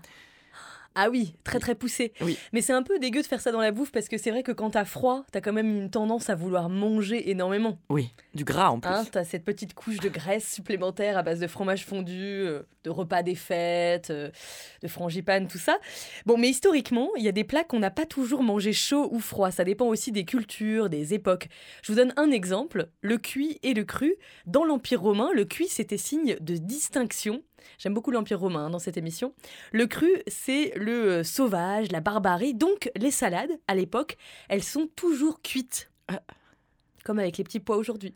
Ah. 0.96 1.10
Oui, 1.10 1.36
très 1.44 1.60
très 1.60 1.76
poussé. 1.76 2.14
Oui. 2.22 2.38
Mais 2.54 2.62
c'est 2.62 2.74
un 2.74 2.84
peu 2.84 3.00
dégueu 3.00 3.22
de 3.22 3.28
faire 3.28 3.42
ça 3.42 3.52
dans 3.52 3.60
la 3.60 3.72
bouffe 3.72 3.92
parce 3.92 4.08
que 4.08 4.18
c'est 4.18 4.32
vrai 4.32 4.44
que 4.44 4.52
quand 4.52 4.72
t'as 4.72 4.86
froid, 4.86 5.26
t'as 5.32 5.42
quand 5.42 5.54
même 5.54 5.70
une 5.70 5.90
tendance 5.90 6.30
à 6.30 6.36
vouloir 6.36 6.70
manger 6.70 7.30
énormément. 7.30 7.78
Oui, 7.90 8.12
du 8.34 8.44
gras 8.44 8.70
en 8.70 8.80
plus. 8.80 8.90
Hein, 8.90 9.06
t'as 9.12 9.24
cette 9.24 9.44
petite 9.44 9.74
couche 9.74 9.98
de 9.98 10.10
graisse 10.10 10.52
supplémentaire 10.52 11.18
à 11.18 11.24
base 11.24 11.40
de 11.40 11.48
fromage 11.48 11.86
fondu, 11.86 12.22
euh, 12.22 12.64
de 12.84 12.90
repas 12.90 13.24
des 13.24 13.36
fêtes, 13.36 14.10
euh, 14.10 14.32
de 14.82 14.88
frangipane, 14.88 15.48
tout 15.48 15.58
ça. 15.58 15.78
Bon, 16.26 16.38
mais 16.38 16.50
historiquement, 16.50 17.10
il 17.18 17.24
y 17.24 17.28
a 17.28 17.34
des 17.34 17.44
plats 17.44 17.64
qu'on 17.64 17.80
n'a 17.80 17.92
pas 17.92 18.06
toujours 18.06 18.42
mangé 18.42 18.74
chaud 18.74 19.10
ou 19.12 19.20
froid. 19.20 19.52
Ça 19.52 19.64
dépend 19.64 19.88
aussi 19.88 20.12
des 20.12 20.26
cultures, 20.26 20.90
des 20.90 21.14
époques. 21.14 21.50
Je 21.84 21.92
vous 21.92 21.98
donne 21.98 22.14
un 22.16 22.32
exemple 22.32 22.88
le 23.02 23.18
cuit 23.18 23.60
et 23.64 23.74
le 23.74 23.84
cru. 23.84 24.16
Dans 24.46 24.64
l'Empire 24.64 25.02
romain, 25.02 25.30
le 25.34 25.46
cuit 25.46 25.68
c'était 25.68 25.98
signe 25.98 26.38
de 26.40 26.56
distinction 26.56 27.42
J'aime 27.78 27.94
beaucoup 27.94 28.12
l'Empire 28.12 28.40
romain 28.40 28.66
hein, 28.66 28.70
dans 28.70 28.80
cette 28.80 28.98
émission. 28.98 29.34
Le 29.72 29.88
cru, 29.88 30.10
c'est 30.28 30.74
le 30.76 31.12
euh, 31.12 31.24
sauvage, 31.24 31.92
la 31.92 32.02
barbarie. 32.02 32.54
Donc 32.54 32.90
les 32.96 33.12
salades, 33.12 33.52
à 33.68 33.76
l'époque, 33.76 34.18
elles 34.50 34.64
sont 34.64 34.88
toujours 34.96 35.42
cuites. 35.42 35.92
Ah. 36.08 36.22
Comme 37.04 37.20
avec 37.20 37.38
les 37.38 37.44
petits 37.44 37.60
pois 37.60 37.78
aujourd'hui. 37.78 38.16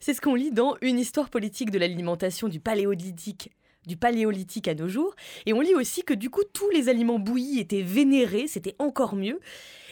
C'est 0.00 0.14
ce 0.14 0.20
qu'on 0.20 0.34
lit 0.34 0.50
dans 0.50 0.76
Une 0.80 0.98
histoire 0.98 1.30
politique 1.30 1.70
de 1.70 1.78
l'alimentation 1.78 2.48
du 2.48 2.60
paléolithique 2.60 3.50
du 3.86 3.96
paléolithique 3.96 4.68
à 4.68 4.74
nos 4.74 4.88
jours. 4.88 5.14
Et 5.46 5.52
on 5.52 5.60
lit 5.60 5.74
aussi 5.74 6.02
que 6.02 6.14
du 6.14 6.30
coup, 6.30 6.42
tous 6.52 6.70
les 6.70 6.88
aliments 6.88 7.18
bouillis 7.18 7.60
étaient 7.60 7.82
vénérés, 7.82 8.46
c'était 8.46 8.76
encore 8.78 9.14
mieux. 9.14 9.40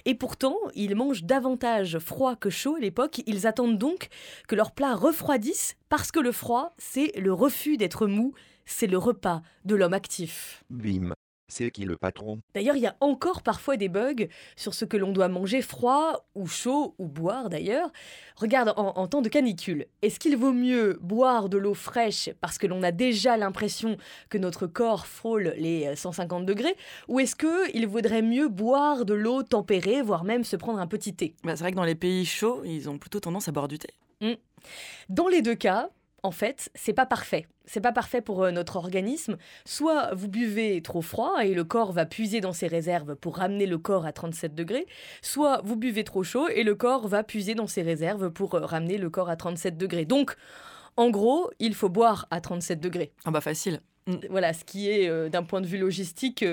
Et 0.05 0.15
pourtant, 0.15 0.57
ils 0.75 0.97
mangent 0.97 1.25
davantage 1.25 1.99
froid 1.99 2.35
que 2.35 2.51
chaud 2.51 2.77
à 2.77 2.81
l'époque. 2.81 3.23
Ils 3.27 3.47
attendent 3.47 3.79
donc 3.79 4.09
que 4.49 4.57
leurs 4.57 4.73
plats 4.73 4.95
refroidissent 4.95 5.77
parce 5.89 6.11
que 6.11 6.21
le 6.21 6.33
froid, 6.33 6.75
c'est 6.79 7.13
le 7.17 7.33
refus 7.33 7.77
d'être 7.77 8.07
mou, 8.07 8.35
c'est 8.65 8.87
le 8.87 8.99
repas 8.99 9.43
de 9.65 9.75
l'homme 9.75 9.95
actif. 9.95 10.65
Bim. 10.71 11.15
C'est 11.53 11.71
qui 11.71 11.85
le 11.85 11.99
patron? 11.99 12.41
D'ailleurs, 12.55 12.77
il 12.77 12.83
y 12.83 12.87
a 12.87 12.97
encore 13.01 13.43
parfois 13.43 13.77
des 13.77 13.91
bugs 13.91 14.27
sur 14.57 14.73
ce 14.73 14.87
que 14.87 14.97
l'on 14.97 15.13
doit 15.13 15.29
manger 15.29 15.61
froid 15.61 16.27
ou 16.35 16.47
chaud 16.47 16.95
ou 16.97 17.09
boire 17.09 17.51
d'ailleurs. 17.51 17.93
Regarde, 18.37 18.73
en, 18.75 19.07
temps 19.07 19.21
de 19.21 19.29
canicule, 19.29 19.85
est-ce 20.01 20.19
qu'il 20.19 20.35
vaut 20.39 20.55
mieux 20.55 20.99
boire 21.03 21.51
de 21.51 21.59
l'eau 21.59 21.75
fraîche 21.75 22.31
parce 22.41 22.57
que 22.57 22.67
l'on 22.67 22.83
a 22.83 22.91
déjà 22.91 23.37
l'impression 23.37 23.99
que 24.31 24.39
notre 24.39 24.67
corps 24.67 25.07
frôle 25.07 25.53
les 25.59 25.95
150 25.95 26.47
degrés 26.47 26.75
ou 27.07 27.21
est-ce 27.21 27.37
qu'il 27.37 27.87
vaudrait 27.87 28.23
mieux 28.23 28.49
boire 28.49 29.05
de 29.05 29.13
l'eau 29.13 29.43
tempérée, 29.43 30.01
voire 30.01 30.25
même 30.25 30.45
se 30.45 30.57
prendre 30.57 30.79
un 30.79 30.87
petit 30.87 31.15
thé? 31.15 31.35
Bah, 31.45 31.55
C'est 31.55 31.65
vrai 31.65 31.73
que 31.73 31.77
dans 31.77 31.85
les 31.85 31.95
pays 31.95 32.25
chauds, 32.25 32.63
ils 32.65 32.89
ont 32.89 32.97
plutôt 32.97 33.21
tendance 33.21 33.49
à 33.49 33.53
boire 33.53 33.69
du 33.69 33.79
thé. 33.79 33.91
Mmh. 34.23 34.33
Dans 35.11 35.29
les 35.29 35.43
deux 35.43 35.57
cas, 35.57 35.91
en 36.23 36.31
fait, 36.31 36.71
c'est 36.75 36.93
pas 36.93 37.07
parfait. 37.07 37.47
C'est 37.65 37.81
pas 37.81 37.93
parfait 37.93 38.21
pour 38.21 38.43
euh, 38.43 38.51
notre 38.51 38.77
organisme. 38.77 39.37
Soit 39.65 40.15
vous 40.15 40.29
buvez 40.29 40.81
trop 40.83 41.03
froid 41.03 41.43
et 41.43 41.55
le 41.55 41.65
corps 41.65 41.93
va 41.93 42.07
puiser 42.07 42.41
dans 42.41 42.53
ses 42.53 42.67
réserves 42.67 43.17
pour 43.17 43.37
ramener 43.37 43.67
le 43.67 43.79
corps 43.79 44.07
à 44.07 44.13
37 44.13 44.55
degrés, 44.55 44.87
soit 45.21 45.61
vous 45.65 45.77
buvez 45.77 46.05
trop 46.05 46.23
chaud 46.23 46.49
et 46.49 46.63
le 46.63 46.75
corps 46.75 47.09
va 47.09 47.23
puiser 47.23 47.55
dans 47.55 47.67
ses 47.67 47.83
réserves 47.83 48.31
pour 48.31 48.55
euh, 48.55 48.65
ramener 48.65 48.99
le 48.99 49.11
corps 49.11 49.31
à 49.31 49.37
37 49.37 49.77
degrés. 49.77 50.05
Donc, 50.05 50.37
en 50.97 51.11
gros, 51.11 51.51
il 51.59 51.75
faut 51.75 51.89
boire 51.89 52.27
à 52.31 52.41
37 52.41 52.81
degrés. 52.81 53.13
Ah 53.25 53.31
bah 53.31 53.41
facile. 53.41 53.81
Voilà, 54.31 54.53
ce 54.53 54.65
qui 54.65 54.91
est 54.91 55.09
euh, 55.09 55.29
d'un 55.29 55.43
point 55.43 55.61
de 55.61 55.67
vue 55.67 55.79
logistique 55.79 56.45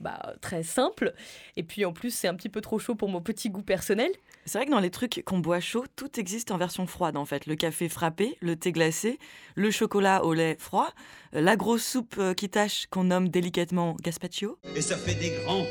bah, 0.00 0.34
très 0.40 0.62
simple. 0.62 1.14
Et 1.56 1.62
puis 1.62 1.84
en 1.84 1.92
plus, 1.92 2.10
c'est 2.10 2.28
un 2.28 2.34
petit 2.34 2.48
peu 2.48 2.60
trop 2.60 2.78
chaud 2.78 2.94
pour 2.94 3.08
mon 3.08 3.20
petit 3.20 3.50
goût 3.50 3.62
personnel. 3.62 4.10
C'est 4.44 4.58
vrai 4.58 4.66
que 4.66 4.70
dans 4.70 4.80
les 4.80 4.90
trucs 4.90 5.22
qu'on 5.24 5.38
boit 5.38 5.60
chaud, 5.60 5.84
tout 5.96 6.20
existe 6.20 6.50
en 6.50 6.58
version 6.58 6.86
froide 6.86 7.16
en 7.16 7.24
fait. 7.24 7.46
Le 7.46 7.56
café 7.56 7.88
frappé, 7.88 8.36
le 8.40 8.56
thé 8.56 8.72
glacé, 8.72 9.18
le 9.54 9.70
chocolat 9.70 10.24
au 10.24 10.34
lait 10.34 10.56
froid, 10.58 10.88
euh, 11.34 11.40
la 11.40 11.56
grosse 11.56 11.84
soupe 11.84 12.16
euh, 12.18 12.34
qui 12.34 12.48
tâche 12.48 12.86
qu'on 12.90 13.04
nomme 13.04 13.28
délicatement 13.28 13.96
gazpacho. 14.02 14.58
Et 14.76 14.82
ça 14.82 14.96
fait 14.96 15.14
des 15.14 15.30
grands. 15.30 15.66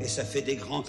Et 0.00 0.08
ça 0.08 0.24
fait 0.24 0.42
des 0.42 0.56
grands. 0.56 0.82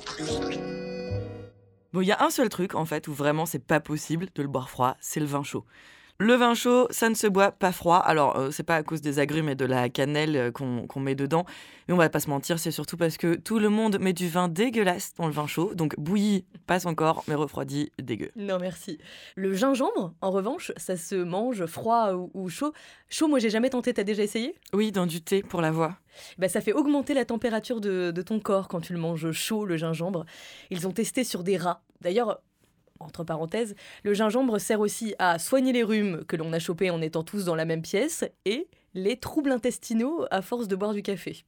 Bon, 1.91 2.01
il 2.01 2.07
y 2.07 2.11
a 2.11 2.23
un 2.23 2.31
seul 2.31 2.49
truc 2.49 2.73
en 2.73 2.85
fait 2.85 3.07
où 3.07 3.13
vraiment 3.13 3.45
c'est 3.45 3.63
pas 3.63 3.79
possible 3.79 4.29
de 4.33 4.41
le 4.41 4.47
boire 4.47 4.69
froid, 4.69 4.97
c'est 4.99 5.19
le 5.19 5.27
vin 5.27 5.43
chaud. 5.43 5.65
Le 6.23 6.35
vin 6.35 6.53
chaud, 6.53 6.87
ça 6.89 7.09
ne 7.09 7.15
se 7.15 7.27
boit 7.27 7.51
pas 7.51 7.73
froid. 7.73 7.97
Alors, 7.97 8.37
euh, 8.37 8.49
c'est 8.49 8.63
pas 8.63 8.77
à 8.77 8.83
cause 8.83 9.01
des 9.01 9.19
agrumes 9.19 9.49
et 9.49 9.55
de 9.55 9.65
la 9.65 9.89
cannelle 9.89 10.37
euh, 10.37 10.51
qu'on 10.51 10.99
met 11.01 11.15
dedans. 11.15 11.43
Mais 11.85 11.93
on 11.93 11.97
va 11.97 12.07
pas 12.07 12.21
se 12.21 12.29
mentir, 12.29 12.59
c'est 12.59 12.71
surtout 12.71 12.95
parce 12.95 13.17
que 13.17 13.35
tout 13.35 13.59
le 13.59 13.67
monde 13.67 13.99
met 13.99 14.13
du 14.13 14.29
vin 14.29 14.47
dégueulasse 14.47 15.13
dans 15.15 15.27
le 15.27 15.33
vin 15.33 15.47
chaud. 15.47 15.75
Donc, 15.75 15.99
bouilli 15.99 16.45
passe 16.65 16.85
encore, 16.85 17.25
mais 17.27 17.35
refroidi, 17.35 17.91
dégueu. 18.01 18.31
Non, 18.37 18.57
merci. 18.57 18.99
Le 19.35 19.53
gingembre, 19.53 20.13
en 20.21 20.31
revanche, 20.31 20.71
ça 20.77 20.95
se 20.95 21.15
mange 21.15 21.65
froid 21.65 22.13
ou, 22.13 22.47
chaud. 22.47 22.71
Chaud, 23.09 23.27
moi, 23.27 23.39
j'ai 23.39 23.49
jamais 23.49 23.69
tenté. 23.69 23.93
T'as 23.93 24.05
déjà 24.05 24.23
essayé? 24.23 24.55
Oui, 24.71 24.93
dans 24.93 25.05
du 25.05 25.21
thé 25.21 25.43
pour 25.43 25.59
la 25.59 25.71
voix. 25.71 25.97
Bah, 26.37 26.47
ça 26.47 26.61
fait 26.61 26.71
augmenter 26.71 27.13
la 27.13 27.25
température 27.25 27.81
de, 27.81 28.11
de 28.11 28.21
ton 28.21 28.39
corps 28.39 28.69
quand 28.69 28.79
tu 28.79 28.93
le 28.93 28.99
manges 28.99 29.29
chaud, 29.33 29.65
le 29.65 29.75
gingembre. 29.75 30.25
Ils 30.69 30.87
ont 30.87 30.93
testé 30.93 31.25
sur 31.25 31.43
des 31.43 31.57
rats. 31.57 31.83
D'ailleurs, 31.99 32.39
entre 33.03 33.23
parenthèses, 33.23 33.75
le 34.03 34.13
gingembre 34.13 34.59
sert 34.59 34.79
aussi 34.79 35.15
à 35.19 35.39
soigner 35.39 35.73
les 35.73 35.83
rhumes 35.83 36.23
que 36.25 36.35
l'on 36.35 36.53
a 36.53 36.59
chopés 36.59 36.89
en 36.89 37.01
étant 37.01 37.23
tous 37.23 37.45
dans 37.45 37.55
la 37.55 37.65
même 37.65 37.81
pièce 37.81 38.25
et 38.45 38.67
les 38.93 39.17
troubles 39.17 39.51
intestinaux 39.51 40.25
à 40.31 40.41
force 40.41 40.67
de 40.67 40.75
boire 40.75 40.93
du 40.93 41.01
café. 41.01 41.43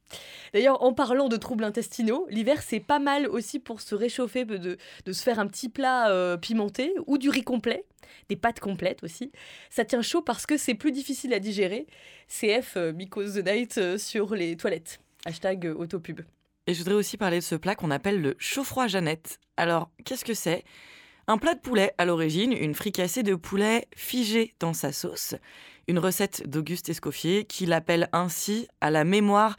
D'ailleurs, 0.52 0.82
en 0.82 0.92
parlant 0.92 1.28
de 1.28 1.36
troubles 1.36 1.64
intestinaux, 1.64 2.26
l'hiver 2.28 2.62
c'est 2.62 2.80
pas 2.80 2.98
mal 2.98 3.26
aussi 3.28 3.58
pour 3.58 3.80
se 3.80 3.94
réchauffer, 3.94 4.44
de, 4.44 4.76
de 5.04 5.12
se 5.12 5.22
faire 5.22 5.38
un 5.38 5.46
petit 5.46 5.68
plat 5.68 6.10
euh, 6.10 6.36
pimenté 6.36 6.92
ou 7.06 7.18
du 7.18 7.30
riz 7.30 7.44
complet, 7.44 7.84
des 8.28 8.36
pâtes 8.36 8.60
complètes 8.60 9.02
aussi. 9.04 9.30
Ça 9.70 9.84
tient 9.84 10.02
chaud 10.02 10.22
parce 10.22 10.46
que 10.46 10.56
c'est 10.56 10.74
plus 10.74 10.92
difficile 10.92 11.32
à 11.34 11.38
digérer. 11.38 11.86
CF 12.28 12.76
euh, 12.76 12.92
the 12.92 13.46
Night 13.46 13.78
euh, 13.78 13.98
sur 13.98 14.34
les 14.34 14.56
toilettes. 14.56 15.00
Hashtag 15.24 15.72
autopub. 15.76 16.20
Et 16.68 16.74
je 16.74 16.80
voudrais 16.80 16.94
aussi 16.94 17.16
parler 17.16 17.38
de 17.38 17.44
ce 17.44 17.54
plat 17.54 17.76
qu'on 17.76 17.92
appelle 17.92 18.20
le 18.20 18.34
chaud-froid 18.38 18.88
Jeannette. 18.88 19.38
Alors, 19.56 19.90
qu'est-ce 20.04 20.24
que 20.24 20.34
c'est? 20.34 20.64
Un 21.28 21.38
plat 21.38 21.54
de 21.54 21.60
poulet 21.60 21.92
à 21.98 22.04
l'origine, 22.04 22.52
une 22.52 22.74
fricassée 22.74 23.22
de 23.22 23.34
poulet 23.34 23.88
figée 23.96 24.54
dans 24.60 24.72
sa 24.72 24.92
sauce, 24.92 25.34
une 25.88 25.98
recette 25.98 26.48
d'Auguste 26.48 26.88
Escoffier 26.88 27.44
qui 27.44 27.66
l'appelle 27.66 28.08
ainsi 28.12 28.68
à 28.80 28.90
la 28.90 29.04
mémoire 29.04 29.56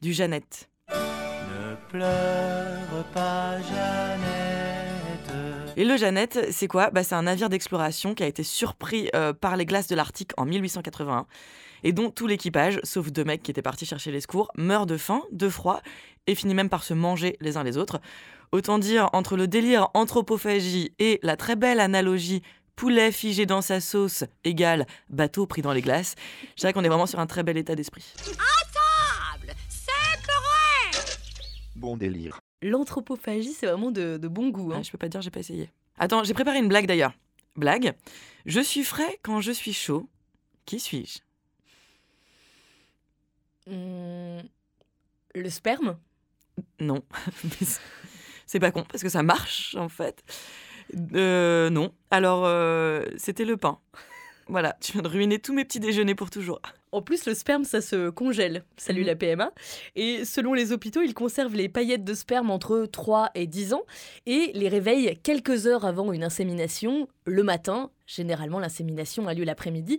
du 0.00 0.12
Jeannette. 0.12 0.68
Ne 0.90 1.74
pleure 1.88 3.04
pas 3.12 3.60
Jeannette. 3.62 4.18
Et 5.76 5.84
le 5.84 5.96
Jeannette, 5.96 6.48
c'est 6.50 6.68
quoi? 6.68 6.90
Bah, 6.90 7.02
C'est 7.02 7.14
un 7.14 7.22
navire 7.22 7.48
d'exploration 7.48 8.14
qui 8.14 8.22
a 8.22 8.26
été 8.26 8.42
surpris 8.42 9.10
euh, 9.14 9.32
par 9.32 9.56
les 9.56 9.66
glaces 9.66 9.86
de 9.88 9.94
l'Arctique 9.94 10.32
en 10.36 10.44
1881 10.44 11.26
et 11.84 11.92
dont 11.92 12.10
tout 12.10 12.26
l'équipage, 12.26 12.80
sauf 12.82 13.12
deux 13.12 13.24
mecs 13.24 13.42
qui 13.42 13.50
étaient 13.50 13.62
partis 13.62 13.86
chercher 13.86 14.10
les 14.10 14.20
secours, 14.20 14.50
meurt 14.56 14.88
de 14.88 14.96
faim, 14.96 15.22
de 15.30 15.48
froid 15.48 15.80
et 16.26 16.34
finit 16.34 16.54
même 16.54 16.68
par 16.68 16.82
se 16.82 16.94
manger 16.94 17.36
les 17.40 17.56
uns 17.56 17.62
les 17.62 17.76
autres. 17.76 18.00
Autant 18.52 18.78
dire, 18.78 19.10
entre 19.12 19.36
le 19.36 19.46
délire 19.46 19.88
anthropophagie 19.94 20.92
et 20.98 21.20
la 21.22 21.36
très 21.36 21.56
belle 21.56 21.80
analogie 21.80 22.42
poulet 22.76 23.12
figé 23.12 23.44
dans 23.44 23.60
sa 23.60 23.80
sauce 23.80 24.24
égale 24.44 24.86
bateau 25.10 25.46
pris 25.46 25.62
dans 25.62 25.72
les 25.72 25.82
glaces, 25.82 26.14
je 26.56 26.60
dirais 26.60 26.72
qu'on 26.72 26.84
est 26.84 26.88
vraiment 26.88 27.06
sur 27.06 27.18
un 27.18 27.26
très 27.26 27.42
bel 27.42 27.56
état 27.56 27.74
d'esprit. 27.74 28.04
À 28.18 29.36
table 29.36 29.52
C'est 29.68 29.92
Bon 31.76 31.96
délire. 31.96 32.40
L'anthropophagie, 32.62 33.52
c'est 33.52 33.66
vraiment 33.66 33.90
de, 33.90 34.16
bon 34.28 34.48
goût. 34.48 34.72
Hein. 34.72 34.78
Ah, 34.78 34.82
je 34.82 34.90
peux 34.90 34.98
pas 34.98 35.08
dire, 35.08 35.20
j'ai 35.20 35.30
pas 35.30 35.40
essayé. 35.40 35.70
Attends, 35.98 36.24
j'ai 36.24 36.34
préparé 36.34 36.58
une 36.58 36.68
blague 36.68 36.86
d'ailleurs. 36.86 37.12
Blague. 37.56 37.94
Je 38.46 38.60
suis 38.60 38.84
frais 38.84 39.18
quand 39.22 39.40
je 39.40 39.52
suis 39.52 39.72
chaud. 39.72 40.08
Qui 40.64 40.80
suis-je? 40.80 41.18
Hmm, 43.70 44.40
Le 45.34 45.50
sperme? 45.50 45.98
Non. 46.80 47.02
C'est 48.48 48.60
pas 48.60 48.70
con 48.72 48.82
parce 48.90 49.02
que 49.02 49.10
ça 49.10 49.22
marche 49.22 49.76
en 49.78 49.90
fait. 49.90 50.24
Euh, 51.14 51.68
non. 51.68 51.92
Alors, 52.10 52.44
euh, 52.46 53.04
c'était 53.16 53.44
le 53.44 53.56
pain. 53.56 53.78
Voilà, 54.50 54.78
tu 54.80 54.92
viens 54.92 55.02
de 55.02 55.08
ruiner 55.08 55.38
tous 55.38 55.52
mes 55.52 55.66
petits 55.66 55.78
déjeuners 55.78 56.14
pour 56.14 56.30
toujours. 56.30 56.62
En 56.90 57.02
plus, 57.02 57.26
le 57.26 57.34
sperme, 57.34 57.64
ça 57.64 57.82
se 57.82 58.08
congèle. 58.08 58.64
Salut 58.78 59.02
mhm. 59.02 59.06
la 59.06 59.14
PMA. 59.14 59.52
Et 59.94 60.24
selon 60.24 60.54
les 60.54 60.72
hôpitaux, 60.72 61.02
ils 61.02 61.12
conservent 61.12 61.54
les 61.54 61.68
paillettes 61.68 62.02
de 62.02 62.14
sperme 62.14 62.50
entre 62.50 62.86
3 62.90 63.30
et 63.34 63.46
10 63.46 63.74
ans 63.74 63.82
et 64.24 64.50
les 64.54 64.70
réveillent 64.70 65.18
quelques 65.22 65.66
heures 65.66 65.84
avant 65.84 66.14
une 66.14 66.24
insémination, 66.24 67.08
le 67.26 67.42
matin. 67.42 67.90
Généralement, 68.06 68.58
l'insémination 68.58 69.28
a 69.28 69.34
lieu 69.34 69.44
l'après-midi. 69.44 69.98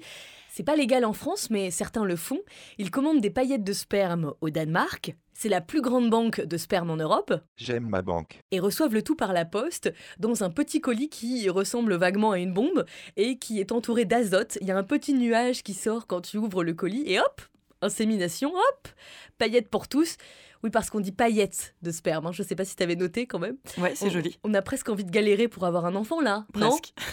C'est 0.59 0.65
pas 0.65 0.75
légal 0.75 1.05
en 1.05 1.13
France, 1.13 1.49
mais 1.49 1.71
certains 1.71 2.03
le 2.03 2.17
font. 2.17 2.41
Ils 2.77 2.91
commandent 2.91 3.21
des 3.21 3.29
paillettes 3.29 3.63
de 3.63 3.71
sperme 3.71 4.33
au 4.41 4.49
Danemark. 4.49 5.15
C'est 5.31 5.47
la 5.47 5.61
plus 5.61 5.79
grande 5.79 6.09
banque 6.09 6.41
de 6.41 6.57
sperme 6.57 6.89
en 6.89 6.97
Europe. 6.97 7.33
J'aime 7.55 7.87
ma 7.87 8.01
banque. 8.01 8.41
Et 8.51 8.59
reçoivent 8.59 8.93
le 8.93 9.01
tout 9.01 9.15
par 9.15 9.31
la 9.31 9.45
poste 9.45 9.93
dans 10.19 10.43
un 10.43 10.49
petit 10.49 10.81
colis 10.81 11.07
qui 11.07 11.49
ressemble 11.49 11.95
vaguement 11.95 12.31
à 12.31 12.39
une 12.39 12.53
bombe 12.53 12.83
et 13.15 13.37
qui 13.37 13.61
est 13.61 13.71
entouré 13.71 14.03
d'azote. 14.03 14.57
Il 14.59 14.67
y 14.67 14.71
a 14.71 14.77
un 14.77 14.83
petit 14.83 15.13
nuage 15.13 15.63
qui 15.63 15.73
sort 15.73 16.07
quand 16.07 16.19
tu 16.19 16.35
ouvres 16.35 16.65
le 16.65 16.73
colis 16.73 17.03
et 17.05 17.21
hop, 17.21 17.41
insémination, 17.81 18.53
hop, 18.53 18.89
paillettes 19.37 19.69
pour 19.69 19.87
tous. 19.87 20.17
Oui, 20.61 20.71
parce 20.71 20.89
qu'on 20.89 20.99
dit 20.99 21.13
paillettes 21.13 21.73
de 21.83 21.91
sperme. 21.91 22.27
Hein. 22.27 22.31
Je 22.33 22.43
ne 22.43 22.47
sais 22.49 22.55
pas 22.55 22.65
si 22.65 22.75
tu 22.75 22.83
avais 22.83 22.97
noté 22.97 23.27
quand 23.27 23.39
même. 23.39 23.55
Ouais, 23.77 23.95
c'est 23.95 24.09
joli. 24.09 24.37
On 24.43 24.53
a 24.53 24.61
presque 24.61 24.89
envie 24.89 25.05
de 25.05 25.11
galérer 25.11 25.47
pour 25.47 25.63
avoir 25.63 25.85
un 25.85 25.95
enfant 25.95 26.19
là. 26.19 26.45
Presque. 26.51 26.93
Non. 26.97 27.03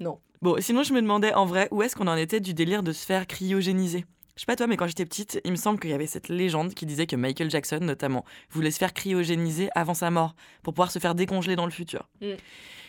Non. 0.00 0.18
Bon, 0.40 0.56
sinon, 0.60 0.82
je 0.82 0.92
me 0.92 1.02
demandais 1.02 1.34
en 1.34 1.46
vrai 1.46 1.68
où 1.72 1.82
est-ce 1.82 1.96
qu'on 1.96 2.06
en 2.06 2.16
était 2.16 2.40
du 2.40 2.54
délire 2.54 2.82
de 2.82 2.92
se 2.92 3.04
faire 3.04 3.26
cryogéniser? 3.26 4.04
Je 4.36 4.42
sais 4.42 4.46
pas 4.46 4.54
toi, 4.54 4.68
mais 4.68 4.76
quand 4.76 4.86
j'étais 4.86 5.04
petite, 5.04 5.40
il 5.44 5.50
me 5.50 5.56
semble 5.56 5.80
qu'il 5.80 5.90
y 5.90 5.94
avait 5.94 6.06
cette 6.06 6.28
légende 6.28 6.72
qui 6.72 6.86
disait 6.86 7.08
que 7.08 7.16
Michael 7.16 7.50
Jackson, 7.50 7.80
notamment, 7.82 8.24
voulait 8.50 8.70
se 8.70 8.78
faire 8.78 8.94
cryogéniser 8.94 9.68
avant 9.74 9.94
sa 9.94 10.12
mort 10.12 10.36
pour 10.62 10.74
pouvoir 10.74 10.92
se 10.92 11.00
faire 11.00 11.16
décongeler 11.16 11.56
dans 11.56 11.64
le 11.64 11.72
futur. 11.72 12.08
Mm. 12.20 12.34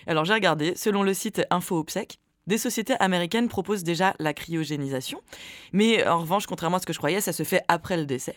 Alors 0.05 0.25
j'ai 0.25 0.33
regardé, 0.33 0.75
selon 0.75 1.01
le 1.01 1.13
site 1.15 1.41
Info 1.49 1.79
Obsèque, 1.79 2.19
des 2.49 2.57
sociétés 2.57 2.95
américaines 2.99 3.47
proposent 3.47 3.83
déjà 3.83 4.15
la 4.19 4.33
cryogénisation, 4.33 5.21
mais 5.71 6.05
en 6.07 6.19
revanche, 6.19 6.47
contrairement 6.47 6.77
à 6.77 6.79
ce 6.79 6.87
que 6.87 6.93
je 6.93 6.97
croyais, 6.97 7.21
ça 7.21 7.31
se 7.31 7.43
fait 7.43 7.61
après 7.67 7.95
le 7.95 8.05
décès. 8.05 8.35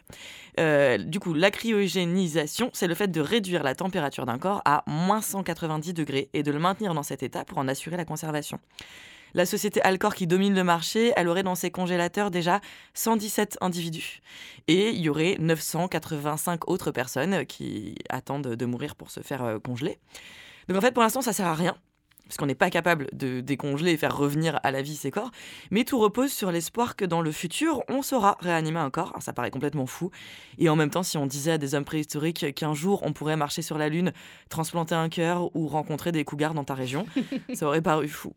Euh, 0.61 0.99
du 0.99 1.19
coup, 1.19 1.33
la 1.33 1.51
cryogénisation, 1.51 2.69
c'est 2.75 2.87
le 2.87 2.95
fait 2.95 3.09
de 3.09 3.21
réduire 3.23 3.63
la 3.63 3.75
température 3.75 4.27
d'un 4.27 4.39
corps 4.39 4.61
à 4.67 4.85
moins 4.87 5.23
190 5.23 5.95
degrés 5.95 6.29
et 6.35 6.43
de 6.43 6.53
le 6.53 6.59
maintenir 6.59 6.93
dans 6.93 7.03
cet 7.03 7.23
état 7.23 7.47
pour 7.47 7.57
en 7.57 7.67
assurer 7.69 7.97
la 7.97 8.05
conservation. 8.05 8.61
La 9.33 9.47
société 9.47 9.81
Alcor 9.81 10.15
qui 10.15 10.27
domine 10.27 10.55
le 10.55 10.63
marché, 10.63 11.15
elle 11.17 11.27
aurait 11.27 11.43
dans 11.43 11.55
ses 11.55 11.71
congélateurs 11.71 12.31
déjà 12.31 12.61
117 12.93 13.57
individus. 13.63 14.21
Et 14.69 14.91
il 14.91 15.01
y 15.01 15.09
aurait 15.09 15.37
985 15.39 16.69
autres 16.69 16.91
personnes 16.91 17.47
qui 17.47 17.95
attendent 18.11 18.49
de 18.49 18.67
mourir 18.67 18.95
pour 18.95 19.11
se 19.11 19.21
faire 19.21 19.43
euh, 19.43 19.59
congeler. 19.59 19.99
Donc 20.69 20.77
en 20.77 20.83
fait, 20.83 20.93
pour 20.93 21.03
l'instant, 21.03 21.23
ça 21.23 21.33
sert 21.33 21.47
à 21.47 21.55
rien 21.55 21.75
parce 22.27 22.37
qu'on 22.37 22.47
n'est 22.47 22.55
pas 22.55 22.71
capable 22.71 23.09
de 23.13 23.41
décongeler 23.41 23.93
et 23.93 23.97
faire 23.97 24.17
revenir 24.17 24.59
à 24.63 24.71
la 24.71 24.83
vie 24.83 24.97
ces 24.97 25.11
corps, 25.11 25.31
mais 25.71 25.85
tout 25.85 25.99
repose 25.99 26.33
sur 26.33 26.51
l'espoir 26.51 26.97
que 26.97 27.05
dans 27.05 27.21
le 27.21 27.33
futur, 27.33 27.83
on 27.89 28.03
saura 28.03 28.39
réanimer 28.41 28.79
un 28.79 28.91
corps. 28.91 29.15
Ça 29.21 29.33
paraît 29.33 29.51
complètement 29.51 29.87
fou. 29.87 30.11
Et 30.59 30.69
en 30.69 30.77
même 30.77 30.91
temps, 30.91 31.03
si 31.03 31.19
on 31.19 31.27
disait 31.27 31.53
à 31.53 31.59
des 31.59 31.75
hommes 31.75 31.85
préhistoriques 31.85 32.55
qu'un 32.55 32.75
jour 32.75 33.01
on 33.05 33.13
pourrait 33.13 33.37
marcher 33.37 33.63
sur 33.63 33.79
la 33.79 33.89
Lune, 33.89 34.13
transplanter 34.49 34.95
un 34.95 35.09
cœur 35.09 35.55
ou 35.55 35.69
rencontrer 35.69 36.13
des 36.13 36.25
cougars 36.25 36.55
dans 36.55 36.65
ta 36.65 36.75
région, 36.75 37.07
ça 37.55 37.67
aurait 37.67 37.83
paru 37.83 38.09
fou. 38.09 38.33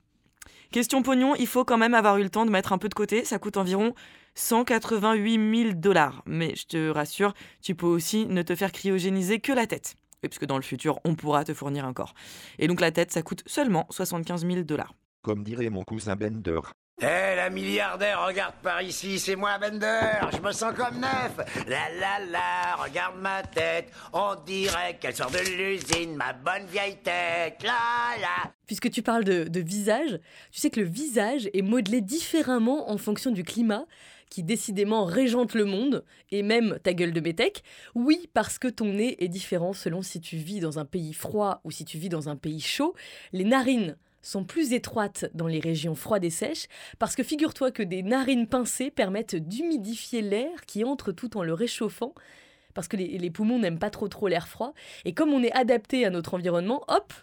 Question 0.71 1.01
pognon, 1.03 1.35
il 1.35 1.47
faut 1.47 1.63
quand 1.63 1.77
même 1.77 1.93
avoir 1.93 2.17
eu 2.17 2.23
le 2.23 2.29
temps 2.29 2.45
de 2.45 2.51
mettre 2.51 2.73
un 2.73 2.77
peu 2.77 2.89
de 2.89 2.93
côté. 2.93 3.23
Ça 3.23 3.39
coûte 3.39 3.55
environ 3.55 3.93
188 4.35 5.63
000 5.63 5.73
dollars. 5.75 6.21
Mais 6.25 6.53
je 6.55 6.65
te 6.65 6.89
rassure, 6.89 7.33
tu 7.61 7.75
peux 7.75 7.85
aussi 7.85 8.25
ne 8.25 8.41
te 8.41 8.55
faire 8.55 8.71
cryogéniser 8.71 9.39
que 9.39 9.53
la 9.53 9.67
tête 9.67 9.95
puisque 10.21 10.45
dans 10.45 10.57
le 10.57 10.63
futur, 10.63 10.99
on 11.05 11.15
pourra 11.15 11.43
te 11.43 11.53
fournir 11.53 11.85
un 11.85 11.93
corps. 11.93 12.13
Et 12.59 12.67
donc 12.67 12.81
la 12.81 12.91
tête, 12.91 13.11
ça 13.11 13.21
coûte 13.21 13.43
seulement 13.45 13.87
75 13.89 14.45
000 14.45 14.61
dollars. 14.63 14.93
Comme 15.21 15.43
dirait 15.43 15.69
mon 15.69 15.83
cousin 15.83 16.15
Bender. 16.15 16.59
Hé, 17.01 17.35
la 17.35 17.49
milliardaire, 17.49 18.25
regarde 18.25 18.53
par 18.63 18.81
ici, 18.81 19.19
c'est 19.19 19.35
moi 19.35 19.57
Bender, 19.57 19.99
je 20.31 20.39
me 20.39 20.53
sens 20.53 20.73
comme 20.73 20.97
neuf. 21.01 21.65
La 21.67 21.89
la 21.99 22.25
la, 22.25 22.75
regarde 22.77 23.19
ma 23.19 23.43
tête, 23.43 23.91
on 24.13 24.35
dirait 24.45 24.97
qu'elle 25.01 25.13
sort 25.13 25.29
de 25.29 25.39
l'usine, 25.39 26.15
ma 26.15 26.31
bonne 26.31 26.65
vieille 26.67 26.95
tête. 27.03 27.61
La 27.63 28.17
la. 28.21 28.53
Puisque 28.65 28.89
tu 28.91 29.01
parles 29.01 29.25
de, 29.25 29.43
de 29.43 29.59
visage, 29.59 30.19
tu 30.51 30.59
sais 30.61 30.69
que 30.69 30.79
le 30.79 30.85
visage 30.85 31.49
est 31.53 31.61
modelé 31.61 31.99
différemment 31.99 32.89
en 32.89 32.97
fonction 32.97 33.31
du 33.31 33.43
climat 33.43 33.85
qui 34.29 34.43
décidément 34.43 35.05
régente 35.05 35.53
le 35.53 35.65
monde, 35.65 36.03
et 36.31 36.43
même 36.43 36.77
ta 36.83 36.93
gueule 36.93 37.13
de 37.13 37.21
métèque. 37.21 37.63
Oui, 37.93 38.29
parce 38.33 38.59
que 38.59 38.67
ton 38.67 38.93
nez 38.93 39.23
est 39.23 39.27
différent 39.27 39.73
selon 39.73 40.01
si 40.01 40.19
tu 40.19 40.37
vis 40.37 40.59
dans 40.59 40.79
un 40.79 40.85
pays 40.85 41.13
froid 41.13 41.61
ou 41.63 41.71
si 41.71 41.85
tu 41.85 41.97
vis 41.97 42.09
dans 42.09 42.29
un 42.29 42.35
pays 42.35 42.59
chaud. 42.59 42.95
Les 43.33 43.43
narines 43.43 43.97
sont 44.25 44.43
plus 44.43 44.73
étroites 44.73 45.25
dans 45.33 45.47
les 45.47 45.59
régions 45.59 45.95
froides 45.95 46.25
et 46.25 46.29
sèches, 46.29 46.67
parce 46.97 47.15
que 47.15 47.23
figure-toi 47.23 47.71
que 47.71 47.83
des 47.83 48.01
narines 48.01 48.47
pincées 48.47 48.89
permettent 48.89 49.35
d'humidifier 49.35 50.21
l'air 50.21 50.65
qui 50.65 50.83
entre 50.83 51.11
tout 51.11 51.37
en 51.37 51.43
le 51.43 51.53
réchauffant, 51.53 52.13
parce 52.73 52.87
que 52.87 52.97
les, 52.97 53.29
poumons 53.29 53.59
n'aiment 53.59 53.79
pas 53.79 53.91
trop 53.91 54.07
trop 54.07 54.27
l'air 54.27 54.47
froid, 54.47 54.73
et 55.05 55.13
comme 55.13 55.31
on 55.31 55.43
est 55.43 55.51
adapté 55.51 56.05
à 56.05 56.09
notre 56.09 56.33
environnement, 56.33 56.83
hop, 56.87 57.13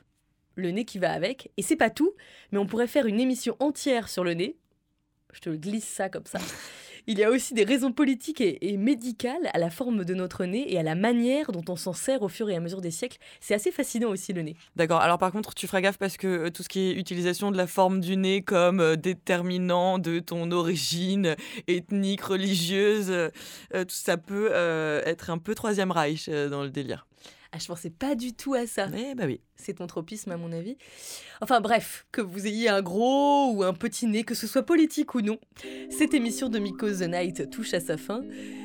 le 0.54 0.70
nez 0.70 0.84
qui 0.84 0.98
va 0.98 1.12
avec, 1.12 1.50
et 1.56 1.62
c'est 1.62 1.76
pas 1.76 1.90
tout, 1.90 2.12
mais 2.52 2.58
on 2.58 2.66
pourrait 2.66 2.86
faire 2.86 3.06
une 3.06 3.20
émission 3.20 3.56
entière 3.58 4.08
sur 4.08 4.22
le 4.22 4.34
nez, 4.34 4.56
je 5.32 5.40
te 5.40 5.50
glisse 5.50 5.88
ça 5.88 6.08
comme 6.08 6.26
ça. 6.26 6.38
Il 7.08 7.18
y 7.18 7.24
a 7.24 7.30
aussi 7.30 7.52
des 7.52 7.64
raisons 7.64 7.90
politiques 7.90 8.40
et, 8.40 8.76
médicales 8.76 9.50
à 9.52 9.58
la 9.58 9.70
forme 9.70 10.04
de 10.04 10.14
notre 10.14 10.44
nez 10.44 10.72
et 10.72 10.78
à 10.78 10.84
la 10.84 10.94
manière 10.94 11.50
dont 11.50 11.64
on 11.68 11.74
s'en 11.74 11.92
sert 11.92 12.22
au 12.22 12.28
fur 12.28 12.48
et 12.48 12.54
à 12.54 12.60
mesure 12.60 12.80
des 12.80 12.92
siècles. 12.92 13.18
C'est 13.40 13.54
assez 13.54 13.72
fascinant 13.72 14.10
aussi 14.10 14.32
le 14.32 14.42
nez. 14.42 14.56
D'accord. 14.76 15.00
Alors 15.00 15.18
par 15.18 15.32
contre, 15.32 15.52
tu 15.54 15.66
feras 15.66 15.80
gaffe 15.80 15.98
parce 15.98 16.16
que 16.16 16.26
euh, 16.26 16.50
tout 16.50 16.62
ce 16.62 16.68
qui 16.68 16.90
est 16.90 16.92
utilisation 16.92 17.50
de 17.50 17.56
la 17.56 17.66
forme 17.66 18.00
du 18.00 18.16
nez 18.16 18.42
comme 18.42 18.78
euh, 18.80 18.94
déterminant 18.94 19.98
de 19.98 20.20
ton 20.20 20.52
origine 20.52 21.34
ethnique, 21.66 22.22
religieuse, 22.22 23.10
euh, 23.10 23.30
tout 23.72 23.86
ça 23.88 24.16
peut 24.16 24.52
être 25.04 25.30
un 25.30 25.38
peu 25.38 25.54
troisième 25.54 25.90
Reich 25.90 26.28
dans 26.28 26.62
le 26.62 26.70
délire. 26.70 27.06
Ah, 27.54 27.58
je 27.60 27.66
pensais 27.66 27.90
pas 27.90 28.14
du 28.14 28.32
tout 28.32 28.54
à 28.54 28.66
ça. 28.66 28.88
Eh 28.96 29.14
bah 29.14 29.24
oui. 29.26 29.40
C'est 29.56 29.74
ton 29.74 29.86
tropisme, 29.86 30.32
à 30.32 30.38
mon 30.38 30.52
avis. 30.52 30.78
Enfin 31.42 31.60
bref, 31.60 32.06
que 32.10 32.22
vous 32.22 32.46
ayez 32.46 32.70
un 32.70 32.80
gros 32.80 33.52
ou 33.52 33.62
un 33.62 33.74
petit 33.74 34.06
nez, 34.06 34.24
que 34.24 34.34
ce 34.34 34.46
soit 34.46 34.62
politique 34.62 35.14
ou 35.14 35.20
non, 35.20 35.38
cette 35.90 36.14
émission 36.14 36.48
de 36.48 36.58
Miko 36.58 36.90
the 36.90 37.02
Night 37.02 37.50
touche 37.50 37.74
à 37.74 37.80
sa 37.80 37.98
fin. 37.98 38.22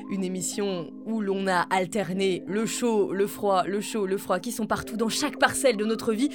Une 0.09 0.23
émission 0.23 0.89
où 1.05 1.19
l'on 1.19 1.47
a 1.47 1.67
alterné 1.69 2.43
le 2.47 2.65
chaud, 2.65 3.11
le 3.11 3.27
froid, 3.27 3.65
le 3.65 3.81
chaud, 3.81 4.05
le 4.05 4.17
froid, 4.17 4.39
qui 4.39 4.53
sont 4.53 4.65
partout 4.65 4.95
dans 4.95 5.09
chaque 5.09 5.37
parcelle 5.37 5.75
de 5.75 5.85
notre 5.85 6.13
vie. 6.13 6.29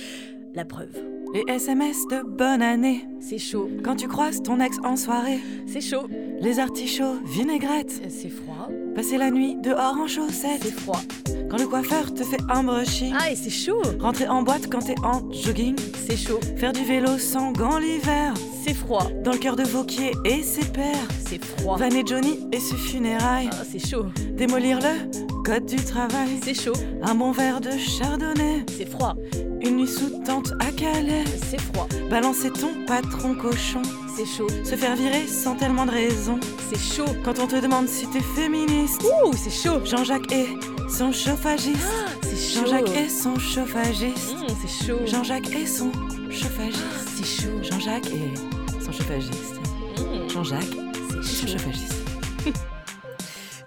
La 0.54 0.66
preuve. 0.66 0.90
Les 1.32 1.44
SMS 1.50 2.06
de 2.08 2.22
bonne 2.22 2.60
année. 2.60 3.06
C'est 3.20 3.38
chaud. 3.38 3.70
Quand 3.82 3.96
tu 3.96 4.06
croises 4.06 4.42
ton 4.42 4.60
ex 4.60 4.76
en 4.84 4.96
soirée. 4.96 5.38
C'est 5.66 5.80
chaud. 5.80 6.06
Les 6.40 6.58
artichauts, 6.58 7.14
vinaigrette. 7.24 8.02
C'est 8.10 8.28
froid. 8.28 8.68
Passer 8.94 9.16
la 9.16 9.30
nuit 9.30 9.56
dehors 9.62 9.96
en 9.98 10.06
chaussettes. 10.06 10.62
C'est 10.62 10.72
froid. 10.72 11.00
Quand 11.48 11.58
le 11.58 11.66
coiffeur 11.66 12.12
te 12.12 12.22
fait 12.22 12.40
un 12.50 12.64
brushing. 12.64 13.14
Ah, 13.18 13.30
et 13.30 13.36
c'est 13.36 13.48
chaud. 13.48 13.80
Rentrer 13.98 14.28
en 14.28 14.42
boîte 14.42 14.68
quand 14.70 14.80
t'es 14.80 14.94
en 15.02 15.22
jogging. 15.32 15.74
C'est 16.06 16.18
chaud. 16.18 16.40
Faire 16.56 16.74
du 16.74 16.84
vélo 16.84 17.16
sans 17.16 17.52
gants 17.52 17.78
l'hiver. 17.78 18.34
C'est 18.62 18.74
froid. 18.74 19.08
Dans 19.24 19.32
le 19.32 19.38
cœur 19.38 19.56
de 19.56 19.62
Vauquier 19.62 20.12
et 20.26 20.42
ses 20.42 20.66
pères. 20.66 21.08
C'est 21.26 21.42
froid. 21.42 21.78
Van 21.78 21.88
et 21.88 22.04
Johnny 22.04 22.46
et 22.52 22.60
ses 22.60 22.76
funérailles. 22.76 23.48
Ah, 23.52 23.64
c'est 23.66 23.78
chaud. 23.78 24.04
Démolir 24.36 24.80
le 24.80 25.41
code 25.42 25.66
du 25.66 25.76
travail. 25.76 26.40
C'est 26.42 26.54
chaud. 26.54 26.72
Un 27.02 27.14
bon 27.14 27.32
verre 27.32 27.60
de 27.60 27.70
chardonnay. 27.72 28.64
C'est 28.76 28.88
froid. 28.88 29.14
Une 29.60 29.76
nuit 29.76 29.88
sous 29.88 30.22
tente 30.24 30.52
à 30.60 30.70
Calais. 30.70 31.24
C'est 31.48 31.60
froid. 31.60 31.88
Balancer 32.10 32.50
ton 32.50 32.70
patron 32.86 33.34
cochon. 33.34 33.82
C'est 34.16 34.26
chaud. 34.26 34.48
Se 34.64 34.76
faire 34.76 34.94
virer 34.96 35.26
sans 35.26 35.56
tellement 35.56 35.86
de 35.86 35.90
raison. 35.90 36.38
C'est 36.68 36.78
chaud. 36.78 37.10
Quand 37.24 37.38
on 37.38 37.46
te 37.46 37.56
demande 37.56 37.88
si 37.88 38.06
t'es 38.08 38.20
féministe. 38.20 39.02
Ouh, 39.02 39.32
c'est 39.34 39.50
chaud. 39.50 39.84
Jean-Jacques 39.84 40.32
et 40.32 40.46
son 40.88 41.12
chauffagiste. 41.12 41.78
Ah, 41.84 42.10
c'est 42.22 42.54
chaud. 42.54 42.66
Jean-Jacques 42.66 42.96
et 42.96 43.08
son 43.08 43.38
chauffagiste. 43.38 44.34
Mmh, 44.34 44.46
c'est 44.60 44.86
chaud. 44.86 44.98
Jean-Jacques 45.06 45.50
et 45.50 45.66
son 45.66 45.90
chauffagiste. 46.30 46.84
Ah, 46.84 47.04
c'est 47.16 47.42
chaud. 47.42 47.62
Jean-Jacques 47.62 48.06
et 48.06 48.84
son 48.84 48.92
chauffagiste. 48.92 49.60
Mmh. 49.98 50.30
Jean-Jacques 50.30 50.76
c'est 51.22 51.46
son 51.46 51.46
chauffagiste. 51.46 51.91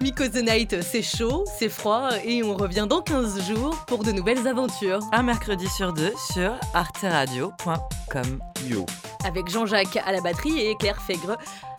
Miko 0.05 0.27
the 0.27 0.43
Night, 0.43 0.83
c'est 0.83 1.01
chaud, 1.01 1.45
c'est 1.57 1.67
froid 1.67 2.11
et 2.23 2.43
on 2.43 2.55
revient 2.55 2.85
dans 2.87 3.01
15 3.01 3.41
jours 3.47 3.75
pour 3.87 4.03
de 4.03 4.11
nouvelles 4.11 4.47
aventures. 4.47 4.99
Un 5.11 5.23
mercredi 5.23 5.67
sur 5.67 5.93
deux 5.93 6.13
sur 6.31 6.53
arteradio.com. 6.75 8.39
Yo. 8.69 8.85
Avec 9.23 9.49
Jean-Jacques 9.49 9.97
à 10.05 10.11
la 10.11 10.21
batterie 10.21 10.59
et 10.59 10.75
Claire 10.75 11.01
Fègre 11.01 11.37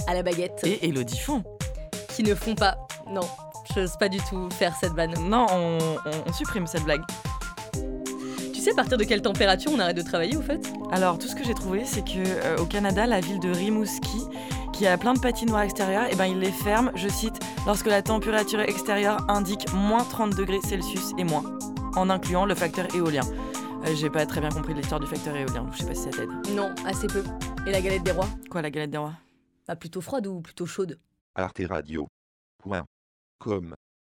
à 0.08 0.14
la 0.14 0.24
baguette. 0.24 0.60
Et 0.64 0.88
Elodie 0.88 1.20
Font. 1.20 1.44
Qui 2.16 2.24
ne 2.24 2.34
font 2.34 2.56
pas. 2.56 2.76
Non, 3.08 3.28
je 3.72 3.82
n'ose 3.82 3.96
pas 3.96 4.08
du 4.08 4.18
tout 4.18 4.50
faire 4.50 4.74
cette 4.80 4.94
vanne. 4.94 5.14
Non, 5.20 5.46
on, 5.52 5.78
on, 6.06 6.10
on 6.26 6.32
supprime 6.32 6.66
cette 6.66 6.82
blague. 6.82 7.02
Tu 8.52 8.60
sais 8.60 8.72
à 8.72 8.74
partir 8.74 8.98
de 8.98 9.04
quelle 9.04 9.22
température 9.22 9.70
on 9.72 9.78
arrête 9.78 9.96
de 9.96 10.02
travailler 10.02 10.36
au 10.36 10.42
fait? 10.42 10.68
Alors 10.90 11.20
tout 11.20 11.28
ce 11.28 11.36
que 11.36 11.44
j'ai 11.44 11.54
trouvé 11.54 11.84
c'est 11.84 12.02
que 12.02 12.18
euh, 12.26 12.56
au 12.56 12.64
Canada, 12.64 13.06
la 13.06 13.20
ville 13.20 13.38
de 13.38 13.50
Rimouski 13.50 14.22
qui 14.76 14.86
a 14.86 14.98
plein 14.98 15.14
de 15.14 15.20
patinoires 15.20 15.62
extérieures, 15.62 16.12
et 16.12 16.16
ben 16.16 16.26
ils 16.26 16.38
les 16.38 16.52
ferment, 16.52 16.90
je 16.94 17.08
cite, 17.08 17.40
lorsque 17.64 17.86
la 17.86 18.02
température 18.02 18.60
extérieure 18.60 19.24
indique 19.30 19.72
moins 19.72 20.04
30 20.04 20.36
degrés 20.36 20.60
Celsius 20.60 21.12
et 21.16 21.24
moins, 21.24 21.44
en 21.96 22.10
incluant 22.10 22.44
le 22.44 22.54
facteur 22.54 22.94
éolien. 22.94 23.22
Euh, 23.86 23.94
j'ai 23.94 24.10
pas 24.10 24.26
très 24.26 24.40
bien 24.40 24.50
compris 24.50 24.74
l'histoire 24.74 25.00
du 25.00 25.06
facteur 25.06 25.34
éolien, 25.34 25.62
donc 25.62 25.72
je 25.72 25.78
sais 25.78 25.86
pas 25.86 25.94
si 25.94 26.02
ça 26.02 26.10
t'aide. 26.10 26.28
Non, 26.54 26.74
assez 26.84 27.06
peu. 27.06 27.24
Et 27.66 27.70
la 27.70 27.80
galette 27.80 28.02
des 28.02 28.10
rois? 28.10 28.28
Quoi, 28.50 28.60
la 28.60 28.70
galette 28.70 28.90
des 28.90 28.98
rois? 28.98 29.14
Bah 29.66 29.76
plutôt 29.76 30.02
froide 30.02 30.26
ou 30.26 30.42
plutôt 30.42 30.66
chaude 30.66 31.00
Arte 31.34 31.62
Radio. 31.66 32.06
Point. 32.58 32.84
Com. 33.38 33.74